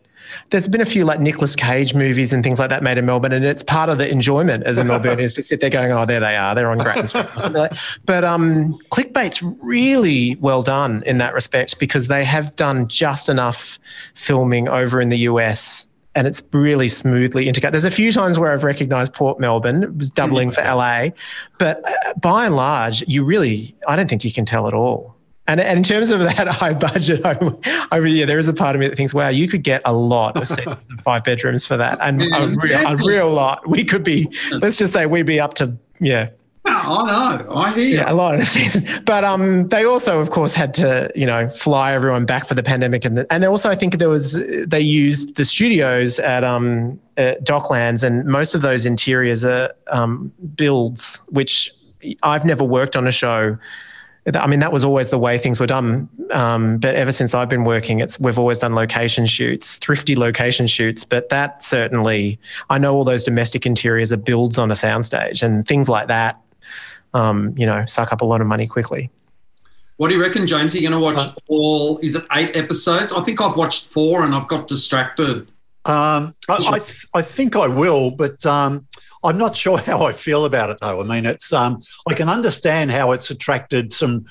there's 0.49 0.67
been 0.67 0.81
a 0.81 0.85
few 0.85 1.03
like 1.03 1.19
Nicolas 1.19 1.55
Cage 1.55 1.93
movies 1.93 2.31
and 2.31 2.43
things 2.43 2.59
like 2.59 2.69
that 2.69 2.83
made 2.83 2.97
in 2.97 3.05
Melbourne, 3.05 3.33
and 3.33 3.43
it's 3.43 3.63
part 3.63 3.89
of 3.89 3.97
the 3.97 4.09
enjoyment 4.09 4.63
as 4.63 4.77
a 4.77 4.85
Melbourne 4.85 5.19
is 5.19 5.33
to 5.35 5.41
sit 5.41 5.59
there 5.59 5.69
going, 5.69 5.91
"Oh, 5.91 6.05
there 6.05 6.19
they 6.19 6.35
are, 6.35 6.55
they're 6.55 6.69
on 6.69 6.77
Grattan 6.77 7.07
Street." 7.07 7.25
but 8.05 8.23
um, 8.23 8.77
clickbait's 8.89 9.43
really 9.43 10.35
well 10.35 10.61
done 10.61 11.03
in 11.05 11.17
that 11.17 11.33
respect 11.33 11.79
because 11.79 12.07
they 12.07 12.23
have 12.23 12.55
done 12.55 12.87
just 12.87 13.29
enough 13.29 13.79
filming 14.15 14.67
over 14.67 15.01
in 15.01 15.09
the 15.09 15.19
US 15.19 15.87
and 16.17 16.25
it's 16.25 16.41
really 16.51 16.87
smoothly 16.87 17.47
integrated. 17.47 17.73
There's 17.73 17.85
a 17.85 17.91
few 17.91 18.11
times 18.11 18.39
where 18.39 18.51
I've 18.51 18.63
recognized 18.63 19.13
Port 19.13 19.39
Melbourne, 19.39 19.83
it 19.83 19.95
was 19.97 20.09
doubling 20.09 20.49
for 20.49 20.63
LA, 20.63 21.09
but 21.59 21.87
uh, 21.87 22.13
by 22.19 22.47
and 22.47 22.55
large, 22.55 23.07
you 23.07 23.23
really, 23.23 23.75
I 23.87 23.95
don't 23.95 24.09
think 24.09 24.25
you 24.25 24.33
can 24.33 24.43
tell 24.43 24.67
at 24.67 24.73
all. 24.73 25.16
And, 25.47 25.61
and 25.61 25.77
in 25.77 25.83
terms 25.83 26.11
of 26.11 26.19
that 26.19 26.47
high 26.47 26.73
budget, 26.73 27.25
I, 27.25 27.37
I 27.91 27.99
yeah, 27.99 28.25
there 28.25 28.39
is 28.39 28.47
a 28.47 28.53
part 28.53 28.75
of 28.75 28.79
me 28.79 28.87
that 28.87 28.95
thinks, 28.95 29.13
wow, 29.13 29.29
you 29.29 29.47
could 29.47 29.63
get 29.63 29.81
a 29.85 29.93
lot 29.93 30.35
of 30.37 30.79
five 31.01 31.23
bedrooms 31.23 31.65
for 31.65 31.77
that, 31.77 31.97
and 32.01 32.21
a, 32.21 32.47
real, 32.49 32.87
a 32.87 32.95
real 32.97 33.31
lot. 33.31 33.67
We 33.67 33.83
could 33.83 34.03
be, 34.03 34.29
let's 34.51 34.77
just 34.77 34.93
say, 34.93 35.05
we'd 35.05 35.25
be 35.25 35.39
up 35.39 35.53
to 35.55 35.77
yeah. 35.99 36.29
I 36.69 37.05
know. 37.05 37.55
I 37.55 37.71
hear. 37.73 37.99
Yeah, 37.99 38.11
a 38.11 38.13
lot 38.13 38.35
of 38.35 38.45
seasons. 38.45 38.99
But 39.05 39.23
um, 39.23 39.67
they 39.67 39.85
also, 39.85 40.19
of 40.19 40.31
course, 40.31 40.53
had 40.53 40.73
to, 40.75 41.09
you 41.15 41.25
know, 41.25 41.49
fly 41.49 41.93
everyone 41.93 42.25
back 42.25 42.45
for 42.45 42.55
the 42.55 42.63
pandemic, 42.63 43.05
and 43.05 43.17
the, 43.17 43.27
and 43.31 43.43
also 43.45 43.69
I 43.69 43.75
think 43.75 43.99
there 43.99 44.09
was 44.09 44.33
they 44.65 44.81
used 44.81 45.37
the 45.37 45.45
studios 45.45 46.19
at 46.19 46.43
um 46.43 46.99
at 47.15 47.45
Docklands, 47.45 48.03
and 48.03 48.25
most 48.25 48.53
of 48.53 48.61
those 48.61 48.85
interiors 48.85 49.45
are 49.45 49.73
um, 49.91 50.31
builds, 50.55 51.21
which 51.29 51.71
I've 52.23 52.43
never 52.43 52.65
worked 52.65 52.97
on 52.97 53.07
a 53.07 53.11
show 53.11 53.57
I 54.35 54.47
mean, 54.47 54.59
that 54.59 54.73
was 54.73 54.83
always 54.83 55.09
the 55.09 55.17
way 55.17 55.37
things 55.37 55.59
were 55.59 55.67
done. 55.67 56.09
Um, 56.31 56.79
but 56.79 56.95
ever 56.95 57.11
since 57.11 57.33
I've 57.33 57.47
been 57.47 57.63
working, 57.63 58.01
it's 58.01 58.19
we've 58.19 58.37
always 58.37 58.59
done 58.59 58.75
location 58.75 59.25
shoots, 59.25 59.77
thrifty 59.77 60.15
location 60.15 60.67
shoots. 60.67 61.05
But 61.05 61.29
that 61.29 61.63
certainly, 61.63 62.37
I 62.69 62.77
know 62.77 62.93
all 62.93 63.05
those 63.05 63.23
domestic 63.23 63.65
interiors 63.65 64.11
are 64.11 64.17
builds 64.17 64.57
on 64.57 64.69
a 64.69 64.73
soundstage, 64.73 65.43
and 65.43 65.65
things 65.65 65.87
like 65.87 66.07
that, 66.07 66.41
um, 67.13 67.53
you 67.57 67.65
know, 67.65 67.85
suck 67.85 68.11
up 68.11 68.21
a 68.21 68.25
lot 68.25 68.41
of 68.41 68.47
money 68.47 68.67
quickly. 68.67 69.09
What 69.95 70.09
do 70.09 70.15
you 70.15 70.21
reckon, 70.21 70.45
James? 70.45 70.75
Are 70.75 70.79
you 70.79 70.89
going 70.89 70.99
to 70.99 71.03
watch 71.03 71.17
uh, 71.17 71.33
all? 71.47 71.97
Is 71.99 72.15
it 72.15 72.25
eight 72.33 72.55
episodes? 72.55 73.13
I 73.13 73.23
think 73.23 73.41
I've 73.41 73.55
watched 73.55 73.85
four, 73.85 74.23
and 74.23 74.35
I've 74.35 74.47
got 74.47 74.67
distracted. 74.67 75.47
Um, 75.85 76.35
I, 76.49 76.67
I, 76.71 76.79
th- 76.79 77.07
I, 77.13 77.21
think 77.21 77.55
I 77.55 77.67
will, 77.67 78.11
but 78.11 78.45
um, 78.45 78.85
I'm 79.23 79.37
not 79.37 79.55
sure 79.55 79.77
how 79.77 80.05
I 80.05 80.13
feel 80.13 80.45
about 80.45 80.69
it 80.69 80.77
though. 80.81 81.01
I 81.01 81.03
mean, 81.03 81.25
it's 81.25 81.51
um, 81.53 81.81
I 82.07 82.13
can 82.13 82.29
understand 82.29 82.91
how 82.91 83.11
it's 83.11 83.31
attracted 83.31 83.91
some 83.91 84.25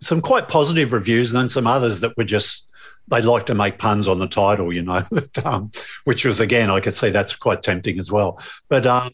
some 0.00 0.20
quite 0.20 0.48
positive 0.48 0.92
reviews, 0.92 1.30
and 1.30 1.40
then 1.40 1.48
some 1.48 1.66
others 1.66 2.00
that 2.00 2.16
were 2.16 2.24
just 2.24 2.70
they'd 3.08 3.24
like 3.24 3.46
to 3.46 3.54
make 3.54 3.78
puns 3.78 4.08
on 4.08 4.18
the 4.18 4.26
title, 4.26 4.72
you 4.72 4.82
know, 4.82 5.02
um, 5.44 5.70
which 6.04 6.24
was 6.24 6.40
again 6.40 6.70
I 6.70 6.80
could 6.80 6.94
see 6.94 7.10
that's 7.10 7.36
quite 7.36 7.62
tempting 7.62 7.98
as 7.98 8.10
well. 8.10 8.40
But 8.68 8.86
um, 8.86 9.10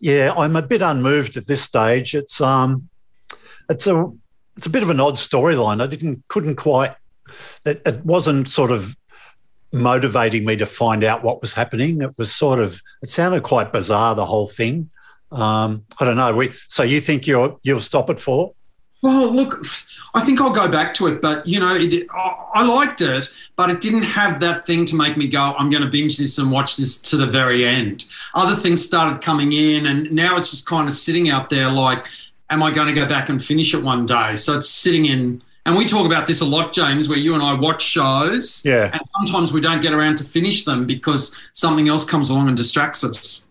yeah, 0.00 0.32
I'm 0.36 0.56
a 0.56 0.62
bit 0.62 0.82
unmoved 0.82 1.36
at 1.36 1.46
this 1.46 1.62
stage. 1.62 2.14
It's 2.14 2.40
um, 2.40 2.88
it's 3.68 3.86
a 3.86 4.10
it's 4.56 4.66
a 4.66 4.70
bit 4.70 4.82
of 4.82 4.90
an 4.90 5.00
odd 5.00 5.14
storyline. 5.14 5.82
I 5.82 5.86
didn't 5.86 6.22
couldn't 6.28 6.56
quite. 6.56 6.94
It, 7.64 7.82
it 7.86 8.04
wasn't 8.04 8.48
sort 8.48 8.70
of 8.70 8.96
motivating 9.72 10.44
me 10.44 10.56
to 10.56 10.66
find 10.66 11.04
out 11.04 11.22
what 11.22 11.40
was 11.40 11.52
happening. 11.52 12.02
It 12.02 12.16
was 12.18 12.32
sort 12.32 12.58
of, 12.58 12.82
it 13.02 13.08
sounded 13.08 13.42
quite 13.42 13.72
bizarre, 13.72 14.14
the 14.14 14.26
whole 14.26 14.48
thing. 14.48 14.90
Um, 15.32 15.84
I 16.00 16.04
don't 16.04 16.16
know. 16.16 16.34
We, 16.34 16.52
so 16.68 16.82
you 16.82 17.00
think 17.00 17.26
you'll 17.26 17.60
you'll 17.62 17.80
stop 17.80 18.10
it 18.10 18.18
for? 18.18 18.52
Well, 19.02 19.32
look, 19.32 19.64
I 20.12 20.20
think 20.20 20.40
I'll 20.42 20.50
go 20.50 20.68
back 20.68 20.92
to 20.94 21.06
it, 21.06 21.22
but 21.22 21.46
you 21.46 21.58
know, 21.58 21.74
it, 21.74 22.06
I 22.12 22.62
liked 22.62 23.00
it, 23.00 23.32
but 23.56 23.70
it 23.70 23.80
didn't 23.80 24.02
have 24.02 24.40
that 24.40 24.66
thing 24.66 24.84
to 24.86 24.94
make 24.94 25.16
me 25.16 25.26
go, 25.26 25.54
I'm 25.56 25.70
going 25.70 25.82
to 25.82 25.88
binge 25.88 26.18
this 26.18 26.36
and 26.36 26.50
watch 26.50 26.76
this 26.76 27.00
to 27.02 27.16
the 27.16 27.26
very 27.26 27.64
end. 27.64 28.04
Other 28.34 28.60
things 28.60 28.84
started 28.84 29.22
coming 29.22 29.52
in, 29.52 29.86
and 29.86 30.12
now 30.12 30.36
it's 30.36 30.50
just 30.50 30.66
kind 30.66 30.86
of 30.86 30.92
sitting 30.92 31.30
out 31.30 31.48
there 31.48 31.70
like, 31.70 32.04
am 32.50 32.62
I 32.62 32.72
going 32.72 32.88
to 32.88 33.00
go 33.00 33.06
back 33.06 33.30
and 33.30 33.42
finish 33.42 33.72
it 33.72 33.82
one 33.82 34.04
day? 34.04 34.36
So 34.36 34.58
it's 34.58 34.68
sitting 34.68 35.06
in, 35.06 35.42
and 35.70 35.78
we 35.78 35.84
talk 35.84 36.04
about 36.04 36.26
this 36.26 36.40
a 36.40 36.44
lot, 36.44 36.72
James, 36.72 37.08
where 37.08 37.16
you 37.16 37.32
and 37.34 37.42
I 37.44 37.54
watch 37.54 37.82
shows, 37.82 38.64
yeah, 38.64 38.90
and 38.92 39.00
sometimes 39.16 39.52
we 39.52 39.60
don't 39.60 39.80
get 39.80 39.92
around 39.92 40.16
to 40.16 40.24
finish 40.24 40.64
them 40.64 40.84
because 40.84 41.48
something 41.54 41.88
else 41.88 42.04
comes 42.04 42.28
along 42.28 42.48
and 42.48 42.56
distracts 42.56 43.04
us. 43.04 43.46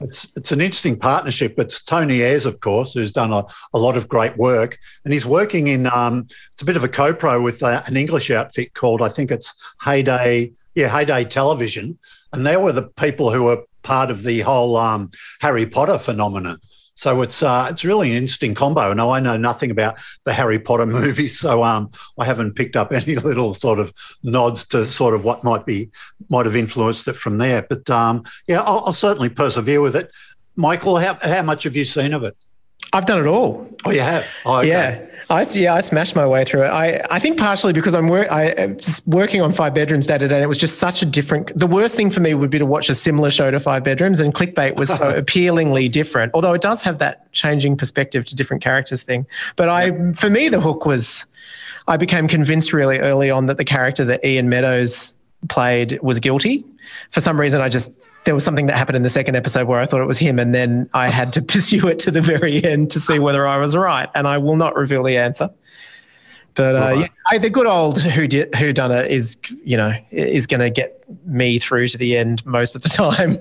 It's 0.00 0.36
it's 0.36 0.52
an 0.52 0.60
interesting 0.60 0.98
partnership. 0.98 1.58
It's 1.58 1.82
Tony 1.82 2.22
Ayres, 2.22 2.44
of 2.44 2.60
course, 2.60 2.92
who's 2.92 3.10
done 3.10 3.32
a, 3.32 3.46
a 3.72 3.78
lot 3.78 3.96
of 3.96 4.06
great 4.06 4.36
work, 4.36 4.78
and 5.04 5.14
he's 5.14 5.24
working 5.24 5.68
in. 5.68 5.86
Um, 5.86 6.26
it's 6.52 6.60
a 6.60 6.66
bit 6.66 6.76
of 6.76 6.84
a 6.84 6.88
co-pro 6.88 7.42
with 7.42 7.62
uh, 7.62 7.82
an 7.86 7.96
English 7.96 8.30
outfit 8.30 8.74
called 8.74 9.00
I 9.00 9.08
think 9.08 9.30
it's 9.30 9.54
Heyday, 9.80 10.52
yeah, 10.74 10.88
Heyday 10.88 11.24
Television, 11.24 11.98
and 12.34 12.46
they 12.46 12.58
were 12.58 12.72
the 12.72 12.88
people 12.88 13.32
who 13.32 13.44
were 13.44 13.62
part 13.82 14.10
of 14.10 14.24
the 14.24 14.40
whole 14.40 14.76
um, 14.76 15.10
Harry 15.40 15.64
Potter 15.64 15.96
phenomenon. 15.96 16.58
So 16.96 17.20
it's 17.20 17.42
uh, 17.42 17.68
it's 17.70 17.84
really 17.84 18.10
an 18.10 18.16
interesting 18.16 18.54
combo. 18.54 18.92
Now 18.94 19.10
I 19.10 19.20
know 19.20 19.36
nothing 19.36 19.70
about 19.70 20.00
the 20.24 20.32
Harry 20.32 20.58
Potter 20.58 20.86
movies, 21.00 21.38
so 21.38 21.62
um, 21.62 21.90
I 22.18 22.24
haven't 22.24 22.54
picked 22.54 22.74
up 22.74 22.90
any 22.90 23.16
little 23.30 23.54
sort 23.54 23.78
of 23.78 23.92
nods 24.22 24.66
to 24.68 24.86
sort 24.86 25.14
of 25.14 25.22
what 25.24 25.44
might 25.44 25.66
be 25.66 25.90
might 26.30 26.46
have 26.46 26.56
influenced 26.56 27.06
it 27.06 27.16
from 27.16 27.36
there. 27.36 27.62
But 27.62 27.88
um, 27.90 28.24
yeah, 28.48 28.62
I'll, 28.62 28.82
I'll, 28.86 28.92
certainly 28.94 29.28
persevere 29.28 29.82
with 29.82 29.94
it. 29.94 30.10
Michael, 30.56 30.96
how 30.96 31.14
how 31.20 31.42
much 31.42 31.64
have 31.64 31.76
you 31.76 31.84
seen 31.84 32.14
of 32.14 32.24
it? 32.24 32.34
I've 32.92 33.04
done 33.04 33.20
it 33.20 33.26
all. 33.26 33.68
Oh, 33.84 33.90
you 33.90 34.00
have? 34.00 34.26
Oh, 34.46 34.58
okay. 34.58 34.68
Yeah. 34.68 35.06
I 35.28 35.44
yeah 35.54 35.74
I 35.74 35.80
smashed 35.80 36.14
my 36.14 36.26
way 36.26 36.44
through 36.44 36.64
it. 36.64 36.68
I, 36.68 37.04
I 37.10 37.18
think 37.18 37.38
partially 37.38 37.72
because 37.72 37.94
I'm 37.94 38.08
work 38.08 38.30
I 38.30 38.52
uh, 38.52 38.74
working 39.06 39.42
on 39.42 39.52
five 39.52 39.74
bedrooms 39.74 40.06
day 40.06 40.18
to 40.18 40.28
day. 40.28 40.36
And 40.36 40.44
it 40.44 40.46
was 40.46 40.58
just 40.58 40.78
such 40.78 41.02
a 41.02 41.06
different. 41.06 41.56
The 41.58 41.66
worst 41.66 41.96
thing 41.96 42.10
for 42.10 42.20
me 42.20 42.34
would 42.34 42.50
be 42.50 42.58
to 42.58 42.66
watch 42.66 42.88
a 42.88 42.94
similar 42.94 43.30
show 43.30 43.50
to 43.50 43.58
five 43.58 43.82
bedrooms, 43.82 44.20
and 44.20 44.32
clickbait 44.32 44.76
was 44.76 44.88
so 44.88 45.08
appealingly 45.16 45.88
different. 45.88 46.32
Although 46.34 46.52
it 46.52 46.60
does 46.60 46.82
have 46.84 46.98
that 46.98 47.30
changing 47.32 47.76
perspective 47.76 48.24
to 48.26 48.36
different 48.36 48.62
characters 48.62 49.02
thing. 49.02 49.26
But 49.56 49.68
I 49.68 50.12
for 50.12 50.30
me 50.30 50.48
the 50.48 50.60
hook 50.60 50.86
was 50.86 51.26
I 51.88 51.96
became 51.96 52.28
convinced 52.28 52.72
really 52.72 52.98
early 52.98 53.30
on 53.30 53.46
that 53.46 53.56
the 53.56 53.64
character 53.64 54.04
that 54.04 54.24
Ian 54.24 54.48
Meadows 54.48 55.14
played 55.48 55.98
was 56.02 56.20
guilty. 56.20 56.64
For 57.10 57.20
some 57.20 57.38
reason, 57.38 57.60
I 57.60 57.68
just 57.68 58.00
there 58.26 58.34
was 58.34 58.44
something 58.44 58.66
that 58.66 58.76
happened 58.76 58.96
in 58.96 59.04
the 59.04 59.10
second 59.10 59.36
episode 59.36 59.68
where 59.68 59.80
I 59.80 59.86
thought 59.86 60.02
it 60.02 60.06
was 60.06 60.18
him, 60.18 60.38
and 60.40 60.52
then 60.52 60.90
I 60.92 61.08
had 61.08 61.32
to 61.34 61.42
pursue 61.54 61.88
it 61.88 61.98
to 62.00 62.10
the 62.10 62.20
very 62.20 62.62
end 62.62 62.90
to 62.90 63.00
see 63.00 63.18
whether 63.18 63.46
I 63.46 63.56
was 63.56 63.74
right. 63.74 64.10
And 64.14 64.28
I 64.28 64.36
will 64.36 64.56
not 64.56 64.76
reveal 64.76 65.04
the 65.04 65.16
answer. 65.16 65.48
But 66.54 66.74
uh, 66.74 66.78
right. 66.78 67.10
yeah, 67.32 67.38
the 67.38 67.50
good 67.50 67.66
old 67.66 68.00
who 68.02 68.26
did 68.26 68.54
who 68.54 68.72
done 68.72 68.90
it 68.90 69.10
is 69.10 69.36
you 69.64 69.76
know 69.76 69.92
is 70.10 70.46
going 70.46 70.60
to 70.60 70.70
get 70.70 71.04
me 71.26 71.58
through 71.58 71.88
to 71.88 71.98
the 71.98 72.16
end 72.16 72.44
most 72.44 72.74
of 72.74 72.82
the 72.82 72.88
time. 72.88 73.38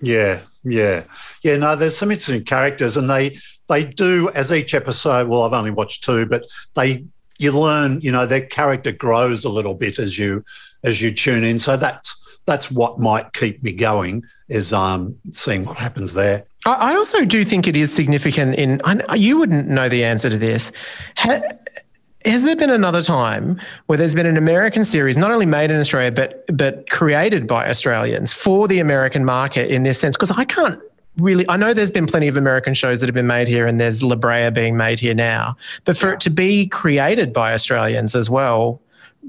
Yeah, 0.00 0.40
yeah, 0.62 1.04
yeah. 1.42 1.56
No, 1.56 1.74
there's 1.74 1.96
some 1.96 2.10
interesting 2.10 2.44
characters, 2.44 2.96
and 2.96 3.08
they 3.08 3.38
they 3.68 3.84
do 3.84 4.30
as 4.34 4.52
each 4.52 4.74
episode. 4.74 5.28
Well, 5.28 5.44
I've 5.44 5.52
only 5.52 5.70
watched 5.70 6.04
two, 6.04 6.26
but 6.26 6.44
they 6.74 7.04
you 7.38 7.58
learn. 7.58 8.00
You 8.00 8.12
know, 8.12 8.26
their 8.26 8.44
character 8.44 8.92
grows 8.92 9.44
a 9.44 9.48
little 9.48 9.74
bit 9.74 9.98
as 10.00 10.18
you 10.18 10.44
as 10.84 11.00
you 11.00 11.14
tune 11.14 11.44
in. 11.44 11.60
So 11.60 11.76
that's 11.76 12.20
that's 12.48 12.70
what 12.70 12.98
might 12.98 13.34
keep 13.34 13.62
me 13.62 13.72
going 13.72 14.24
is 14.48 14.72
um, 14.72 15.14
seeing 15.32 15.66
what 15.66 15.76
happens 15.76 16.14
there. 16.14 16.44
I 16.64 16.96
also 16.96 17.24
do 17.24 17.44
think 17.44 17.68
it 17.68 17.76
is 17.76 17.94
significant 17.94 18.54
in, 18.56 18.80
you 19.14 19.38
wouldn't 19.38 19.68
know 19.68 19.88
the 19.88 20.02
answer 20.02 20.30
to 20.30 20.38
this. 20.38 20.72
has 21.16 22.44
there 22.44 22.56
been 22.56 22.70
another 22.70 23.02
time 23.02 23.60
where 23.86 23.98
there's 23.98 24.14
been 24.14 24.26
an 24.26 24.38
American 24.38 24.82
series 24.82 25.16
not 25.18 25.30
only 25.30 25.46
made 25.46 25.70
in 25.70 25.78
Australia 25.78 26.10
but 26.10 26.44
but 26.56 26.88
created 26.90 27.46
by 27.46 27.68
Australians 27.68 28.32
for 28.32 28.66
the 28.66 28.80
American 28.80 29.24
market 29.24 29.70
in 29.70 29.82
this 29.82 30.00
sense? 30.00 30.16
Because 30.16 30.30
I 30.32 30.44
can't 30.44 30.80
really 31.18 31.44
I 31.48 31.56
know 31.56 31.74
there's 31.74 31.90
been 31.90 32.06
plenty 32.06 32.28
of 32.28 32.36
American 32.36 32.74
shows 32.74 33.00
that 33.00 33.08
have 33.08 33.14
been 33.14 33.26
made 33.26 33.46
here 33.46 33.66
and 33.66 33.78
there's 33.78 34.02
La 34.02 34.16
Brea 34.16 34.50
being 34.50 34.76
made 34.76 34.98
here 34.98 35.14
now. 35.14 35.56
But 35.84 35.96
for 35.96 36.12
it 36.12 36.20
to 36.20 36.30
be 36.30 36.66
created 36.66 37.32
by 37.32 37.52
Australians 37.52 38.14
as 38.14 38.28
well, 38.30 38.80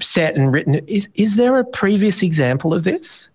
set 0.02 0.36
and 0.36 0.52
written. 0.52 0.76
Is, 0.88 1.10
is 1.16 1.36
there 1.36 1.58
a 1.58 1.64
previous 1.64 2.24
example 2.24 2.74
of 2.74 2.84
this? 2.84 3.30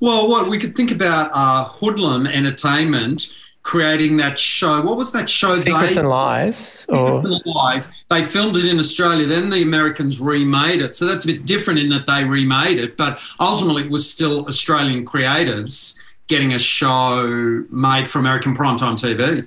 Well, 0.00 0.28
what 0.28 0.50
we 0.50 0.58
could 0.58 0.76
think 0.76 0.90
about 0.90 1.30
uh, 1.32 1.64
Hoodlum 1.64 2.26
Entertainment 2.26 3.32
creating 3.66 4.16
that 4.16 4.38
show. 4.38 4.80
What 4.80 4.96
was 4.96 5.10
that 5.12 5.28
show? 5.28 5.52
Secrets 5.54 5.94
they, 5.94 6.00
and 6.00 6.08
Lies. 6.08 6.86
Or... 6.88 7.18
and 7.18 7.42
Lies. 7.44 8.04
They 8.08 8.24
filmed 8.24 8.56
it 8.56 8.64
in 8.64 8.78
Australia. 8.78 9.26
Then 9.26 9.50
the 9.50 9.62
Americans 9.62 10.20
remade 10.20 10.80
it. 10.80 10.94
So 10.94 11.04
that's 11.04 11.24
a 11.24 11.26
bit 11.26 11.44
different 11.44 11.80
in 11.80 11.88
that 11.88 12.06
they 12.06 12.24
remade 12.24 12.78
it, 12.78 12.96
but 12.96 13.20
ultimately 13.40 13.82
it 13.82 13.90
was 13.90 14.08
still 14.08 14.46
Australian 14.46 15.04
creatives 15.04 15.98
getting 16.28 16.52
a 16.52 16.58
show 16.60 17.64
made 17.70 18.08
for 18.08 18.20
American 18.20 18.54
primetime 18.54 18.94
TV. 18.94 19.46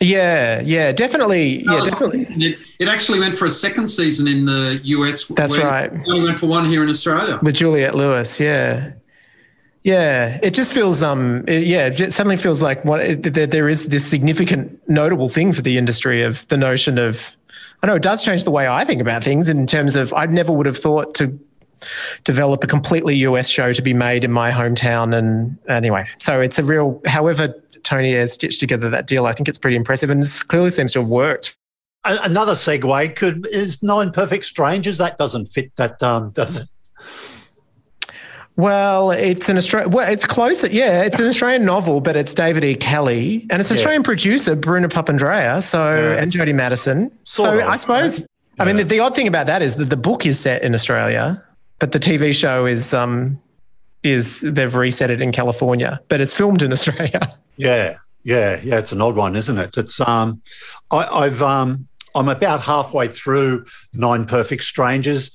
Yeah, 0.00 0.60
yeah, 0.60 0.92
definitely. 0.92 1.64
Yeah, 1.64 1.80
definitely. 1.84 2.26
It, 2.44 2.58
it, 2.78 2.88
actually 2.88 3.18
went 3.18 3.34
for 3.34 3.46
a 3.46 3.50
second 3.50 3.88
season 3.88 4.28
in 4.28 4.44
the 4.44 4.80
US. 4.84 5.26
That's 5.28 5.56
right. 5.56 5.90
It 5.90 6.22
went 6.22 6.38
for 6.38 6.46
one 6.46 6.66
here 6.66 6.82
in 6.82 6.88
Australia 6.88 7.38
with 7.42 7.54
Juliette 7.54 7.94
Lewis. 7.94 8.38
Yeah, 8.38 8.92
yeah. 9.82 10.38
It 10.42 10.52
just 10.52 10.74
feels, 10.74 11.02
um, 11.02 11.44
it, 11.48 11.66
yeah, 11.66 11.86
it 11.86 12.12
suddenly 12.12 12.36
feels 12.36 12.60
like 12.60 12.84
what 12.84 13.00
it, 13.00 13.50
there 13.50 13.68
is 13.68 13.86
this 13.86 14.04
significant, 14.04 14.78
notable 14.86 15.30
thing 15.30 15.54
for 15.54 15.62
the 15.62 15.78
industry 15.78 16.22
of 16.22 16.46
the 16.48 16.58
notion 16.58 16.98
of. 16.98 17.34
I 17.82 17.86
know 17.86 17.94
it 17.94 18.02
does 18.02 18.24
change 18.24 18.44
the 18.44 18.50
way 18.50 18.68
I 18.68 18.84
think 18.84 19.00
about 19.00 19.22
things 19.22 19.48
in 19.48 19.66
terms 19.66 19.96
of 19.96 20.12
I 20.14 20.26
never 20.26 20.52
would 20.52 20.66
have 20.66 20.78
thought 20.78 21.14
to 21.16 21.38
develop 22.24 22.64
a 22.64 22.66
completely 22.66 23.16
US 23.16 23.48
show 23.48 23.72
to 23.72 23.82
be 23.82 23.94
made 23.94 24.24
in 24.24 24.32
my 24.32 24.50
hometown. 24.50 25.16
And 25.16 25.56
anyway, 25.68 26.06
so 26.18 26.40
it's 26.40 26.58
a 26.58 26.64
real, 26.64 27.00
however 27.06 27.54
Tony 27.86 28.12
has 28.12 28.32
stitched 28.32 28.60
together 28.60 28.90
that 28.90 29.06
deal, 29.06 29.26
I 29.26 29.32
think 29.32 29.48
it's 29.48 29.58
pretty 29.58 29.76
impressive, 29.76 30.10
and 30.10 30.20
this 30.20 30.42
clearly 30.42 30.70
seems 30.70 30.92
to 30.92 31.00
have 31.00 31.08
worked. 31.08 31.56
Another 32.04 32.52
segue 32.52 33.16
could 33.16 33.46
is 33.46 33.82
Nine 33.82 34.12
Perfect 34.12 34.44
Strangers. 34.44 34.98
That 34.98 35.18
doesn't 35.18 35.46
fit 35.46 35.74
that, 35.76 36.02
um, 36.02 36.30
does 36.30 36.56
it? 36.56 36.68
Well, 38.56 39.10
it's 39.10 39.48
an 39.48 39.56
Australian. 39.56 39.90
Well, 39.90 40.10
it's 40.10 40.24
close. 40.24 40.66
Yeah, 40.68 41.02
it's 41.02 41.18
an 41.18 41.26
Australian 41.26 41.64
novel, 41.64 42.00
but 42.00 42.16
it's 42.16 42.32
David 42.32 42.64
E. 42.64 42.74
Kelley, 42.74 43.46
and 43.50 43.60
it's 43.60 43.70
yeah. 43.70 43.76
Australian 43.76 44.02
producer 44.02 44.56
Bruno 44.56 44.88
Papandrea. 44.88 45.62
So 45.62 45.94
yeah. 45.94 46.22
and 46.22 46.32
Jodi 46.32 46.54
Matterson. 46.54 47.10
Sort 47.24 47.50
so 47.50 47.58
of, 47.58 47.68
I 47.68 47.76
suppose. 47.76 48.20
Yeah. 48.20 48.26
I 48.58 48.64
mean, 48.64 48.76
the, 48.76 48.84
the, 48.84 49.00
odd 49.00 49.14
thing 49.14 49.28
about 49.28 49.46
that 49.48 49.60
is 49.60 49.74
that 49.74 49.90
the 49.90 49.96
book 49.96 50.24
is 50.24 50.40
set 50.40 50.62
in 50.62 50.72
Australia, 50.72 51.44
but 51.78 51.92
the 51.92 51.98
TV 51.98 52.34
show 52.34 52.64
is 52.64 52.94
um 52.94 53.38
is 54.02 54.40
they've 54.40 54.74
reset 54.74 55.10
it 55.10 55.20
in 55.20 55.32
California, 55.32 56.00
but 56.08 56.20
it's 56.20 56.32
filmed 56.32 56.62
in 56.62 56.72
Australia. 56.72 57.36
Yeah, 57.56 57.96
yeah, 58.22 58.60
yeah. 58.62 58.78
It's 58.78 58.92
an 58.92 59.00
odd 59.00 59.16
one, 59.16 59.36
isn't 59.36 59.58
it? 59.58 59.76
It's 59.76 60.00
um, 60.00 60.42
I, 60.90 61.24
have 61.24 61.42
um, 61.42 61.88
I'm 62.14 62.28
about 62.28 62.60
halfway 62.60 63.08
through 63.08 63.64
Nine 63.92 64.24
Perfect 64.24 64.62
Strangers. 64.62 65.30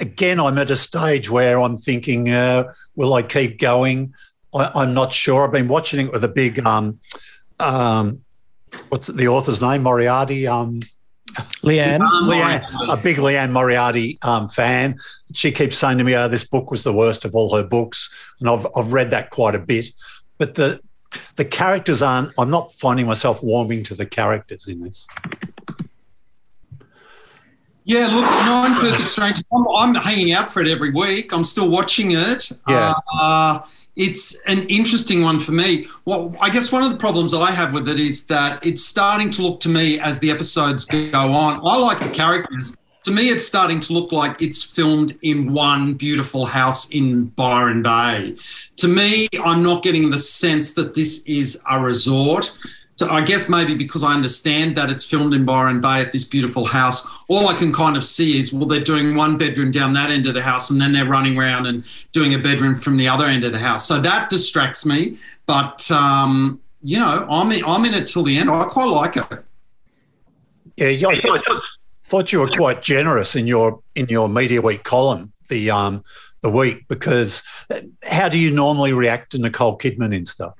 Again, 0.00 0.40
I'm 0.40 0.58
at 0.58 0.70
a 0.70 0.76
stage 0.76 1.30
where 1.30 1.60
I'm 1.60 1.76
thinking, 1.76 2.30
uh, 2.30 2.72
will 2.96 3.14
I 3.14 3.22
keep 3.22 3.58
going? 3.58 4.14
I, 4.54 4.82
am 4.82 4.94
not 4.94 5.12
sure. 5.12 5.44
I've 5.44 5.52
been 5.52 5.68
watching 5.68 6.06
it 6.06 6.12
with 6.12 6.24
a 6.24 6.28
big 6.28 6.64
um, 6.66 6.98
um, 7.60 8.24
what's 8.88 9.08
the 9.08 9.28
author's 9.28 9.62
name? 9.62 9.82
Moriarty. 9.82 10.46
Um, 10.46 10.80
Liane. 11.62 12.00
Liane, 12.26 12.62
a 12.88 12.96
big 12.96 13.18
Liane 13.18 13.52
Moriarty 13.52 14.18
um, 14.22 14.48
fan. 14.48 14.98
She 15.32 15.50
keeps 15.50 15.76
saying 15.76 15.98
to 15.98 16.04
me, 16.04 16.14
"Oh, 16.14 16.28
this 16.28 16.44
book 16.44 16.70
was 16.70 16.84
the 16.84 16.92
worst 16.92 17.24
of 17.24 17.34
all 17.34 17.54
her 17.56 17.64
books," 17.64 18.32
and 18.40 18.48
I've 18.48 18.66
I've 18.76 18.92
read 18.92 19.10
that 19.10 19.30
quite 19.30 19.54
a 19.54 19.58
bit. 19.58 19.88
But 20.38 20.54
the 20.54 20.80
the 21.36 21.44
characters 21.44 22.02
aren't. 22.02 22.32
I'm 22.38 22.50
not 22.50 22.72
finding 22.72 23.06
myself 23.06 23.42
warming 23.42 23.84
to 23.84 23.94
the 23.94 24.06
characters 24.06 24.68
in 24.68 24.80
this. 24.80 25.06
Yeah, 27.84 28.06
look, 28.06 28.24
Nine 28.24 28.80
Perfect 28.80 29.08
Strangers. 29.08 29.44
I'm, 29.52 29.66
I'm, 29.76 29.94
hanging 29.94 30.32
out 30.32 30.50
for 30.50 30.62
it 30.62 30.68
every 30.68 30.90
week. 30.90 31.34
I'm 31.34 31.44
still 31.44 31.68
watching 31.68 32.12
it. 32.12 32.50
Yeah. 32.66 32.94
Uh, 33.20 33.58
it's 33.94 34.40
an 34.46 34.66
interesting 34.68 35.22
one 35.22 35.38
for 35.38 35.52
me. 35.52 35.86
Well, 36.04 36.34
I 36.40 36.50
guess 36.50 36.72
one 36.72 36.82
of 36.82 36.90
the 36.90 36.96
problems 36.96 37.34
I 37.34 37.50
have 37.50 37.72
with 37.72 37.88
it 37.88 38.00
is 38.00 38.26
that 38.26 38.64
it's 38.66 38.82
starting 38.82 39.30
to 39.30 39.42
look 39.42 39.60
to 39.60 39.68
me 39.68 40.00
as 40.00 40.18
the 40.18 40.30
episodes 40.30 40.86
go 40.86 41.10
on. 41.12 41.60
I 41.64 41.76
like 41.76 42.00
the 42.00 42.08
characters 42.08 42.76
to 43.04 43.10
me, 43.10 43.28
it's 43.28 43.46
starting 43.46 43.80
to 43.80 43.92
look 43.92 44.12
like 44.12 44.40
it's 44.40 44.62
filmed 44.62 45.16
in 45.20 45.52
one 45.52 45.92
beautiful 45.94 46.46
house 46.46 46.90
in 46.90 47.26
Byron 47.26 47.82
Bay. 47.82 48.34
To 48.76 48.88
me, 48.88 49.28
I'm 49.44 49.62
not 49.62 49.82
getting 49.82 50.10
the 50.10 50.18
sense 50.18 50.72
that 50.72 50.94
this 50.94 51.22
is 51.26 51.62
a 51.70 51.78
resort. 51.78 52.56
So 52.96 53.10
I 53.10 53.22
guess 53.22 53.48
maybe 53.48 53.74
because 53.74 54.02
I 54.02 54.14
understand 54.14 54.76
that 54.76 54.88
it's 54.88 55.04
filmed 55.04 55.34
in 55.34 55.44
Byron 55.44 55.82
Bay 55.82 56.00
at 56.00 56.12
this 56.12 56.24
beautiful 56.24 56.64
house, 56.64 57.06
all 57.28 57.48
I 57.48 57.54
can 57.54 57.72
kind 57.74 57.96
of 57.96 58.04
see 58.04 58.38
is 58.38 58.54
well, 58.54 58.66
they're 58.66 58.80
doing 58.80 59.14
one 59.14 59.36
bedroom 59.36 59.70
down 59.70 59.92
that 59.94 60.08
end 60.08 60.26
of 60.26 60.32
the 60.32 60.42
house, 60.42 60.70
and 60.70 60.80
then 60.80 60.92
they're 60.92 61.04
running 61.04 61.36
around 61.36 61.66
and 61.66 61.84
doing 62.12 62.32
a 62.32 62.38
bedroom 62.38 62.74
from 62.74 62.96
the 62.96 63.08
other 63.08 63.26
end 63.26 63.44
of 63.44 63.52
the 63.52 63.58
house. 63.58 63.86
So 63.86 64.00
that 64.00 64.30
distracts 64.30 64.86
me. 64.86 65.18
But 65.44 65.90
um, 65.90 66.58
you 66.82 66.98
know, 66.98 67.26
I'm 67.28 67.52
in, 67.52 67.64
I'm 67.66 67.84
in 67.84 67.92
it 67.92 68.06
till 68.06 68.22
the 68.22 68.38
end. 68.38 68.48
I 68.48 68.64
quite 68.64 68.88
like 68.88 69.16
it. 69.16 69.26
Yeah, 70.76 71.08
I 71.08 71.16
thought, 72.04 72.32
you 72.32 72.40
were 72.40 72.48
quite 72.48 72.82
generous 72.82 73.34
in 73.34 73.46
your 73.46 73.80
in 73.94 74.06
your 74.06 74.28
media 74.28 74.60
week 74.60 74.84
column 74.84 75.32
the 75.48 75.70
um 75.70 76.04
the 76.42 76.50
week 76.50 76.86
because 76.88 77.42
how 78.02 78.28
do 78.28 78.38
you 78.38 78.50
normally 78.50 78.92
react 78.92 79.32
to 79.32 79.38
Nicole 79.38 79.78
Kidman 79.78 80.14
and 80.14 80.26
stuff? 80.26 80.54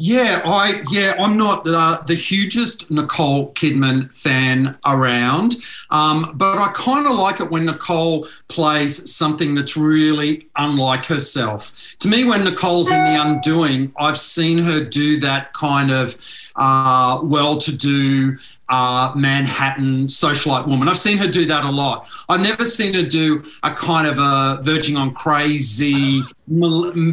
Yeah, 0.00 0.42
I 0.44 0.84
yeah, 0.92 1.16
I'm 1.18 1.36
not 1.36 1.66
uh, 1.66 2.00
the 2.06 2.14
hugest 2.14 2.88
Nicole 2.88 3.52
Kidman 3.54 4.14
fan 4.14 4.78
around, 4.86 5.56
um, 5.90 6.34
but 6.36 6.56
I 6.56 6.70
kind 6.72 7.04
of 7.08 7.16
like 7.16 7.40
it 7.40 7.50
when 7.50 7.64
Nicole 7.64 8.24
plays 8.46 9.12
something 9.12 9.56
that's 9.56 9.76
really 9.76 10.46
unlike 10.54 11.04
herself. 11.06 11.96
To 11.98 12.06
me, 12.06 12.22
when 12.22 12.44
Nicole's 12.44 12.92
in 12.92 13.02
The 13.02 13.20
Undoing, 13.20 13.92
I've 13.98 14.20
seen 14.20 14.58
her 14.58 14.84
do 14.84 15.18
that 15.18 15.52
kind 15.52 15.90
of 15.90 16.16
uh, 16.54 17.18
well-to-do 17.24 18.38
uh, 18.68 19.12
Manhattan 19.14 20.06
socialite 20.06 20.66
woman. 20.66 20.88
I've 20.88 20.98
seen 20.98 21.18
her 21.18 21.28
do 21.28 21.44
that 21.46 21.64
a 21.64 21.70
lot. 21.70 22.08
I've 22.28 22.40
never 22.40 22.64
seen 22.64 22.94
her 22.94 23.02
do 23.02 23.42
a 23.62 23.72
kind 23.72 24.06
of 24.06 24.18
a 24.18 24.62
verging 24.62 24.96
on 24.96 25.12
crazy, 25.12 26.22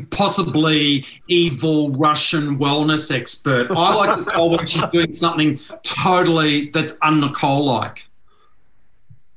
possibly 0.09 1.05
evil 1.27 1.91
Russian 1.91 2.57
wellness 2.57 3.15
expert. 3.15 3.71
I 3.71 3.95
like 3.95 4.19
Nicole 4.19 4.51
when 4.51 4.65
she's 4.65 4.87
doing 4.87 5.11
something 5.11 5.59
totally 5.83 6.69
that's 6.69 6.97
un 7.01 7.21
Nicole 7.21 7.65
like. 7.65 8.05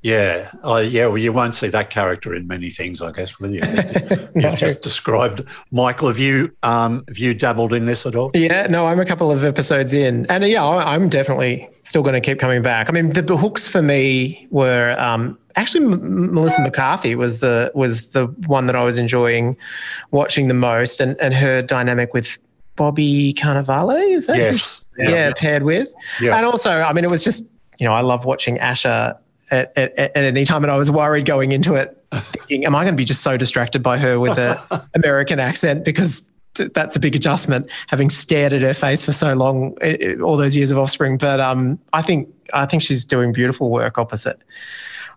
Yeah, 0.03 0.51
uh, 0.63 0.85
yeah. 0.89 1.07
Well, 1.07 1.19
you 1.19 1.33
won't 1.33 1.57
see 1.57 1.69
that 1.69 1.91
character 1.91 2.33
in 2.33 2.47
many 2.47 2.71
things, 2.71 3.03
I 3.03 3.11
guess, 3.11 3.41
will 3.41 3.53
you? 3.53 3.63
You've 4.35 4.57
just 4.57 4.83
described. 4.83 5.43
Michael, 5.73 6.09
have 6.09 6.21
you 6.21 6.55
um, 6.63 7.05
have 7.09 7.19
you 7.19 7.35
dabbled 7.35 7.73
in 7.73 7.87
this 7.87 8.07
at 8.07 8.15
all? 8.15 8.31
Yeah, 8.33 8.69
no, 8.69 8.87
I'm 8.87 9.01
a 9.01 9.05
couple 9.05 9.33
of 9.33 9.45
episodes 9.45 9.93
in, 9.93 10.25
and 10.27 10.45
uh, 10.45 10.47
yeah, 10.47 10.65
I'm 10.65 11.09
definitely 11.09 11.69
still 11.83 12.03
going 12.03 12.15
to 12.15 12.21
keep 12.21 12.39
coming 12.39 12.63
back. 12.63 12.89
I 12.89 12.93
mean, 12.93 13.11
the, 13.11 13.23
the 13.23 13.37
hooks 13.37 13.67
for 13.67 13.83
me 13.83 14.47
were 14.51 14.99
um, 15.01 15.37
actually 15.57 15.85
M- 15.87 16.33
Melissa 16.33 16.63
McCarthy 16.63 17.17
was 17.17 17.41
the 17.41 17.73
was 17.75 18.13
the 18.13 18.27
one 18.47 18.67
that 18.67 18.77
I 18.77 18.85
was 18.85 18.99
enjoying 18.99 19.57
watching 20.13 20.47
the 20.47 20.55
most, 20.55 21.01
and 21.01 21.21
and 21.21 21.35
her 21.35 21.61
dynamic 21.61 22.15
with 22.15 22.39
Bobby 22.77 23.35
Cannavale 23.35 24.13
is 24.13 24.29
that? 24.29 24.37
Yes. 24.37 24.85
Yeah, 24.97 25.11
yeah, 25.11 25.33
paired 25.37 25.63
with, 25.63 25.93
yeah. 26.21 26.37
and 26.37 26.45
also, 26.45 26.83
I 26.83 26.93
mean, 26.93 27.05
it 27.05 27.11
was 27.11 27.23
just 27.23 27.45
you 27.79 27.87
know, 27.87 27.93
I 27.93 28.01
love 28.01 28.25
watching 28.25 28.59
Asher 28.59 29.17
at, 29.51 29.73
at, 29.77 29.97
at 29.99 30.17
any 30.17 30.45
time. 30.45 30.65
And 30.65 30.71
I 30.71 30.77
was 30.77 30.91
worried 30.91 31.27
going 31.27 31.53
into 31.53 31.75
it, 31.75 31.97
thinking, 32.13 32.65
am 32.65 32.75
I 32.75 32.85
going 32.85 32.95
to 32.95 32.97
be 32.97 33.05
just 33.05 33.23
so 33.23 33.37
distracted 33.37 33.83
by 33.83 33.99
her 33.99 34.19
with 34.19 34.39
an 34.39 34.57
American 34.95 35.41
accent? 35.41 35.85
Because 35.85 36.33
that's 36.55 36.97
a 36.97 37.01
big 37.01 37.15
adjustment, 37.15 37.71
having 37.87 38.11
stared 38.11 38.53
at 38.53 38.63
her 38.63 38.75
face 38.75 39.05
for 39.05 39.13
so 39.13 39.35
long, 39.35 39.77
all 40.23 40.37
those 40.37 40.57
years 40.57 40.71
of 40.71 40.79
offspring. 40.79 41.19
But 41.19 41.41
um, 41.41 41.79
I 41.93 42.03
think 42.03 42.29
I 42.53 42.67
think 42.67 42.83
she's 42.83 43.05
doing 43.05 43.33
beautiful 43.33 43.71
work 43.71 43.99
opposite 43.99 44.41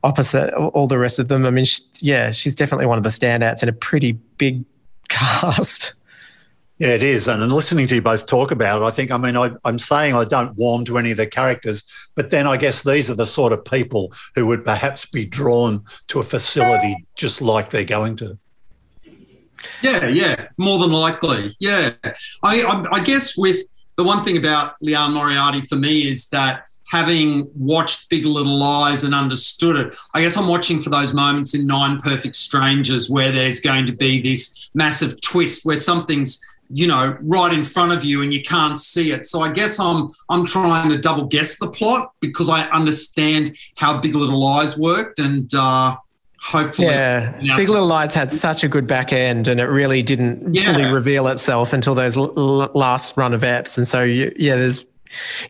opposite 0.04 0.52
all 0.54 0.88
the 0.88 0.98
rest 0.98 1.20
of 1.20 1.28
them. 1.28 1.46
I 1.46 1.52
mean, 1.52 1.66
she, 1.66 1.82
yeah, 2.00 2.32
she's 2.32 2.56
definitely 2.56 2.88
one 2.88 2.98
of 2.98 3.04
the 3.04 3.10
standouts 3.10 3.62
in 3.62 3.70
a 3.70 3.74
pretty 3.74 4.14
big 4.14 4.66
cast. 5.10 5.94
Yeah, 6.82 6.96
it 6.96 7.04
is. 7.04 7.28
And, 7.28 7.48
listening 7.52 7.86
to 7.90 7.96
you 7.96 8.02
both 8.02 8.26
talk 8.26 8.50
about 8.50 8.82
it, 8.82 8.86
I 8.86 8.90
think, 8.90 9.12
I 9.12 9.18
mean, 9.18 9.38
I, 9.38 9.52
am 9.66 9.78
saying 9.78 10.16
I 10.16 10.24
don't 10.24 10.56
warm 10.56 10.84
to 10.86 10.98
any 10.98 11.12
of 11.12 11.18
the 11.18 11.28
characters, 11.28 11.84
but 12.16 12.32
then 12.32 12.48
I 12.48 12.58
guess 12.58 12.82
these 12.82 13.08
are 13.08 13.14
the 13.14 13.28
sort 13.28 13.54
of 13.54 13.64
people 13.64 14.12
who 14.34 14.48
would 14.48 14.66
perhaps 14.66 15.06
be 15.06 15.24
drawn 15.24 15.86
to 16.08 16.22
a 16.22 16.24
facility 16.24 16.96
just 17.16 17.40
like 17.40 17.70
they're 17.70 17.84
going 17.84 18.16
to. 18.16 18.36
Yeah, 19.84 20.08
yeah, 20.08 20.48
more 20.58 20.80
than 20.80 20.92
likely. 20.92 21.56
Yeah. 21.60 21.92
I, 22.42 22.64
I, 22.64 22.88
I 22.94 23.04
guess 23.04 23.38
with 23.38 23.58
the 23.96 24.04
one 24.04 24.24
thing 24.24 24.38
about 24.38 24.74
Liane 24.82 25.14
Moriarty 25.14 25.62
for 25.68 25.76
me 25.76 26.08
is 26.10 26.30
that 26.30 26.64
having 26.90 27.52
watched 27.56 28.10
Big 28.10 28.26
Little 28.26 28.58
Lies 28.58 29.04
and 29.04 29.14
understood 29.14 29.76
it, 29.76 29.96
I 30.16 30.22
guess 30.22 30.36
I'm 30.36 30.48
watching 30.48 30.82
for 30.82 30.90
those 30.90 31.14
moments 31.14 31.54
in 31.54 31.68
Nine 31.68 32.00
Perfect 32.00 32.34
Strangers 32.34 33.08
where 33.08 33.32
there's 33.32 33.60
going 33.60 33.86
to 33.86 33.96
be 33.96 34.20
this 34.20 34.72
massive 34.74 35.22
twist 35.22 35.64
where 35.64 35.76
something's 35.76 36.44
you 36.74 36.88
know 36.88 37.18
right 37.22 37.54
in 37.54 37.64
front 37.64 37.92
of 37.92 38.04
you 38.04 38.22
and 38.22 38.34
you 38.34 38.42
can't 38.42 38.80
see 38.80 39.12
it 39.12 39.26
so 39.26 39.42
i 39.42 39.52
guess 39.52 39.80
i'm 39.80 40.08
i'm 40.30 40.46
trying 40.46 40.90
to 40.90 40.98
double 40.98 41.26
guess 41.26 41.58
the 41.58 41.70
plot 41.70 42.12
because 42.20 42.50
i 42.50 42.62
understand 42.70 43.56
how 43.76 44.00
big 44.00 44.16
little 44.16 44.40
lies 44.40 44.78
worked 44.78 45.20
and 45.20 45.54
uh 45.54 45.96
hopefully 46.40 46.88
yeah 46.88 47.36
big 47.56 47.70
little 47.70 47.86
lies 47.86 48.14
had 48.14 48.32
such 48.32 48.64
a 48.64 48.68
good 48.68 48.88
back 48.88 49.14
end 49.14 49.48
and 49.48 49.60
it 49.60 49.66
really 49.66 50.02
didn't 50.02 50.56
yeah. 50.56 50.66
fully 50.66 50.86
reveal 50.86 51.28
itself 51.28 51.74
until 51.74 51.94
those 51.94 52.18
l- 52.18 52.34
last 52.74 53.16
run 53.18 53.34
of 53.34 53.42
eps 53.42 53.78
and 53.78 53.88
so 53.88 54.04
you, 54.04 54.32
yeah 54.38 54.56
there's 54.56 54.86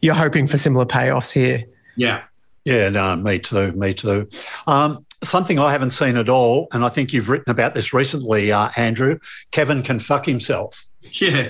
you're 0.01 0.15
hoping 0.15 0.47
for 0.47 0.57
similar 0.57 0.85
payoffs 0.85 1.31
here 1.31 1.63
yeah 1.95 2.23
yeah 2.65 2.89
no 2.89 3.15
me 3.15 3.39
too 3.39 3.71
me 3.73 3.93
too 3.93 4.27
um, 4.67 5.05
something 5.23 5.59
I 5.59 5.71
haven't 5.71 5.91
seen 5.91 6.17
at 6.17 6.29
all, 6.29 6.67
and 6.73 6.83
I 6.83 6.89
think 6.89 7.13
you've 7.13 7.29
written 7.29 7.51
about 7.51 7.75
this 7.75 7.93
recently, 7.93 8.51
uh, 8.51 8.69
Andrew. 8.75 9.19
Kevin 9.51 9.83
can 9.83 9.99
fuck 9.99 10.25
himself. 10.25 10.85
Yeah. 11.19 11.49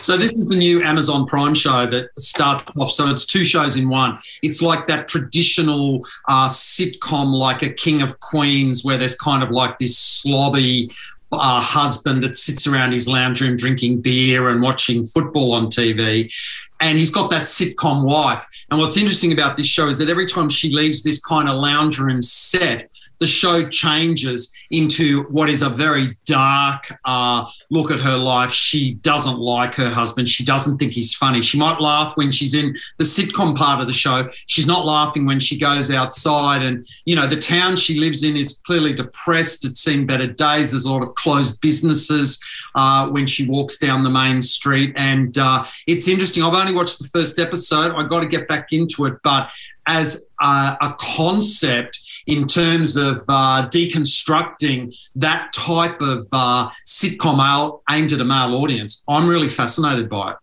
So 0.00 0.16
this 0.16 0.32
is 0.32 0.48
the 0.48 0.56
new 0.56 0.82
Amazon 0.82 1.26
Prime 1.26 1.54
show 1.54 1.84
that 1.86 2.08
starts 2.18 2.70
off. 2.78 2.90
So 2.90 3.10
it's 3.10 3.26
two 3.26 3.44
shows 3.44 3.76
in 3.76 3.88
one. 3.88 4.18
It's 4.42 4.62
like 4.62 4.86
that 4.86 5.08
traditional 5.08 6.00
uh, 6.28 6.48
sitcom, 6.48 7.34
like 7.34 7.62
a 7.62 7.68
King 7.68 8.00
of 8.00 8.18
Queens, 8.20 8.84
where 8.84 8.96
there's 8.96 9.16
kind 9.16 9.42
of 9.42 9.50
like 9.50 9.78
this 9.78 10.24
slobby 10.24 10.94
uh, 11.32 11.60
husband 11.60 12.22
that 12.22 12.34
sits 12.34 12.66
around 12.66 12.92
his 12.92 13.08
lounge 13.08 13.40
room 13.40 13.56
drinking 13.56 14.00
beer 14.00 14.48
and 14.48 14.62
watching 14.62 15.04
football 15.04 15.52
on 15.52 15.66
TV. 15.66 16.32
And 16.80 16.98
he's 16.98 17.10
got 17.10 17.30
that 17.30 17.42
sitcom 17.42 18.04
wife. 18.04 18.46
And 18.70 18.80
what's 18.80 18.96
interesting 18.96 19.32
about 19.32 19.56
this 19.56 19.66
show 19.66 19.88
is 19.88 19.98
that 19.98 20.08
every 20.08 20.26
time 20.26 20.48
she 20.48 20.70
leaves 20.70 21.02
this 21.02 21.20
kind 21.20 21.48
of 21.48 21.56
lounge 21.56 21.98
room 21.98 22.22
set, 22.22 22.90
the 23.20 23.26
show 23.26 23.68
changes 23.68 24.52
into 24.70 25.24
what 25.24 25.48
is 25.48 25.62
a 25.62 25.68
very 25.68 26.16
dark 26.26 26.92
uh, 27.04 27.46
look 27.70 27.90
at 27.90 28.00
her 28.00 28.16
life. 28.16 28.50
She 28.50 28.94
doesn't 28.94 29.38
like 29.38 29.74
her 29.76 29.90
husband. 29.90 30.28
She 30.28 30.44
doesn't 30.44 30.78
think 30.78 30.92
he's 30.92 31.14
funny. 31.14 31.42
She 31.42 31.58
might 31.58 31.80
laugh 31.80 32.16
when 32.16 32.30
she's 32.30 32.54
in 32.54 32.74
the 32.98 33.04
sitcom 33.04 33.56
part 33.56 33.80
of 33.80 33.86
the 33.86 33.92
show. 33.92 34.28
She's 34.46 34.66
not 34.66 34.84
laughing 34.84 35.26
when 35.26 35.40
she 35.40 35.58
goes 35.58 35.90
outside. 35.90 36.62
And, 36.62 36.84
you 37.04 37.16
know, 37.16 37.26
the 37.26 37.36
town 37.36 37.76
she 37.76 37.98
lives 37.98 38.24
in 38.24 38.36
is 38.36 38.60
clearly 38.66 38.92
depressed. 38.92 39.64
It's 39.64 39.80
seen 39.80 40.06
better 40.06 40.26
days. 40.26 40.72
There's 40.72 40.84
a 40.84 40.92
lot 40.92 41.02
of 41.02 41.14
closed 41.14 41.60
businesses 41.60 42.38
uh, 42.74 43.08
when 43.08 43.26
she 43.26 43.46
walks 43.48 43.78
down 43.78 44.02
the 44.02 44.10
main 44.10 44.42
street. 44.42 44.92
And 44.96 45.36
uh, 45.38 45.64
it's 45.86 46.08
interesting. 46.08 46.42
I've 46.42 46.54
only 46.54 46.74
watched 46.74 46.98
the 46.98 47.08
first 47.08 47.38
episode. 47.38 47.94
I've 47.94 48.08
got 48.08 48.20
to 48.20 48.28
get 48.28 48.48
back 48.48 48.72
into 48.72 49.04
it. 49.06 49.14
But 49.22 49.52
as 49.86 50.26
a, 50.40 50.76
a 50.80 50.94
concept, 50.98 52.00
in 52.26 52.46
terms 52.46 52.96
of 52.96 53.22
uh, 53.28 53.68
deconstructing 53.68 54.96
that 55.16 55.52
type 55.52 56.00
of 56.00 56.26
uh, 56.32 56.68
sitcom 56.86 57.80
aimed 57.90 58.12
at 58.12 58.20
a 58.20 58.24
male 58.24 58.54
audience. 58.54 59.04
I'm 59.08 59.28
really 59.28 59.48
fascinated 59.48 60.08
by 60.08 60.32
it. 60.32 60.36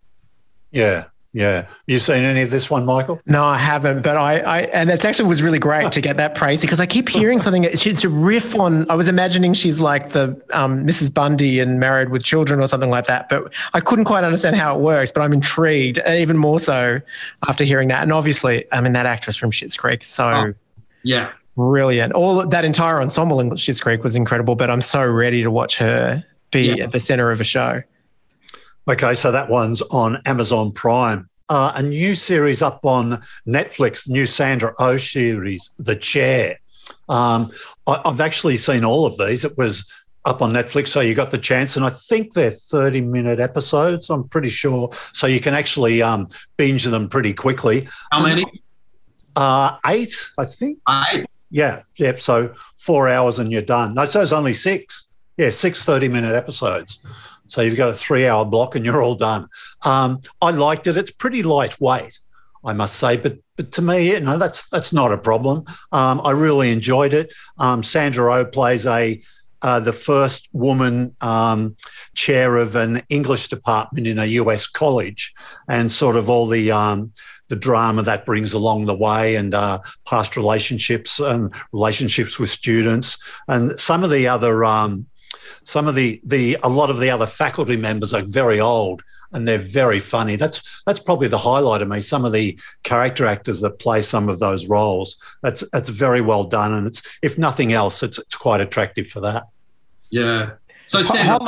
Yeah, 0.71 1.05
yeah. 1.33 1.67
You 1.87 1.99
seen 1.99 2.23
any 2.23 2.41
of 2.41 2.49
this 2.49 2.69
one, 2.69 2.85
Michael? 2.85 3.21
No, 3.25 3.45
I 3.45 3.57
haven't. 3.57 4.01
But 4.01 4.17
I, 4.17 4.39
I 4.39 4.59
and 4.61 4.89
it 4.89 5.03
actually 5.05 5.29
was 5.29 5.41
really 5.41 5.59
great 5.59 5.91
to 5.93 6.01
get 6.01 6.17
that 6.17 6.35
praise 6.35 6.61
because 6.61 6.81
I 6.81 6.85
keep 6.85 7.07
hearing 7.07 7.39
something. 7.39 7.63
It's 7.63 8.03
a 8.03 8.09
riff 8.09 8.55
on. 8.55 8.89
I 8.89 8.95
was 8.95 9.07
imagining 9.07 9.53
she's 9.53 9.79
like 9.79 10.09
the 10.09 10.41
um, 10.51 10.85
Mrs. 10.85 11.13
Bundy 11.13 11.59
and 11.59 11.79
Married 11.79 12.09
with 12.09 12.23
Children 12.23 12.59
or 12.59 12.67
something 12.67 12.89
like 12.89 13.05
that. 13.07 13.29
But 13.29 13.53
I 13.73 13.79
couldn't 13.79 14.05
quite 14.05 14.23
understand 14.23 14.57
how 14.57 14.75
it 14.75 14.81
works. 14.81 15.11
But 15.11 15.21
I'm 15.21 15.31
intrigued, 15.31 15.99
even 16.05 16.37
more 16.37 16.59
so 16.59 16.99
after 17.47 17.63
hearing 17.63 17.87
that. 17.89 18.03
And 18.03 18.11
obviously, 18.11 18.65
I 18.71 18.81
mean 18.81 18.93
that 18.93 19.05
actress 19.05 19.37
from 19.37 19.51
Schitt's 19.51 19.77
Creek. 19.77 20.03
So 20.03 20.29
oh, 20.29 20.53
yeah, 21.03 21.31
brilliant. 21.55 22.13
All 22.13 22.45
that 22.45 22.65
entire 22.65 23.01
ensemble 23.01 23.39
in 23.39 23.49
Schitt's 23.51 23.81
Creek 23.81 24.03
was 24.03 24.15
incredible, 24.15 24.55
but 24.55 24.69
I'm 24.69 24.81
so 24.81 25.05
ready 25.05 25.43
to 25.43 25.51
watch 25.51 25.77
her 25.77 26.23
be 26.51 26.73
yeah. 26.73 26.83
at 26.83 26.91
the 26.91 26.99
center 26.99 27.31
of 27.31 27.41
a 27.41 27.45
show. 27.45 27.81
Okay, 28.89 29.13
so 29.13 29.31
that 29.31 29.49
one's 29.49 29.81
on 29.83 30.21
Amazon 30.25 30.71
Prime. 30.71 31.29
Uh, 31.49 31.73
a 31.75 31.83
new 31.83 32.15
series 32.15 32.61
up 32.61 32.79
on 32.83 33.21
Netflix, 33.47 34.09
new 34.09 34.25
Sandra 34.25 34.73
O 34.79 34.91
oh 34.91 34.97
series, 34.97 35.71
The 35.77 35.95
Chair. 35.95 36.57
Um, 37.09 37.51
I, 37.87 38.01
I've 38.05 38.21
actually 38.21 38.57
seen 38.57 38.83
all 38.83 39.05
of 39.05 39.17
these. 39.17 39.45
It 39.45 39.57
was 39.57 39.91
up 40.25 40.41
on 40.41 40.53
Netflix, 40.53 40.89
so 40.89 40.99
you 40.99 41.13
got 41.13 41.31
the 41.31 41.37
chance, 41.37 41.75
and 41.75 41.85
I 41.85 41.89
think 41.89 42.33
they're 42.33 42.51
thirty-minute 42.51 43.39
episodes. 43.39 44.09
I'm 44.09 44.27
pretty 44.27 44.49
sure, 44.49 44.89
so 45.13 45.27
you 45.27 45.39
can 45.39 45.53
actually 45.53 46.01
um, 46.01 46.29
binge 46.57 46.85
them 46.85 47.09
pretty 47.09 47.33
quickly. 47.33 47.87
How 48.11 48.23
many? 48.23 48.45
Uh, 49.35 49.77
eight, 49.87 50.13
I 50.37 50.45
think. 50.45 50.79
Eight. 50.89 51.25
Yeah, 51.51 51.83
yep. 51.97 52.19
So 52.21 52.53
four 52.77 53.09
hours 53.09 53.37
and 53.37 53.51
you're 53.51 53.61
done. 53.61 53.93
No, 53.93 54.05
so 54.05 54.21
it's 54.21 54.31
only 54.31 54.53
six. 54.53 55.07
Yeah, 55.37 55.49
six 55.49 55.83
30 55.83 56.07
minute 56.07 56.33
episodes. 56.33 56.99
So 57.47 57.61
you've 57.61 57.77
got 57.77 57.89
a 57.89 57.93
three 57.93 58.27
hour 58.27 58.45
block 58.45 58.75
and 58.75 58.85
you're 58.85 59.03
all 59.03 59.15
done. 59.15 59.47
Um, 59.83 60.21
I 60.41 60.51
liked 60.51 60.87
it. 60.87 60.97
It's 60.97 61.11
pretty 61.11 61.43
lightweight, 61.43 62.19
I 62.63 62.73
must 62.73 62.95
say, 62.95 63.17
but 63.17 63.37
but 63.57 63.71
to 63.73 63.81
me, 63.81 64.11
you 64.11 64.19
know, 64.19 64.37
that's 64.37 64.69
that's 64.69 64.93
not 64.93 65.11
a 65.11 65.17
problem. 65.17 65.65
Um, 65.91 66.21
I 66.23 66.31
really 66.31 66.71
enjoyed 66.71 67.13
it. 67.13 67.33
Um, 67.57 67.83
Sandra 67.83 68.33
O 68.33 68.37
oh 68.37 68.45
plays 68.45 68.85
a 68.85 69.21
uh, 69.61 69.79
the 69.79 69.93
first 69.93 70.49
woman 70.53 71.15
um, 71.21 71.75
chair 72.15 72.57
of 72.57 72.75
an 72.75 73.03
English 73.09 73.49
department 73.49 74.07
in 74.07 74.17
a 74.17 74.25
US 74.25 74.65
college, 74.67 75.33
and 75.67 75.91
sort 75.91 76.15
of 76.15 76.29
all 76.29 76.47
the 76.47 76.71
um, 76.71 77.11
the 77.51 77.55
drama 77.57 78.01
that 78.01 78.25
brings 78.25 78.53
along 78.53 78.85
the 78.85 78.95
way 78.95 79.35
and 79.35 79.53
uh, 79.53 79.77
past 80.05 80.37
relationships 80.37 81.19
and 81.19 81.53
relationships 81.73 82.39
with 82.39 82.49
students 82.49 83.17
and 83.49 83.77
some 83.77 84.05
of 84.05 84.09
the 84.09 84.25
other 84.25 84.63
um, 84.63 85.05
some 85.65 85.85
of 85.85 85.95
the 85.95 86.21
the 86.23 86.57
a 86.63 86.69
lot 86.69 86.89
of 86.89 86.99
the 86.99 87.09
other 87.09 87.27
faculty 87.27 87.75
members 87.75 88.13
are 88.13 88.23
very 88.25 88.61
old 88.61 89.03
and 89.33 89.47
they're 89.47 89.57
very 89.57 89.99
funny. 89.99 90.35
That's 90.35 90.83
that's 90.85 90.99
probably 90.99 91.27
the 91.27 91.37
highlight 91.37 91.81
of 91.81 91.87
me. 91.87 91.99
Some 91.99 92.25
of 92.25 92.31
the 92.31 92.57
character 92.83 93.25
actors 93.25 93.61
that 93.61 93.79
play 93.79 94.01
some 94.01 94.29
of 94.29 94.39
those 94.39 94.67
roles. 94.67 95.17
That's 95.41 95.63
that's 95.71 95.89
very 95.89 96.21
well 96.21 96.45
done, 96.45 96.73
and 96.73 96.87
it's 96.87 97.01
if 97.21 97.37
nothing 97.37 97.73
else, 97.73 98.03
it's 98.03 98.17
it's 98.17 98.35
quite 98.35 98.61
attractive 98.61 99.07
for 99.07 99.21
that. 99.21 99.47
Yeah. 100.09 100.51
So 100.85 101.01
Sam, 101.01 101.39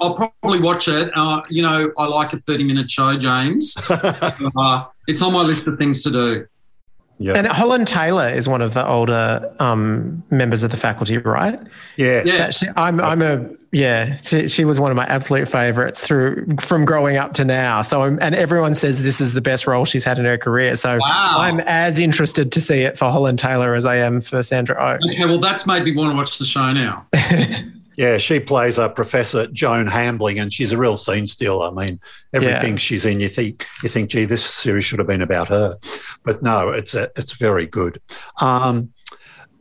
I'll 0.00 0.14
probably 0.14 0.60
watch 0.60 0.88
it. 0.88 1.10
Uh, 1.14 1.40
you 1.48 1.62
know, 1.62 1.90
I 1.96 2.06
like 2.06 2.34
a 2.34 2.38
thirty-minute 2.38 2.90
show, 2.90 3.16
James. 3.16 3.74
uh, 3.90 4.84
it's 5.06 5.22
on 5.22 5.32
my 5.32 5.42
list 5.42 5.68
of 5.68 5.78
things 5.78 6.02
to 6.02 6.10
do. 6.10 6.46
Yeah. 7.18 7.34
And 7.34 7.46
Holland 7.46 7.86
Taylor 7.86 8.28
is 8.28 8.48
one 8.48 8.60
of 8.60 8.74
the 8.74 8.86
older 8.86 9.54
um, 9.60 10.24
members 10.30 10.64
of 10.64 10.72
the 10.72 10.76
faculty, 10.76 11.16
right? 11.18 11.60
Yeah. 11.96 12.22
Yeah. 12.24 12.50
She, 12.50 12.66
I'm, 12.76 13.00
I'm 13.00 13.22
a, 13.22 13.48
yeah, 13.70 14.16
she, 14.16 14.48
she, 14.48 14.64
was 14.64 14.80
one 14.80 14.90
of 14.90 14.96
my 14.96 15.06
absolute 15.06 15.46
favorites 15.46 16.04
through 16.04 16.56
from 16.58 16.84
growing 16.84 17.16
up 17.16 17.32
to 17.34 17.44
now. 17.44 17.82
So, 17.82 18.02
I'm, 18.02 18.18
and 18.20 18.34
everyone 18.34 18.74
says 18.74 19.00
this 19.00 19.20
is 19.20 19.32
the 19.32 19.40
best 19.40 19.68
role 19.68 19.84
she's 19.84 20.04
had 20.04 20.18
in 20.18 20.24
her 20.24 20.38
career. 20.38 20.74
So 20.74 20.98
wow. 21.00 21.36
I'm 21.38 21.60
as 21.60 22.00
interested 22.00 22.50
to 22.50 22.60
see 22.60 22.80
it 22.80 22.98
for 22.98 23.10
Holland 23.10 23.38
Taylor 23.38 23.74
as 23.74 23.86
I 23.86 23.96
am 23.96 24.20
for 24.20 24.42
Sandra 24.42 24.76
Oh. 24.76 25.08
Okay. 25.08 25.24
Well, 25.24 25.38
that's 25.38 25.66
made 25.68 25.84
me 25.84 25.94
want 25.94 26.10
to 26.10 26.16
watch 26.16 26.38
the 26.38 26.44
show 26.44 26.72
now. 26.72 27.06
Yeah, 27.96 28.18
she 28.18 28.40
plays 28.40 28.78
a 28.78 28.88
Professor 28.88 29.46
Joan 29.48 29.86
Hambling, 29.86 30.38
and 30.38 30.52
she's 30.52 30.72
a 30.72 30.78
real 30.78 30.96
scene 30.96 31.26
stealer. 31.26 31.68
I 31.68 31.70
mean, 31.70 32.00
everything 32.32 32.72
yeah. 32.72 32.78
she's 32.78 33.04
in, 33.04 33.20
you 33.20 33.28
think 33.28 33.66
you 33.82 33.88
think, 33.88 34.10
gee, 34.10 34.24
this 34.24 34.44
series 34.44 34.84
should 34.84 34.98
have 34.98 35.08
been 35.08 35.22
about 35.22 35.48
her, 35.48 35.76
but 36.24 36.42
no, 36.42 36.70
it's 36.70 36.94
a, 36.94 37.10
it's 37.16 37.32
very 37.32 37.66
good. 37.66 38.00
Um, 38.40 38.92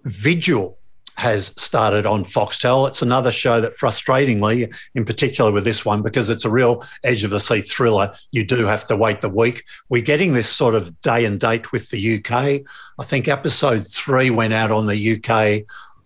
Vigil 0.05 0.77
has 1.17 1.53
started 1.61 2.05
on 2.05 2.23
Foxtel. 2.25 2.87
It's 2.87 3.01
another 3.01 3.31
show 3.31 3.61
that, 3.61 3.77
frustratingly, 3.77 4.73
in 4.95 5.05
particular 5.05 5.51
with 5.51 5.63
this 5.63 5.85
one, 5.85 6.01
because 6.01 6.29
it's 6.29 6.45
a 6.45 6.49
real 6.49 6.83
edge 7.03 7.23
of 7.23 7.29
the 7.29 7.39
seat 7.39 7.69
thriller, 7.69 8.13
you 8.31 8.43
do 8.43 8.65
have 8.65 8.87
to 8.87 8.95
wait 8.95 9.21
the 9.21 9.29
week. 9.29 9.63
We're 9.89 10.01
getting 10.01 10.33
this 10.33 10.49
sort 10.49 10.75
of 10.75 10.99
day 11.01 11.25
and 11.25 11.39
date 11.39 11.71
with 11.71 11.89
the 11.89 12.17
UK. 12.17 12.61
I 12.99 13.03
think 13.03 13.27
episode 13.27 13.87
three 13.87 14.31
went 14.31 14.53
out 14.53 14.71
on 14.71 14.87
the 14.87 15.15
UK 15.15 15.65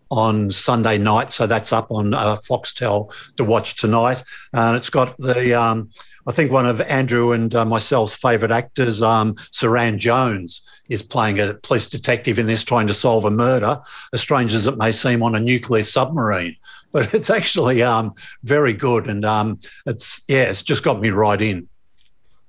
on 0.09 0.51
Sunday 0.51 0.97
night, 0.97 1.31
so 1.31 1.47
that's 1.47 1.73
up 1.73 1.87
on 1.91 2.13
uh, 2.13 2.37
Foxtel 2.37 3.13
to 3.35 3.43
watch 3.43 3.75
tonight. 3.75 4.23
And 4.53 4.75
it's 4.75 4.89
got 4.89 5.17
the, 5.17 5.53
um, 5.53 5.89
I 6.27 6.31
think 6.31 6.51
one 6.51 6.65
of 6.65 6.81
Andrew 6.81 7.31
and 7.31 7.53
uh, 7.53 7.65
myself's 7.65 8.15
favourite 8.15 8.51
actors, 8.51 9.01
um, 9.01 9.35
Suranne 9.51 9.97
Jones, 9.97 10.61
is 10.89 11.01
playing 11.01 11.39
a 11.39 11.53
police 11.55 11.89
detective 11.89 12.39
in 12.39 12.47
this, 12.47 12.63
trying 12.63 12.87
to 12.87 12.93
solve 12.93 13.25
a 13.25 13.31
murder, 13.31 13.79
as 14.13 14.21
strange 14.21 14.53
as 14.53 14.67
it 14.67 14.77
may 14.77 14.91
seem, 14.91 15.23
on 15.23 15.35
a 15.35 15.39
nuclear 15.39 15.83
submarine. 15.83 16.55
But 16.91 17.13
it's 17.13 17.29
actually 17.29 17.83
um, 17.83 18.13
very 18.43 18.73
good, 18.73 19.07
and 19.07 19.25
um, 19.25 19.59
it's 19.85 20.21
yeah, 20.27 20.43
it's 20.43 20.63
just 20.63 20.83
got 20.83 21.01
me 21.01 21.09
right 21.09 21.41
in. 21.41 21.67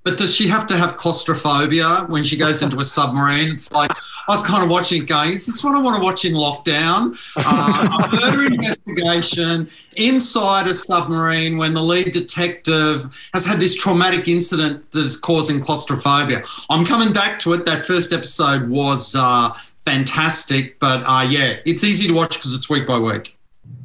But 0.03 0.17
does 0.17 0.33
she 0.33 0.47
have 0.47 0.65
to 0.67 0.77
have 0.77 0.95
claustrophobia 0.95 2.05
when 2.07 2.23
she 2.23 2.37
goes 2.37 2.61
into 2.61 2.79
a 2.79 2.83
submarine? 2.83 3.49
It's 3.49 3.71
like 3.71 3.91
I 3.91 4.31
was 4.31 4.41
kind 4.41 4.63
of 4.63 4.69
watching 4.69 5.03
it 5.03 5.05
going, 5.07 5.33
is 5.33 5.45
this 5.45 5.63
what 5.63 5.75
I 5.75 5.81
want 5.81 5.97
to 5.97 6.01
watch 6.01 6.23
in 6.23 6.33
lockdown? 6.33 7.17
Uh, 7.35 8.07
a 8.07 8.15
murder 8.15 8.45
investigation 8.45 9.69
inside 9.97 10.67
a 10.67 10.73
submarine 10.73 11.57
when 11.57 11.73
the 11.73 11.83
lead 11.83 12.11
detective 12.11 13.29
has 13.33 13.45
had 13.45 13.59
this 13.59 13.75
traumatic 13.75 14.27
incident 14.27 14.89
that 14.91 15.01
is 15.01 15.19
causing 15.19 15.59
claustrophobia. 15.59 16.43
I'm 16.69 16.85
coming 16.85 17.11
back 17.11 17.39
to 17.39 17.53
it. 17.53 17.65
That 17.65 17.83
first 17.83 18.13
episode 18.13 18.69
was 18.69 19.15
uh, 19.15 19.53
fantastic, 19.85 20.79
but 20.79 21.03
uh, 21.05 21.27
yeah, 21.29 21.57
it's 21.65 21.83
easy 21.83 22.07
to 22.07 22.13
watch 22.13 22.35
because 22.37 22.55
it's 22.55 22.69
week 22.69 22.87
by 22.87 22.99
week. 22.99 23.38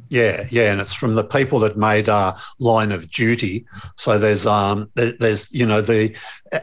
Yeah, 0.09 0.45
yeah, 0.51 0.71
and 0.71 0.79
it's 0.79 0.93
from 0.93 1.15
the 1.15 1.23
people 1.23 1.59
that 1.59 1.77
made 1.77 2.09
uh, 2.09 2.35
Line 2.59 2.91
of 2.91 3.09
Duty. 3.09 3.65
So 3.95 4.17
there's 4.17 4.45
um 4.45 4.89
there's 4.95 5.51
you 5.51 5.65
know 5.65 5.81
the 5.81 6.15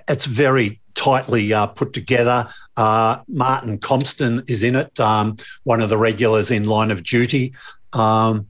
it's 0.09 0.27
very 0.27 0.81
tightly 0.95 1.53
uh, 1.53 1.67
put 1.67 1.93
together. 1.93 2.49
Uh, 2.77 3.19
Martin 3.29 3.79
Compston 3.79 4.49
is 4.49 4.63
in 4.63 4.77
it, 4.77 4.99
um, 5.01 5.37
one 5.65 5.81
of 5.81 5.89
the 5.91 5.99
regulars 5.99 6.51
in 6.51 6.67
Line 6.67 6.91
of 6.91 7.03
Duty. 7.03 7.55
Um, 7.93 8.47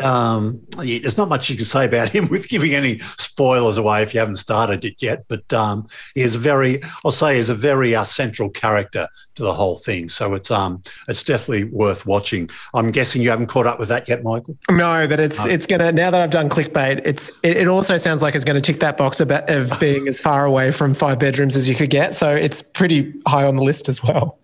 um, 0.00 0.60
there's 0.76 1.16
not 1.16 1.28
much 1.28 1.50
you 1.50 1.56
can 1.56 1.64
say 1.64 1.84
about 1.84 2.08
him 2.14 2.28
with 2.28 2.48
giving 2.48 2.74
any 2.74 2.98
spoilers 2.98 3.78
away 3.78 4.02
if 4.02 4.14
you 4.14 4.20
haven't 4.20 4.36
started 4.36 4.84
it 4.84 4.96
yet. 5.00 5.24
But 5.28 5.52
um, 5.52 5.86
he 6.14 6.22
is 6.22 6.34
very, 6.36 6.80
I'll 7.04 7.10
say, 7.10 7.36
he's 7.36 7.48
a 7.48 7.54
very 7.54 7.94
uh, 7.94 8.04
central 8.04 8.50
character 8.50 9.08
to 9.36 9.42
the 9.42 9.54
whole 9.54 9.76
thing. 9.76 10.08
So 10.08 10.34
it's 10.34 10.50
um, 10.50 10.82
it's 11.08 11.22
definitely 11.22 11.64
worth 11.64 12.06
watching. 12.06 12.48
I'm 12.74 12.90
guessing 12.90 13.22
you 13.22 13.30
haven't 13.30 13.46
caught 13.46 13.66
up 13.66 13.78
with 13.78 13.88
that 13.88 14.08
yet, 14.08 14.22
Michael. 14.22 14.56
No, 14.70 15.06
but 15.06 15.20
it's 15.20 15.44
it's 15.44 15.66
gonna 15.66 15.92
now 15.92 16.10
that 16.10 16.20
I've 16.20 16.30
done 16.30 16.48
clickbait, 16.48 17.02
it's 17.04 17.30
it, 17.42 17.56
it 17.58 17.68
also 17.68 17.96
sounds 17.96 18.22
like 18.22 18.34
it's 18.34 18.44
going 18.44 18.60
to 18.60 18.72
tick 18.72 18.80
that 18.80 18.96
box 18.96 19.20
about 19.20 19.48
of 19.48 19.78
being 19.80 20.08
as 20.08 20.20
far 20.20 20.44
away 20.44 20.70
from 20.70 20.94
five 20.94 21.18
bedrooms 21.18 21.56
as 21.56 21.68
you 21.68 21.74
could 21.74 21.90
get. 21.90 22.14
So 22.14 22.34
it's 22.34 22.62
pretty 22.62 23.12
high 23.26 23.44
on 23.44 23.56
the 23.56 23.62
list 23.62 23.88
as 23.88 24.02
well. 24.02 24.37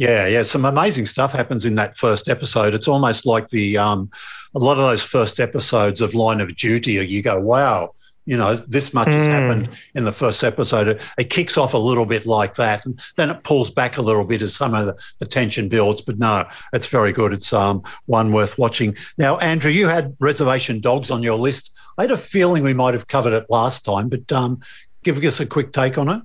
Yeah, 0.00 0.26
yeah, 0.26 0.44
some 0.44 0.64
amazing 0.64 1.04
stuff 1.04 1.30
happens 1.30 1.66
in 1.66 1.74
that 1.74 1.94
first 1.94 2.30
episode. 2.30 2.72
It's 2.72 2.88
almost 2.88 3.26
like 3.26 3.50
the 3.50 3.76
um, 3.76 4.10
a 4.54 4.58
lot 4.58 4.78
of 4.78 4.84
those 4.84 5.02
first 5.02 5.38
episodes 5.38 6.00
of 6.00 6.14
Line 6.14 6.40
of 6.40 6.56
Duty. 6.56 6.92
You 6.92 7.20
go, 7.20 7.38
wow, 7.38 7.92
you 8.24 8.34
know, 8.34 8.56
this 8.56 8.94
much 8.94 9.08
mm. 9.08 9.12
has 9.12 9.26
hmm. 9.26 9.32
happened 9.32 9.68
in 9.94 10.06
the 10.06 10.12
first 10.12 10.42
episode. 10.42 10.88
It, 10.88 11.02
it, 11.18 11.28
kicks 11.28 11.58
off 11.58 11.74
a 11.74 11.78
little 11.78 12.06
bit 12.06 12.24
like 12.24 12.54
that, 12.54 12.86
and 12.86 12.98
then 13.18 13.28
it 13.28 13.42
pulls 13.42 13.70
back 13.70 13.98
a 13.98 14.00
little 14.00 14.24
bit 14.24 14.40
as 14.40 14.54
some 14.54 14.72
of 14.72 14.86
the, 14.86 14.98
the 15.18 15.26
tension 15.26 15.68
builds. 15.68 16.00
But 16.00 16.18
no, 16.18 16.48
it's 16.72 16.86
very 16.86 17.12
good. 17.12 17.34
It's 17.34 17.52
um, 17.52 17.82
one 18.06 18.32
worth 18.32 18.56
watching. 18.56 18.96
Now, 19.18 19.36
Andrew, 19.36 19.70
you 19.70 19.86
had 19.86 20.16
Reservation 20.18 20.80
Dogs 20.80 21.10
on 21.10 21.22
your 21.22 21.36
list. 21.36 21.76
I 21.98 22.04
had 22.04 22.10
a 22.10 22.16
feeling 22.16 22.62
we 22.62 22.72
might 22.72 22.94
have 22.94 23.06
covered 23.06 23.34
it 23.34 23.50
last 23.50 23.84
time, 23.84 24.08
but 24.08 24.32
um, 24.32 24.60
give 25.04 25.22
us 25.22 25.40
a 25.40 25.46
quick 25.46 25.72
take 25.72 25.98
on 25.98 26.08
it. 26.08 26.22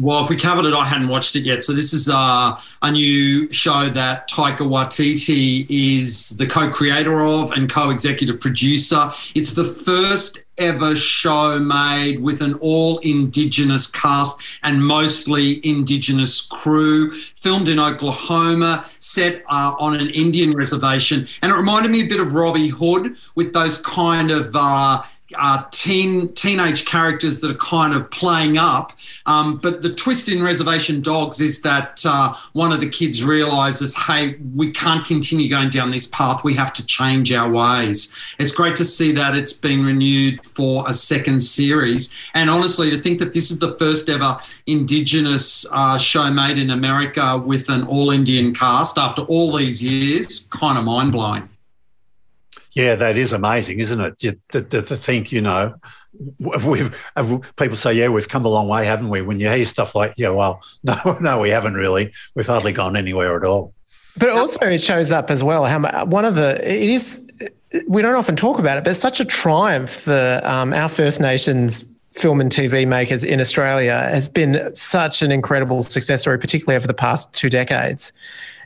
Well, 0.00 0.24
if 0.24 0.30
we 0.30 0.36
covered 0.36 0.64
it, 0.64 0.72
I 0.72 0.86
hadn't 0.86 1.08
watched 1.08 1.36
it 1.36 1.44
yet. 1.44 1.62
So 1.62 1.74
this 1.74 1.92
is 1.92 2.08
uh, 2.08 2.58
a 2.80 2.90
new 2.90 3.52
show 3.52 3.90
that 3.90 4.30
Taika 4.30 4.60
Waititi 4.60 5.66
is 5.68 6.30
the 6.30 6.46
co-creator 6.46 7.20
of 7.20 7.52
and 7.52 7.68
co-executive 7.70 8.40
producer. 8.40 9.10
It's 9.34 9.52
the 9.52 9.64
first 9.64 10.42
ever 10.56 10.96
show 10.96 11.58
made 11.58 12.20
with 12.20 12.40
an 12.40 12.54
all 12.54 12.98
Indigenous 12.98 13.90
cast 13.90 14.40
and 14.62 14.82
mostly 14.82 15.60
Indigenous 15.66 16.46
crew, 16.46 17.10
filmed 17.10 17.68
in 17.68 17.78
Oklahoma, 17.78 18.84
set 19.00 19.42
uh, 19.48 19.74
on 19.78 20.00
an 20.00 20.08
Indian 20.08 20.52
reservation. 20.52 21.26
And 21.42 21.52
it 21.52 21.54
reminded 21.54 21.90
me 21.90 22.02
a 22.02 22.06
bit 22.06 22.20
of 22.20 22.32
Robbie 22.32 22.68
Hood 22.68 23.16
with 23.34 23.52
those 23.52 23.80
kind 23.82 24.30
of 24.30 24.50
uh, 24.54 25.02
uh, 25.38 25.64
teen 25.70 26.32
teenage 26.34 26.84
characters 26.84 27.40
that 27.40 27.50
are 27.50 27.54
kind 27.54 27.94
of 27.94 28.10
playing 28.10 28.58
up. 28.58 28.92
Um, 29.26 29.58
but 29.58 29.82
the 29.82 29.92
twist 29.92 30.28
in 30.28 30.42
Reservation 30.42 31.00
Dogs 31.00 31.40
is 31.40 31.62
that 31.62 32.02
uh, 32.04 32.34
one 32.52 32.72
of 32.72 32.80
the 32.80 32.88
kids 32.88 33.24
realizes, 33.24 33.94
hey, 33.94 34.36
we 34.54 34.70
can't 34.70 35.04
continue 35.04 35.48
going 35.48 35.70
down 35.70 35.90
this 35.90 36.06
path. 36.08 36.44
We 36.44 36.54
have 36.54 36.72
to 36.74 36.86
change 36.86 37.32
our 37.32 37.50
ways. 37.50 38.34
It's 38.38 38.52
great 38.52 38.76
to 38.76 38.84
see 38.84 39.12
that 39.12 39.36
it's 39.36 39.52
been 39.52 39.84
renewed 39.84 40.40
for 40.40 40.88
a 40.88 40.92
second 40.92 41.40
series. 41.40 42.30
And 42.34 42.50
honestly, 42.50 42.90
to 42.90 43.00
think 43.00 43.18
that 43.20 43.32
this 43.32 43.50
is 43.50 43.58
the 43.58 43.76
first 43.78 44.08
ever 44.08 44.38
Indigenous 44.66 45.66
uh, 45.72 45.98
show 45.98 46.30
made 46.30 46.58
in 46.58 46.70
America 46.70 47.38
with 47.38 47.68
an 47.68 47.84
all 47.84 48.10
Indian 48.10 48.54
cast 48.54 48.98
after 48.98 49.22
all 49.22 49.56
these 49.56 49.82
years, 49.82 50.46
kind 50.50 50.78
of 50.78 50.84
mind 50.84 51.12
blowing. 51.12 51.48
Yeah, 52.72 52.94
that 52.94 53.16
is 53.16 53.32
amazing, 53.32 53.80
isn't 53.80 54.00
it? 54.00 54.18
To, 54.18 54.62
to, 54.62 54.82
to 54.82 54.96
think, 54.96 55.32
you 55.32 55.40
know, 55.40 55.74
we've 56.38 56.94
people 57.56 57.76
say, 57.76 57.94
yeah, 57.94 58.08
we've 58.08 58.28
come 58.28 58.44
a 58.44 58.48
long 58.48 58.68
way, 58.68 58.86
haven't 58.86 59.08
we? 59.08 59.22
When 59.22 59.40
you 59.40 59.48
hear 59.48 59.64
stuff 59.64 59.94
like, 59.94 60.14
yeah, 60.16 60.30
well, 60.30 60.62
no, 60.82 60.96
no, 61.20 61.40
we 61.40 61.50
haven't 61.50 61.74
really. 61.74 62.12
We've 62.34 62.46
hardly 62.46 62.72
gone 62.72 62.96
anywhere 62.96 63.36
at 63.36 63.44
all. 63.44 63.74
But 64.16 64.30
also, 64.30 64.66
it 64.66 64.82
shows 64.82 65.12
up 65.12 65.30
as 65.30 65.42
well 65.42 65.64
how 65.64 66.04
one 66.04 66.24
of 66.24 66.34
the 66.34 66.56
it 66.56 66.88
is. 66.88 67.26
We 67.86 68.02
don't 68.02 68.16
often 68.16 68.34
talk 68.34 68.58
about 68.58 68.78
it, 68.78 68.84
but 68.84 68.90
it's 68.90 69.00
such 69.00 69.20
a 69.20 69.24
triumph 69.24 69.90
for 69.90 70.40
um, 70.44 70.72
our 70.72 70.88
First 70.88 71.20
Nations 71.20 71.84
film 72.18 72.40
and 72.40 72.50
TV 72.50 72.86
makers 72.86 73.22
in 73.22 73.40
Australia 73.40 74.08
has 74.10 74.28
been 74.28 74.72
such 74.74 75.22
an 75.22 75.30
incredible 75.30 75.84
success 75.84 76.22
story, 76.22 76.38
particularly 76.38 76.74
over 76.76 76.88
the 76.88 76.94
past 76.94 77.32
two 77.32 77.48
decades 77.48 78.12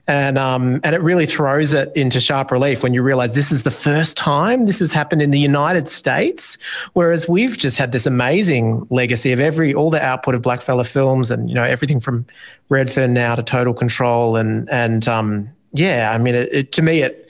and 0.06 0.36
um, 0.36 0.80
and 0.84 0.94
it 0.94 1.00
really 1.00 1.26
throws 1.26 1.72
it 1.72 1.90
into 1.96 2.20
sharp 2.20 2.50
relief 2.50 2.82
when 2.82 2.92
you 2.92 3.02
realize 3.02 3.34
this 3.34 3.50
is 3.50 3.62
the 3.62 3.70
first 3.70 4.16
time 4.16 4.66
this 4.66 4.78
has 4.78 4.92
happened 4.92 5.22
in 5.22 5.30
the 5.30 5.38
United 5.38 5.88
States, 5.88 6.58
whereas 6.92 7.28
we've 7.28 7.56
just 7.56 7.78
had 7.78 7.92
this 7.92 8.04
amazing 8.04 8.86
legacy 8.90 9.32
of 9.32 9.40
every 9.40 9.74
all 9.74 9.90
the 9.90 10.02
output 10.02 10.34
of 10.34 10.42
blackfella 10.42 10.86
films 10.86 11.30
and 11.30 11.48
you 11.48 11.54
know 11.54 11.64
everything 11.64 12.00
from 12.00 12.26
Redfern 12.68 13.14
now 13.14 13.34
to 13.34 13.42
Total 13.42 13.72
Control 13.72 14.36
and 14.36 14.68
and 14.70 15.08
um, 15.08 15.48
yeah, 15.74 16.12
I 16.12 16.18
mean 16.18 16.34
it, 16.34 16.48
it, 16.52 16.72
to 16.72 16.82
me 16.82 17.02
it 17.02 17.28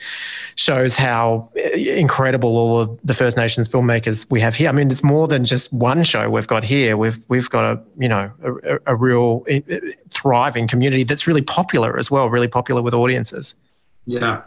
shows 0.57 0.97
how 0.97 1.51
incredible 1.75 2.57
all 2.57 2.81
of 2.81 3.01
the 3.03 3.15
First 3.15 3.37
Nations 3.37 3.69
filmmakers 3.69 4.31
we 4.31 4.41
have 4.41 4.55
here. 4.55 4.69
I 4.69 4.73
mean, 4.73 4.89
it's 4.91 5.03
more 5.03 5.27
than 5.27 5.45
just 5.45 5.73
one 5.73 6.05
show 6.05 6.31
we've 6.31 6.47
got 6.47 6.63
here. 6.63 6.97
We've 6.97 7.19
we've 7.29 7.51
got 7.51 7.65
a 7.65 7.83
you 7.99 8.09
know 8.09 8.31
a, 8.45 8.93
a 8.93 8.95
real 8.95 9.45
thriving 10.11 10.69
community 10.69 11.03
that's 11.03 11.27
really 11.27 11.43
popular 11.43 11.99
as 11.99 12.11
well, 12.11 12.31
really 12.31 12.49
popular 12.49 12.83
with 12.83 12.95
audiences. 12.95 13.57
Yeah. 14.07 14.43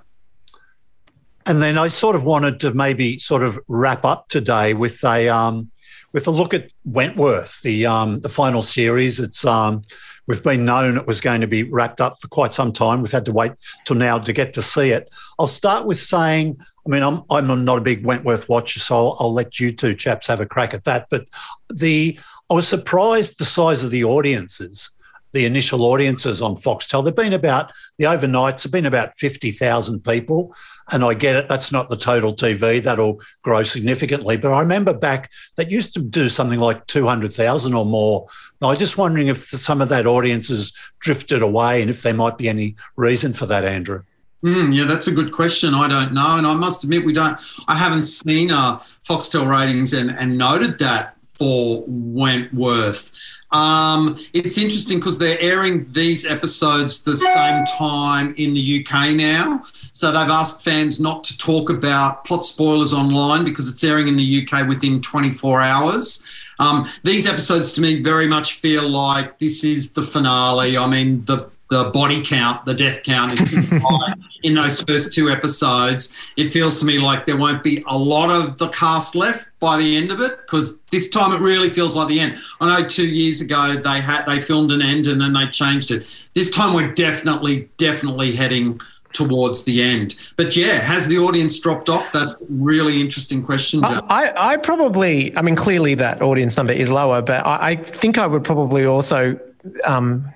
and 1.48 1.64
then 1.64 1.78
I 1.78 1.88
sort 1.88 2.16
of 2.16 2.24
wanted 2.24 2.60
to 2.60 2.74
maybe 2.74 3.18
sort 3.20 3.41
of 3.41 3.60
wrap 3.68 4.06
up 4.06 4.28
today 4.30 4.74
with 4.74 5.04
a 5.04 5.30
um, 5.30 5.72
with 6.14 6.28
a 6.28 6.32
look 6.32 6.54
at 6.54 6.72
Wentworth, 6.86 7.62
the 7.62 7.86
um, 7.86 8.20
the 8.20 8.30
final 8.30 8.62
series. 8.62 9.20
It's 9.20 9.45
um, 9.45 9.82
we've 10.28 10.43
been 10.43 10.65
known 10.65 10.97
it 10.97 11.07
was 11.07 11.21
going 11.21 11.41
to 11.41 11.47
be 11.47 11.63
wrapped 11.63 12.01
up 12.01 12.19
for 12.19 12.28
quite 12.28 12.53
some 12.53 12.71
time. 12.71 13.01
We've 13.01 13.11
had 13.11 13.25
to 13.25 13.32
wait 13.32 13.53
till 13.86 13.95
now 13.95 14.19
to 14.19 14.34
get 14.34 14.53
to 14.53 14.61
see 14.61 14.89
it. 14.89 15.09
I'll 15.39 15.47
start 15.47 15.86
with 15.86 15.99
saying, 15.99 16.57
I 16.86 16.89
mean, 16.89 17.03
I'm 17.03 17.23
I'm 17.30 17.65
not 17.65 17.80
a 17.80 17.82
big 17.82 18.05
Wentworth 18.05 18.47
watcher, 18.47 18.80
so 18.80 18.95
I'll, 18.95 19.17
I'll 19.19 19.34
let 19.34 19.59
you 19.59 19.71
two 19.71 19.95
chaps 19.95 20.28
have 20.28 20.39
a 20.39 20.45
crack 20.45 20.73
at 20.73 20.84
that. 20.84 21.07
But 21.09 21.25
the 21.69 22.19
I 22.49 22.53
was 22.53 22.67
surprised 22.67 23.39
the 23.39 23.45
size 23.45 23.84
of 23.84 23.91
the 23.91 24.03
audiences 24.03 24.91
the 25.38 25.46
initial 25.46 25.86
audiences 25.86 26.42
on 26.42 26.56
Foxtel. 26.56 27.06
They've 27.06 27.16
been 27.16 27.32
about 27.32 27.72
the 28.00 28.06
overnights 28.06 28.64
have 28.64 28.72
been 28.72 28.88
about 28.88 29.16
fifty 29.20 29.52
thousand 29.52 30.04
people, 30.04 30.56
and 30.92 31.04
I 31.04 31.14
get 31.14 31.36
it. 31.36 31.48
That's 31.48 31.72
not 31.72 31.90
the 31.90 31.96
total 31.96 32.34
TV. 32.34 32.82
That'll 32.82 33.22
grow 33.44 33.62
significantly. 33.62 34.36
But 34.36 34.52
I 34.52 34.62
remember 34.62 34.96
back 34.96 35.32
that 35.56 35.70
used 35.70 35.94
to 35.94 36.02
do 36.02 36.28
something 36.28 36.60
like 36.60 36.88
two 36.88 37.06
hundred 37.06 37.34
thousand 37.34 37.76
or 37.76 37.86
more. 37.86 38.26
I 38.64 38.70
was 38.70 38.80
just 38.80 38.98
wondering 38.98 39.28
if 39.28 39.46
some 39.46 39.80
of 39.80 39.90
that 39.90 40.08
audience 40.08 40.48
has 40.48 40.74
drifted 41.00 41.44
away, 41.44 41.82
and 41.82 41.92
if 41.92 42.02
there 42.02 42.16
might 42.16 42.40
be 42.40 42.50
any 42.50 42.76
reason 42.96 43.32
for 43.32 43.46
that, 43.46 43.64
Andrew. 43.64 44.02
Mm, 44.44 44.76
yeah, 44.76 44.86
that's 44.86 45.08
a 45.08 45.12
good 45.12 45.32
question. 45.32 45.76
I 45.76 45.88
don't 45.88 46.14
know, 46.14 46.38
and 46.38 46.48
I 46.48 46.56
must 46.56 46.84
admit 46.84 47.06
we 47.06 47.14
don't. 47.14 47.40
I 47.68 47.76
haven't 47.76 48.04
seen 48.04 48.52
uh, 48.52 48.78
Foxtel 48.78 49.48
ratings 49.48 49.94
and, 49.94 50.10
and 50.10 50.38
noted 50.38 50.80
that 50.80 51.16
for 51.38 51.84
Wentworth. 51.88 53.12
Um, 53.52 54.18
it's 54.34 54.58
interesting 54.58 55.00
because 55.00 55.18
they're 55.18 55.40
airing 55.40 55.92
these 55.94 56.26
episodes 56.26 57.04
the 57.04 57.16
same 57.16 57.64
time 57.66 58.34
in 58.38 58.54
the 58.54 58.86
UK 58.86 59.16
now. 59.16 59.64
So 59.94 60.12
they've 60.12 60.30
asked 60.30 60.64
fans 60.64 61.00
not 61.00 61.24
to 61.26 61.38
talk 61.38 61.70
about 61.70 62.26
plot 62.26 62.44
spoilers 62.44 62.94
online 62.94 63.46
because 63.46 63.70
it's 63.70 63.84
airing 63.84 64.10
in 64.10 64.18
the 64.18 64.48
UK 64.48 64.68
within 64.68 65.02
24 65.02 65.62
hours. 65.62 66.26
Um, 66.60 66.88
these 67.04 67.28
episodes 67.28 67.72
to 67.74 67.82
me 67.82 68.02
very 68.02 68.28
much 68.28 68.56
feel 68.56 68.88
like 68.88 69.40
this 69.40 69.64
is 69.64 69.94
the 69.94 70.04
finale. 70.04 70.78
I 70.78 70.88
mean, 70.88 71.24
the 71.26 71.50
the 71.70 71.89
body 71.91 72.24
count, 72.24 72.65
the 72.65 72.74
death 72.74 73.03
count 73.03 73.34
is 73.34 73.39
high 73.70 74.13
in 74.43 74.55
those 74.55 74.82
first 74.82 75.13
two 75.13 75.30
episodes. 75.30 76.32
It 76.38 76.49
feels 76.49 76.80
to 76.80 76.86
me 76.86 76.99
like 76.99 77.26
there 77.26 77.38
won't 77.38 77.63
be 77.63 77.84
a 77.88 77.97
lot 77.97 78.30
of 78.30 78.57
the 78.57 78.70
cast 78.70 79.15
left 79.15 79.47
by 79.59 79.78
the 79.78 79.97
end 79.97 80.11
of 80.11 80.22
it 80.22 80.38
because 80.38 80.80
this 80.91 81.09
time 81.09 81.34
it 81.34 81.39
really 81.39 81.70
feels 81.70 81.95
like 81.95 82.07
the 82.07 82.20
end. 82.20 82.38
I 82.61 82.80
know 82.80 82.88
two 82.88 83.07
years 83.07 83.41
ago 83.41 83.74
they 83.76 84.01
had 84.01 84.26
they 84.26 84.41
filmed 84.41 84.72
an 84.72 84.82
end 84.82 85.07
and 85.07 85.20
then 85.20 85.34
they 85.34 85.47
changed 85.47 85.91
it. 85.91 86.30
This 86.34 86.51
time 86.51 86.74
we're 86.74 86.93
definitely 86.93 87.70
definitely 87.78 88.34
heading 88.34 88.80
towards 89.13 89.63
the 89.63 89.82
end. 89.82 90.15
But 90.36 90.55
yeah, 90.55 90.80
has 90.80 91.07
the 91.07 91.18
audience 91.18 91.59
dropped 91.59 91.89
off? 91.89 92.11
That's 92.11 92.45
really 92.51 93.01
interesting 93.01 93.43
question. 93.43 93.84
I, 93.84 94.32
I, 94.38 94.57
probably, 94.57 95.36
I 95.36 95.41
mean, 95.41 95.55
clearly 95.55 95.95
that 95.95 96.22
audience 96.22 96.55
number 96.55 96.74
is 96.74 96.91
lower, 96.91 97.24
but 97.24 97.43
I, 97.43 97.70
I 97.70 97.76
think 97.76 98.20
I 98.20 98.28
would 98.28 98.43
probably 98.43 98.86
also 98.86 99.39
um, 99.86 100.32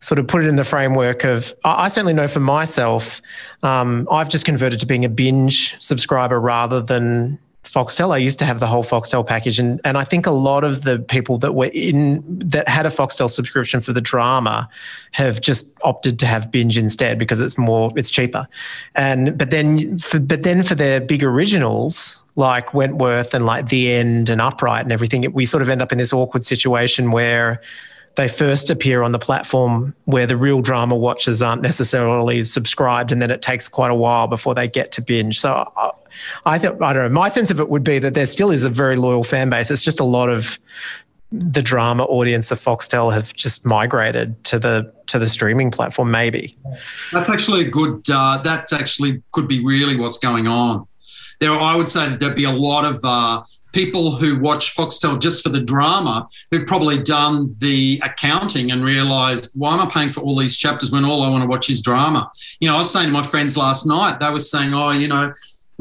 sort 0.00 0.18
of 0.18 0.26
put 0.26 0.42
it 0.42 0.48
in 0.48 0.56
the 0.56 0.64
framework 0.64 1.24
of 1.24 1.54
I, 1.64 1.88
certainly 1.88 2.12
know 2.12 2.28
for 2.28 2.40
myself, 2.40 3.20
um, 3.62 4.08
I've 4.10 4.28
just 4.28 4.44
converted 4.44 4.80
to 4.80 4.86
being 4.86 5.04
a 5.04 5.08
binge 5.08 5.80
subscriber 5.80 6.40
rather 6.40 6.80
than 6.80 7.38
Foxtel. 7.64 8.12
I 8.12 8.16
used 8.16 8.38
to 8.40 8.44
have 8.44 8.58
the 8.58 8.66
whole 8.66 8.82
Foxtel 8.82 9.24
package, 9.26 9.58
and 9.58 9.80
and 9.84 9.96
I 9.96 10.04
think 10.04 10.26
a 10.26 10.32
lot 10.32 10.64
of 10.64 10.82
the 10.82 10.98
people 10.98 11.38
that 11.38 11.54
were 11.54 11.70
in 11.72 12.22
that 12.26 12.68
had 12.68 12.86
a 12.86 12.88
Foxtel 12.88 13.30
subscription 13.30 13.80
for 13.80 13.92
the 13.92 14.00
drama 14.00 14.68
have 15.12 15.40
just 15.40 15.72
opted 15.84 16.18
to 16.20 16.26
have 16.26 16.50
binge 16.50 16.76
instead 16.76 17.18
because 17.18 17.40
it's 17.40 17.56
more 17.56 17.90
it's 17.94 18.10
cheaper, 18.10 18.48
and 18.96 19.38
but 19.38 19.50
then 19.50 19.98
for, 19.98 20.18
but 20.18 20.42
then 20.42 20.62
for 20.62 20.74
their 20.74 21.00
big 21.00 21.22
originals 21.22 22.20
like 22.34 22.74
Wentworth 22.74 23.34
and 23.34 23.46
like 23.46 23.68
The 23.68 23.92
End 23.92 24.28
and 24.28 24.40
Upright 24.40 24.82
and 24.82 24.92
everything, 24.92 25.30
we 25.32 25.44
sort 25.44 25.62
of 25.62 25.68
end 25.68 25.82
up 25.82 25.92
in 25.92 25.98
this 25.98 26.12
awkward 26.12 26.44
situation 26.44 27.10
where 27.10 27.60
they 28.16 28.28
first 28.28 28.70
appear 28.70 29.02
on 29.02 29.12
the 29.12 29.18
platform 29.18 29.94
where 30.04 30.26
the 30.26 30.36
real 30.36 30.60
drama 30.60 30.94
watchers 30.94 31.40
aren't 31.40 31.62
necessarily 31.62 32.44
subscribed, 32.44 33.12
and 33.12 33.22
then 33.22 33.30
it 33.30 33.42
takes 33.42 33.68
quite 33.68 33.90
a 33.90 33.94
while 33.94 34.26
before 34.26 34.54
they 34.54 34.68
get 34.68 34.92
to 34.92 35.02
binge. 35.02 35.40
So 35.40 35.70
I, 35.76 35.90
I 36.44 36.58
think 36.58 36.82
I 36.82 36.92
don't 36.92 37.04
know. 37.04 37.08
My 37.08 37.28
sense 37.28 37.50
of 37.50 37.60
it 37.60 37.68
would 37.68 37.84
be 37.84 37.98
that 37.98 38.14
there 38.14 38.26
still 38.26 38.50
is 38.50 38.64
a 38.64 38.70
very 38.70 38.96
loyal 38.96 39.24
fan 39.24 39.50
base. 39.50 39.70
It's 39.70 39.82
just 39.82 40.00
a 40.00 40.04
lot 40.04 40.28
of 40.28 40.58
the 41.30 41.62
drama 41.62 42.04
audience 42.04 42.50
of 42.50 42.60
Foxtel 42.60 43.12
have 43.12 43.32
just 43.34 43.64
migrated 43.64 44.42
to 44.44 44.58
the 44.58 44.92
to 45.06 45.18
the 45.18 45.26
streaming 45.26 45.70
platform. 45.70 46.10
Maybe 46.10 46.56
that's 47.10 47.30
actually 47.30 47.62
a 47.62 47.70
good. 47.70 48.02
Uh, 48.10 48.42
that's 48.42 48.72
actually 48.72 49.22
could 49.32 49.48
be 49.48 49.64
really 49.64 49.96
what's 49.96 50.18
going 50.18 50.46
on. 50.46 50.86
There, 51.42 51.50
I 51.50 51.74
would 51.74 51.88
say 51.88 52.16
there'd 52.16 52.36
be 52.36 52.44
a 52.44 52.52
lot 52.52 52.84
of 52.84 53.00
uh, 53.02 53.42
people 53.72 54.12
who 54.12 54.38
watch 54.38 54.76
Foxtel 54.76 55.20
just 55.20 55.42
for 55.42 55.48
the 55.48 55.58
drama 55.58 56.28
who've 56.52 56.68
probably 56.68 57.02
done 57.02 57.56
the 57.58 58.00
accounting 58.04 58.70
and 58.70 58.84
realized, 58.84 59.50
why 59.56 59.74
am 59.74 59.80
I 59.80 59.86
paying 59.86 60.12
for 60.12 60.20
all 60.20 60.36
these 60.36 60.56
chapters 60.56 60.92
when 60.92 61.04
all 61.04 61.24
I 61.24 61.28
want 61.28 61.42
to 61.42 61.48
watch 61.48 61.68
is 61.68 61.82
drama? 61.82 62.30
You 62.60 62.68
know, 62.68 62.76
I 62.76 62.78
was 62.78 62.92
saying 62.92 63.08
to 63.08 63.12
my 63.12 63.24
friends 63.24 63.56
last 63.56 63.86
night, 63.86 64.20
they 64.20 64.30
were 64.30 64.38
saying, 64.38 64.72
oh, 64.72 64.92
you 64.92 65.08
know, 65.08 65.32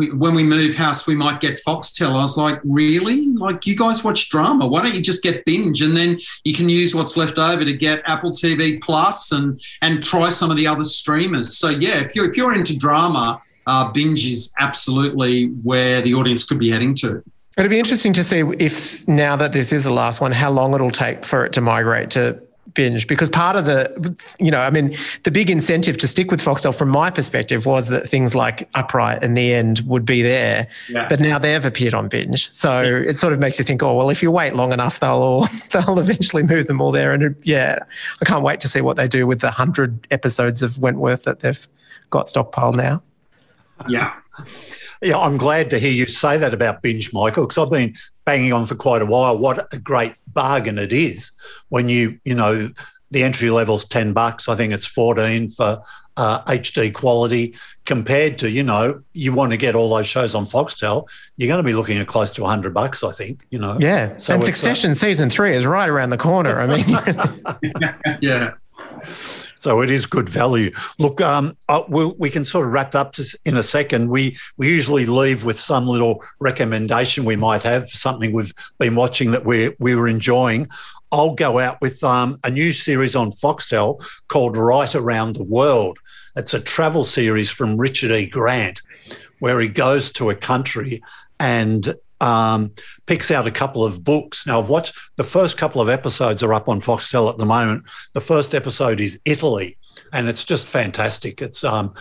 we, 0.02 0.12
when 0.12 0.34
we 0.34 0.44
move 0.44 0.74
house, 0.74 1.06
we 1.06 1.14
might 1.14 1.42
get 1.42 1.62
Foxtel. 1.64 2.10
I 2.10 2.22
was 2.22 2.36
like, 2.36 2.60
really? 2.64 3.28
Like, 3.28 3.68
you 3.68 3.76
guys 3.76 4.04
watch 4.04 4.30
drama? 4.30 4.66
Why 4.66 4.82
don't 4.82 4.96
you 4.96 5.02
just 5.02 5.22
get 5.22 5.46
binge 5.46 5.84
and 5.84 5.96
then 5.96 6.18
you 6.44 6.56
can 6.56 6.70
use 6.70 6.96
what's 6.96 7.16
left 7.18 7.38
over 7.38 7.64
to 7.64 7.74
get 7.74 8.02
Apple 8.06 8.32
TV 8.32 8.82
Plus 8.82 9.32
and 9.32 9.62
and 9.84 10.04
try 10.04 10.30
some 10.30 10.50
of 10.50 10.58
the 10.58 10.66
other 10.66 10.84
streamers. 10.84 11.56
So 11.56 11.70
yeah, 11.70 12.00
if 12.00 12.16
you're 12.16 12.28
if 12.28 12.36
you're 12.36 12.56
into 12.56 12.76
drama, 12.76 13.40
uh, 13.68 13.92
binge 13.92 14.26
is 14.26 14.52
absolutely 14.58 15.50
where 15.62 16.02
the 16.02 16.16
audience 16.16 16.46
could 16.46 16.58
be 16.58 16.72
heading 16.72 16.96
to. 16.96 17.24
It'd 17.58 17.70
be 17.70 17.78
interesting 17.78 18.14
to 18.14 18.24
see 18.24 18.40
if 18.58 19.08
now 19.08 19.36
that 19.36 19.52
this 19.52 19.72
is 19.72 19.84
the 19.84 19.94
last 19.94 20.20
one, 20.20 20.32
how 20.32 20.50
long 20.50 20.74
it'll 20.74 20.90
take 20.90 21.26
for 21.26 21.46
it 21.46 21.54
to 21.54 21.62
migrate 21.62 22.10
to 22.12 22.42
binge 22.74 23.08
because 23.08 23.30
part 23.30 23.56
of 23.56 23.66
the 23.66 24.16
you 24.40 24.52
know 24.52 24.62
i 24.62 24.70
mean 24.70 24.96
the 25.24 25.32
big 25.32 25.50
incentive 25.50 25.98
to 25.98 26.08
stick 26.08 26.32
with 26.32 26.42
foxtel 26.42 26.76
from 26.76 26.90
my 26.90 27.10
perspective 27.10 27.66
was 27.66 27.90
that 27.90 28.08
things 28.08 28.36
like 28.36 28.70
upright 28.74 29.24
and 29.24 29.36
the 29.36 29.54
end 29.54 29.82
would 29.86 30.06
be 30.06 30.22
there 30.22 30.68
yeah. 30.90 31.08
but 31.10 31.20
now 31.20 31.38
they've 31.38 31.66
appeared 31.66 31.94
on 31.94 32.08
binge 32.08 32.50
so 32.52 32.82
yeah. 32.82 33.10
it 33.10 33.16
sort 33.16 33.34
of 33.34 33.40
makes 33.40 33.60
you 33.60 33.66
think 33.66 33.82
oh 33.84 33.96
well 33.96 34.10
if 34.10 34.22
you 34.24 34.32
wait 34.32 34.56
long 34.56 34.72
enough 34.72 35.00
they'll 35.00 35.12
all 35.12 35.48
they'll 35.72 36.00
eventually 36.00 36.44
move 36.44 36.68
them 36.68 36.82
all 36.82 36.92
there 36.92 37.14
and 37.14 37.24
it, 37.24 37.36
yeah 37.44 37.80
i 38.22 38.26
can't 38.26 38.44
wait 38.44 38.60
to 38.60 38.68
see 38.68 38.82
what 38.82 38.96
they 38.96 39.08
do 39.08 39.28
with 39.28 39.42
the 39.42 39.48
100 39.48 40.08
episodes 40.12 40.62
of 40.62 40.80
wentworth 40.80 41.24
that 41.24 41.40
they've 41.40 41.68
got 42.10 42.26
stockpiled 42.28 42.76
now 42.76 43.02
yeah 43.88 44.14
yeah, 45.02 45.18
I'm 45.18 45.38
glad 45.38 45.72
to 45.72 45.80
hear 45.80 45.92
you 45.92 46.06
say 46.06 46.38
that 46.38 46.54
about 46.54 46.84
binge, 46.84 47.12
Michael, 47.12 47.46
because 47.46 47.58
I've 47.58 47.72
been 47.72 47.96
banging 48.24 48.54
on 48.54 48.68
for 48.68 48.76
quite 48.76 49.02
a 49.02 49.06
while. 49.06 49.36
What 49.36 49.74
a 49.74 49.80
great 49.80 50.14
bargain 50.34 50.78
it 50.78 50.94
is 50.94 51.32
when 51.70 51.90
you, 51.90 52.20
you 52.26 52.36
know, 52.36 52.70
the 53.12 53.24
entry 53.24 53.50
level's 53.50 53.86
10 53.86 54.14
bucks. 54.14 54.48
I 54.48 54.56
think 54.56 54.74
it's 54.74 54.86
14 54.86 55.52
for 55.52 55.82
uh, 56.18 56.44
HD 56.46 56.94
quality 56.94 57.56
compared 57.86 58.40
to, 58.40 58.50
you 58.50 58.64
know, 58.64 59.02
you 59.14 59.34
want 59.34 59.52
to 59.52 59.58
get 59.58 59.76
all 59.76 59.90
those 59.94 60.08
shows 60.08 60.34
on 60.34 60.46
Foxtel, 60.46 61.08
you're 61.38 61.48
going 61.48 61.64
to 61.64 61.68
be 61.68 61.74
looking 61.74 61.98
at 61.98 62.08
close 62.08 62.32
to 62.32 62.42
100 62.42 62.74
bucks, 62.74 63.04
I 63.04 63.12
think, 63.12 63.46
you 63.50 63.60
know. 63.60 63.78
Yeah. 63.80 64.18
So 64.18 64.34
and 64.34 64.42
uh, 64.42 64.46
Succession 64.46 64.92
uh, 64.92 64.96
season 64.96 65.30
three 65.30 65.56
is 65.56 65.66
right 65.66 65.90
around 65.90 66.10
the 66.12 66.18
corner. 66.18 66.60
I 66.60 66.68
mean, 66.68 66.86
yeah. 68.22 68.52
So 69.62 69.82
it 69.82 69.92
is 69.92 70.08
good 70.08 70.28
value. 70.28 70.72
Look, 70.98 71.22
um, 71.22 71.56
uh, 71.70 71.84
we'll, 71.88 72.16
we 72.18 72.32
can 72.32 72.44
sort 72.44 72.66
of 72.66 72.74
wrap 72.74 72.96
up 72.96 73.14
in 73.46 73.58
a 73.58 73.64
second. 73.64 74.10
We 74.10 74.36
we 74.58 74.68
usually 74.68 75.06
leave 75.06 75.46
with 75.46 75.60
some 75.60 75.86
little 75.88 76.24
recommendation 76.40 77.26
we 77.26 77.36
might 77.36 77.62
have, 77.62 77.88
something 77.88 78.32
we've 78.32 78.54
been 78.80 78.96
watching 78.96 79.30
that 79.32 79.46
we 79.46 79.76
we 79.78 79.94
were 79.94 80.08
enjoying. 80.08 80.68
I'll 81.12 81.36
go 81.36 81.60
out 81.60 81.80
with 81.80 82.04
um, 82.04 82.40
a 82.44 82.50
new 82.50 82.72
series 82.72 83.16
on 83.16 83.30
Foxtel 83.30 84.04
called 84.30 84.58
Write 84.58 84.96
Around 84.96 85.36
the 85.36 85.44
World. 85.44 86.00
It's 86.36 86.56
a 86.56 86.60
travel 86.60 87.04
series 87.04 87.52
from 87.52 87.78
Richard 87.78 88.12
E. 88.12 88.26
Grant, 88.26 88.82
where 89.40 89.60
he 89.60 89.68
goes 89.68 90.12
to 90.14 90.32
a 90.32 90.36
country 90.36 91.04
and 91.40 91.94
um, 92.22 92.72
picks 93.08 93.32
out 93.32 93.48
a 93.48 93.52
couple 93.52 93.84
of 93.84 94.04
books. 94.04 94.46
Now, 94.48 94.62
I've 94.62 94.70
watched 94.70 94.96
the 95.18 95.24
first 95.24 95.58
couple 95.58 95.82
of 95.82 95.90
episodes 95.90 96.44
are 96.44 96.54
up 96.54 96.70
on 96.70 96.80
Foxtel 96.80 97.30
at 97.30 97.38
the 97.38 97.46
moment. 97.46 97.84
The 98.14 98.22
first 98.22 98.56
episode 98.56 99.02
is 99.02 99.20
Italy, 99.26 99.78
and 100.14 100.30
it's 100.30 100.46
just 100.46 100.68
fantastic. 100.68 101.42
It's 101.42 101.64
um, 101.64 101.94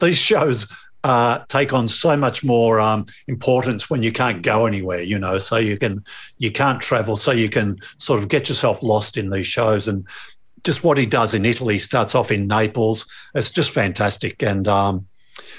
these 0.00 0.18
shows 0.18 0.66
uh, 1.04 1.38
take 1.48 1.72
on 1.72 1.88
so 1.88 2.16
much 2.16 2.44
more 2.44 2.80
um, 2.80 3.06
importance 3.28 3.88
when 3.88 4.02
you 4.02 4.12
can't 4.12 4.42
go 4.42 4.66
anywhere, 4.66 5.00
you 5.00 5.18
know. 5.18 5.38
So 5.38 5.56
you 5.56 5.78
can 5.78 6.04
you 6.38 6.50
can't 6.50 6.82
travel, 6.82 7.16
so 7.16 7.30
you 7.30 7.48
can 7.48 7.78
sort 7.98 8.18
of 8.18 8.28
get 8.28 8.48
yourself 8.48 8.82
lost 8.82 9.16
in 9.16 9.30
these 9.30 9.46
shows. 9.46 9.86
And 9.88 10.06
just 10.64 10.84
what 10.84 10.98
he 10.98 11.06
does 11.06 11.32
in 11.32 11.46
Italy 11.46 11.78
starts 11.78 12.14
off 12.14 12.30
in 12.30 12.46
Naples. 12.48 13.06
It's 13.36 13.50
just 13.50 13.70
fantastic, 13.70 14.42
and 14.42 14.66
um, 14.66 15.06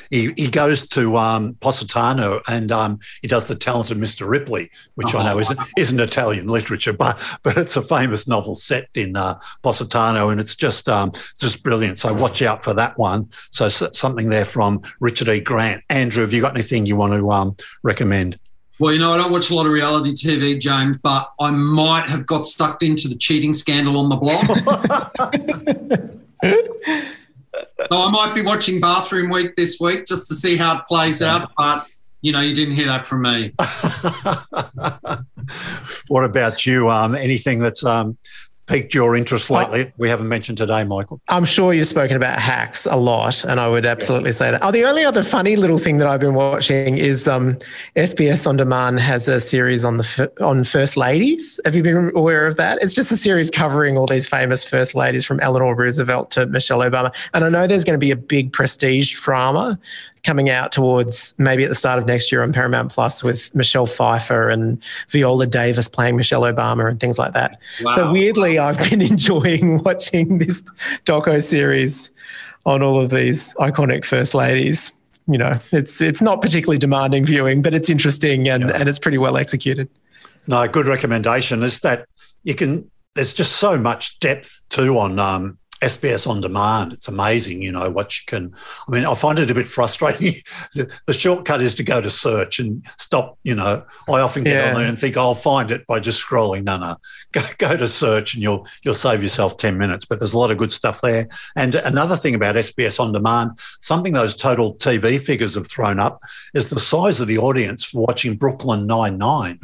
he, 0.10 0.34
he 0.36 0.48
goes 0.48 0.88
to 0.90 1.18
um, 1.18 1.56
Positano 1.56 2.42
and 2.48 2.72
um, 2.72 3.00
he 3.22 3.28
does 3.28 3.48
the 3.48 3.56
talented 3.56 3.98
Mr. 3.98 4.28
Ripley, 4.28 4.70
which 4.96 5.16
oh, 5.16 5.20
I 5.20 5.26
know 5.26 5.40
isn't, 5.40 5.60
isn't 5.78 6.00
Italian 6.00 6.48
literature, 6.48 6.94
but 6.94 7.20
but 7.44 7.58
it's 7.58 7.78
a 7.78 7.82
famous 7.82 8.28
novel 8.28 8.56
set 8.56 8.90
in 8.96 9.16
uh, 9.16 9.40
Positano, 9.64 10.30
and 10.30 10.40
it's 10.40 10.56
just 10.56 10.90
um, 10.90 11.12
just 11.40 11.64
brilliant. 11.64 12.00
So 12.00 12.14
watch 12.14 12.42
out 12.42 12.64
for 12.64 12.74
that 12.74 12.98
one. 12.98 13.30
So 13.52 13.70
something 13.70 14.30
there 14.30 14.46
from 14.46 14.82
Richard 15.00 15.30
E. 15.30 15.40
Grant. 15.40 15.84
Andrew, 15.90 16.24
have 16.24 16.34
you 16.34 16.42
got 16.42 16.56
anything 16.56 16.86
you 16.86 16.96
want 16.96 17.14
to 17.14 17.32
um, 17.32 17.56
recommend? 17.84 18.40
Well, 18.80 18.94
you 18.94 19.00
know, 19.00 19.14
I 19.14 19.18
don't 19.18 19.32
watch 19.32 19.52
a 19.52 19.56
lot 19.56 19.68
of 19.68 19.72
reality 19.72 20.12
TV, 20.12 20.60
James, 20.60 21.00
but 21.00 21.32
I 21.40 21.52
might 21.52 22.06
have 22.08 22.26
got 22.26 22.48
sucked 22.48 22.82
into 22.82 23.08
the 23.08 23.16
cheating 23.16 23.54
scandal 23.54 24.00
on 24.00 24.10
the 24.10 24.16
block. 24.16 24.48
So 27.54 27.88
I 27.92 28.10
might 28.10 28.34
be 28.34 28.42
watching 28.42 28.80
Bathroom 28.80 29.30
Week 29.30 29.56
this 29.56 29.80
week 29.80 30.06
just 30.06 30.28
to 30.30 30.36
see 30.36 30.56
how 30.56 30.78
it 30.78 30.86
plays 30.86 31.22
out. 31.22 31.52
But 31.58 31.88
you 32.22 32.32
know, 32.32 32.40
you 32.40 32.54
didn't 32.54 32.76
hear 32.76 32.88
that 32.88 33.08
from 33.08 33.24
me. 33.24 33.54
what 36.08 36.24
about 36.24 36.66
you? 36.66 36.90
Um, 36.90 37.16
anything 37.16 37.60
that's 37.60 37.84
um, 37.84 38.18
piqued 38.72 38.94
your 38.94 39.16
interest 39.16 39.52
uh, 39.52 39.56
lately? 39.56 39.88
Uh, 39.88 39.92
we 39.98 40.10
haven't 40.10 40.28
mentioned 40.28 40.58
today, 40.58 40.84
Michael. 40.84 41.22
I'm 41.28 41.46
sure 41.46 41.74
you've 41.74 41.88
spoken 41.88 42.16
about 42.16 42.40
hacks 42.40 42.86
a 42.86 42.96
lot, 42.96 43.44
and 43.44 43.60
I 43.60 43.68
would 43.68 43.86
absolutely 43.86 44.30
yeah. 44.30 44.36
say 44.36 44.52
that. 44.52 44.64
Oh, 44.64 44.72
the 44.72 44.86
only 44.86 45.04
other 45.04 45.24
funny 45.24 45.56
little 45.56 45.78
thing 45.78 45.98
that 45.98 46.08
I've 46.08 46.20
been 46.20 46.34
watching 46.34 46.98
is 46.98 47.28
um, 47.28 47.58
SBS 47.96 48.48
On 48.48 48.58
Demand 48.58 49.00
has 49.00 49.28
a 49.28 49.40
series 49.40 49.84
on 49.84 49.98
the 49.98 50.32
on 50.42 50.64
first 50.64 50.98
ladies. 50.98 51.60
Have 51.66 51.76
you 51.76 51.84
been 51.84 52.12
aware 52.16 52.48
of 52.48 52.58
that? 52.58 52.80
It's 52.82 52.94
just 52.94 53.12
a 53.12 53.18
series 53.18 53.50
covering 53.50 53.98
all 53.98 54.08
these 54.08 54.28
famous 54.28 54.64
first 54.64 54.96
ladies 54.96 55.26
from 55.26 55.40
Eleanor 55.42 55.76
Roosevelt 55.76 56.32
to 56.32 56.46
Michelle 56.46 56.80
Obama, 56.80 57.14
and 57.34 57.44
I 57.44 57.50
know 57.50 57.68
there's 57.68 57.84
going 57.84 58.00
to 58.00 58.04
be 58.04 58.12
a 58.12 58.16
big 58.16 58.54
prestige 58.54 59.20
drama 59.20 59.80
coming 60.24 60.50
out 60.50 60.72
towards 60.72 61.34
maybe 61.38 61.64
at 61.64 61.70
the 61.70 61.76
start 61.76 61.98
of 61.98 62.06
next 62.06 62.32
year 62.32 62.44
on 62.44 62.54
Paramount 62.54 62.92
Plus 62.92 63.24
with 63.24 63.54
Michelle 63.56 63.86
Pfeiffer 63.86 64.50
and 64.50 64.82
Viola 65.10 65.48
Davis 65.48 65.88
playing 65.88 66.16
Michelle 66.16 66.42
Obama 66.42 66.90
and 66.90 67.00
things 67.00 67.18
like 67.18 67.34
that. 67.34 67.60
Wow. 67.82 67.92
So 67.92 68.12
weirdly, 68.12 68.60
I've 68.60 68.78
been 68.90 69.02
enjoying 69.02 69.84
watching 69.84 70.38
this 70.38 70.62
doco 71.06 71.42
series 71.42 72.12
on 72.66 72.84
all 72.84 73.00
of 73.00 73.10
these 73.10 73.54
iconic 73.56 74.06
first 74.06 74.36
ladies. 74.36 74.92
You 75.28 75.38
know, 75.38 75.54
it's 75.72 76.02
it's 76.02 76.22
not 76.22 76.42
particularly 76.42 76.78
demanding 76.78 77.26
viewing, 77.26 77.62
but 77.62 77.74
it's 77.74 77.90
interesting 77.90 78.48
and, 78.50 78.64
yeah. 78.64 78.72
and 78.76 78.90
it's 78.90 79.00
pretty 79.00 79.18
well 79.18 79.38
executed. 79.38 79.90
No, 80.48 80.68
good 80.68 80.88
recommendation 80.88 81.64
is 81.64 81.80
that 81.82 82.08
you 82.44 82.56
can. 82.56 82.90
There's 83.14 83.34
just 83.34 83.58
so 83.58 83.78
much 83.78 84.20
depth 84.20 84.66
too 84.70 84.98
on 84.98 85.20
um, 85.20 85.58
SBS 85.82 86.28
on 86.28 86.42
demand. 86.42 86.94
It's 86.94 87.08
amazing, 87.08 87.62
you 87.62 87.72
know, 87.72 87.90
what 87.90 88.18
you 88.18 88.24
can. 88.28 88.54
I 88.88 88.92
mean, 88.92 89.06
I 89.06 89.14
find 89.16 89.40
it 89.40 89.50
a 89.50 89.56
bit 89.56 89.68
frustrating. 89.68 90.36
the, 90.76 91.00
the, 91.08 91.14
shortcut 91.14 91.62
is 91.62 91.76
to 91.76 91.84
go 91.84 92.00
to 92.00 92.10
search 92.10 92.60
and 92.60 92.86
stop, 92.98 93.38
you 93.44 93.56
know. 93.56 93.84
I 94.08 94.22
often 94.22 94.44
get 94.44 94.56
yeah. 94.56 94.70
on 94.70 94.76
there 94.76 94.88
and 94.88 94.98
think 94.98 95.18
I'll 95.18 95.36
find 95.36 95.72
it 95.72 95.86
by 95.88 96.00
just 96.00 96.26
scrolling. 96.26 96.64
No, 96.64 96.78
no, 96.78 96.98
go, 97.32 97.42
go 97.58 97.76
to 97.76 97.88
search 97.88 98.36
and 98.36 98.44
you'll 98.44 98.68
you'll 98.84 98.94
save 98.94 99.24
yourself 99.24 99.58
10 99.58 99.78
minutes. 99.78 100.06
But 100.06 100.20
there's 100.20 100.34
a 100.34 100.38
lot 100.40 100.52
of 100.52 100.58
good 100.58 100.72
stuff 100.72 101.02
there. 101.02 101.28
And 101.56 101.76
another 101.76 102.16
thing 102.16 102.36
about 102.36 102.56
SBS 102.56 103.00
on 103.00 103.12
demand, 103.12 103.60
something 103.80 104.14
those 104.14 104.36
total 104.36 104.76
TV 104.76 105.20
figures 105.20 105.56
have 105.56 105.68
thrown 105.68 106.00
up 106.00 106.22
is 106.54 106.70
the 106.70 106.80
size 106.80 107.20
of 107.20 107.28
the 107.28 107.40
audience 107.40 107.84
for 107.84 108.06
watching 108.06 108.36
Brooklyn 108.36 108.86
Nine-Nine. 108.86 109.60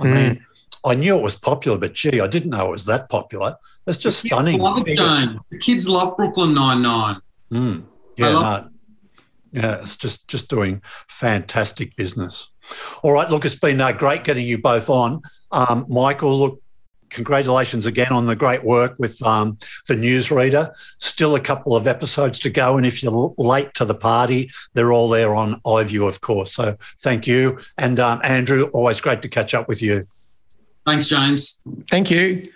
I 0.00 0.04
mm. 0.04 0.14
mean, 0.14 0.46
I 0.84 0.94
knew 0.94 1.16
it 1.16 1.22
was 1.22 1.36
popular, 1.36 1.78
but 1.78 1.94
gee, 1.94 2.20
I 2.20 2.26
didn't 2.26 2.50
know 2.50 2.66
it 2.68 2.70
was 2.70 2.84
that 2.86 3.08
popular. 3.08 3.56
It's 3.86 3.98
just 3.98 4.22
the 4.22 4.28
stunning. 4.28 4.58
Love 4.58 4.84
The 4.84 5.58
kids 5.58 5.88
love 5.88 6.16
Brooklyn 6.16 6.54
Nine 6.54 6.82
Nine. 6.82 7.20
Mm. 7.52 7.84
Yeah, 8.16 8.28
love- 8.28 8.64
no, 8.64 8.70
yeah, 9.52 9.80
it's 9.82 9.96
just 9.96 10.28
just 10.28 10.48
doing 10.48 10.82
fantastic 11.08 11.94
business. 11.96 12.48
All 13.02 13.12
right, 13.12 13.28
look, 13.30 13.44
it's 13.44 13.54
been 13.54 13.80
uh, 13.80 13.92
great 13.92 14.24
getting 14.24 14.46
you 14.46 14.58
both 14.58 14.88
on, 14.88 15.22
um, 15.50 15.84
Michael. 15.88 16.38
Look, 16.38 16.62
congratulations 17.10 17.86
again 17.86 18.12
on 18.12 18.26
the 18.26 18.36
great 18.36 18.64
work 18.64 18.94
with 18.98 19.22
um, 19.22 19.58
the 19.88 19.94
newsreader. 19.94 20.72
Still 20.98 21.34
a 21.34 21.40
couple 21.40 21.76
of 21.76 21.86
episodes 21.86 22.38
to 22.40 22.50
go, 22.50 22.76
and 22.76 22.86
if 22.86 23.02
you're 23.02 23.34
late 23.36 23.74
to 23.74 23.84
the 23.84 23.94
party, 23.94 24.50
they're 24.74 24.92
all 24.92 25.08
there 25.08 25.34
on 25.34 25.60
iView, 25.62 26.08
of 26.08 26.20
course. 26.20 26.54
So 26.54 26.76
thank 27.00 27.26
you, 27.26 27.58
and 27.78 28.00
um, 28.00 28.20
Andrew, 28.24 28.70
always 28.72 29.00
great 29.00 29.22
to 29.22 29.28
catch 29.28 29.54
up 29.54 29.68
with 29.68 29.82
you. 29.82 30.06
Thanks, 30.86 31.08
James. 31.08 31.62
Thank 31.90 32.10
you. 32.10 32.48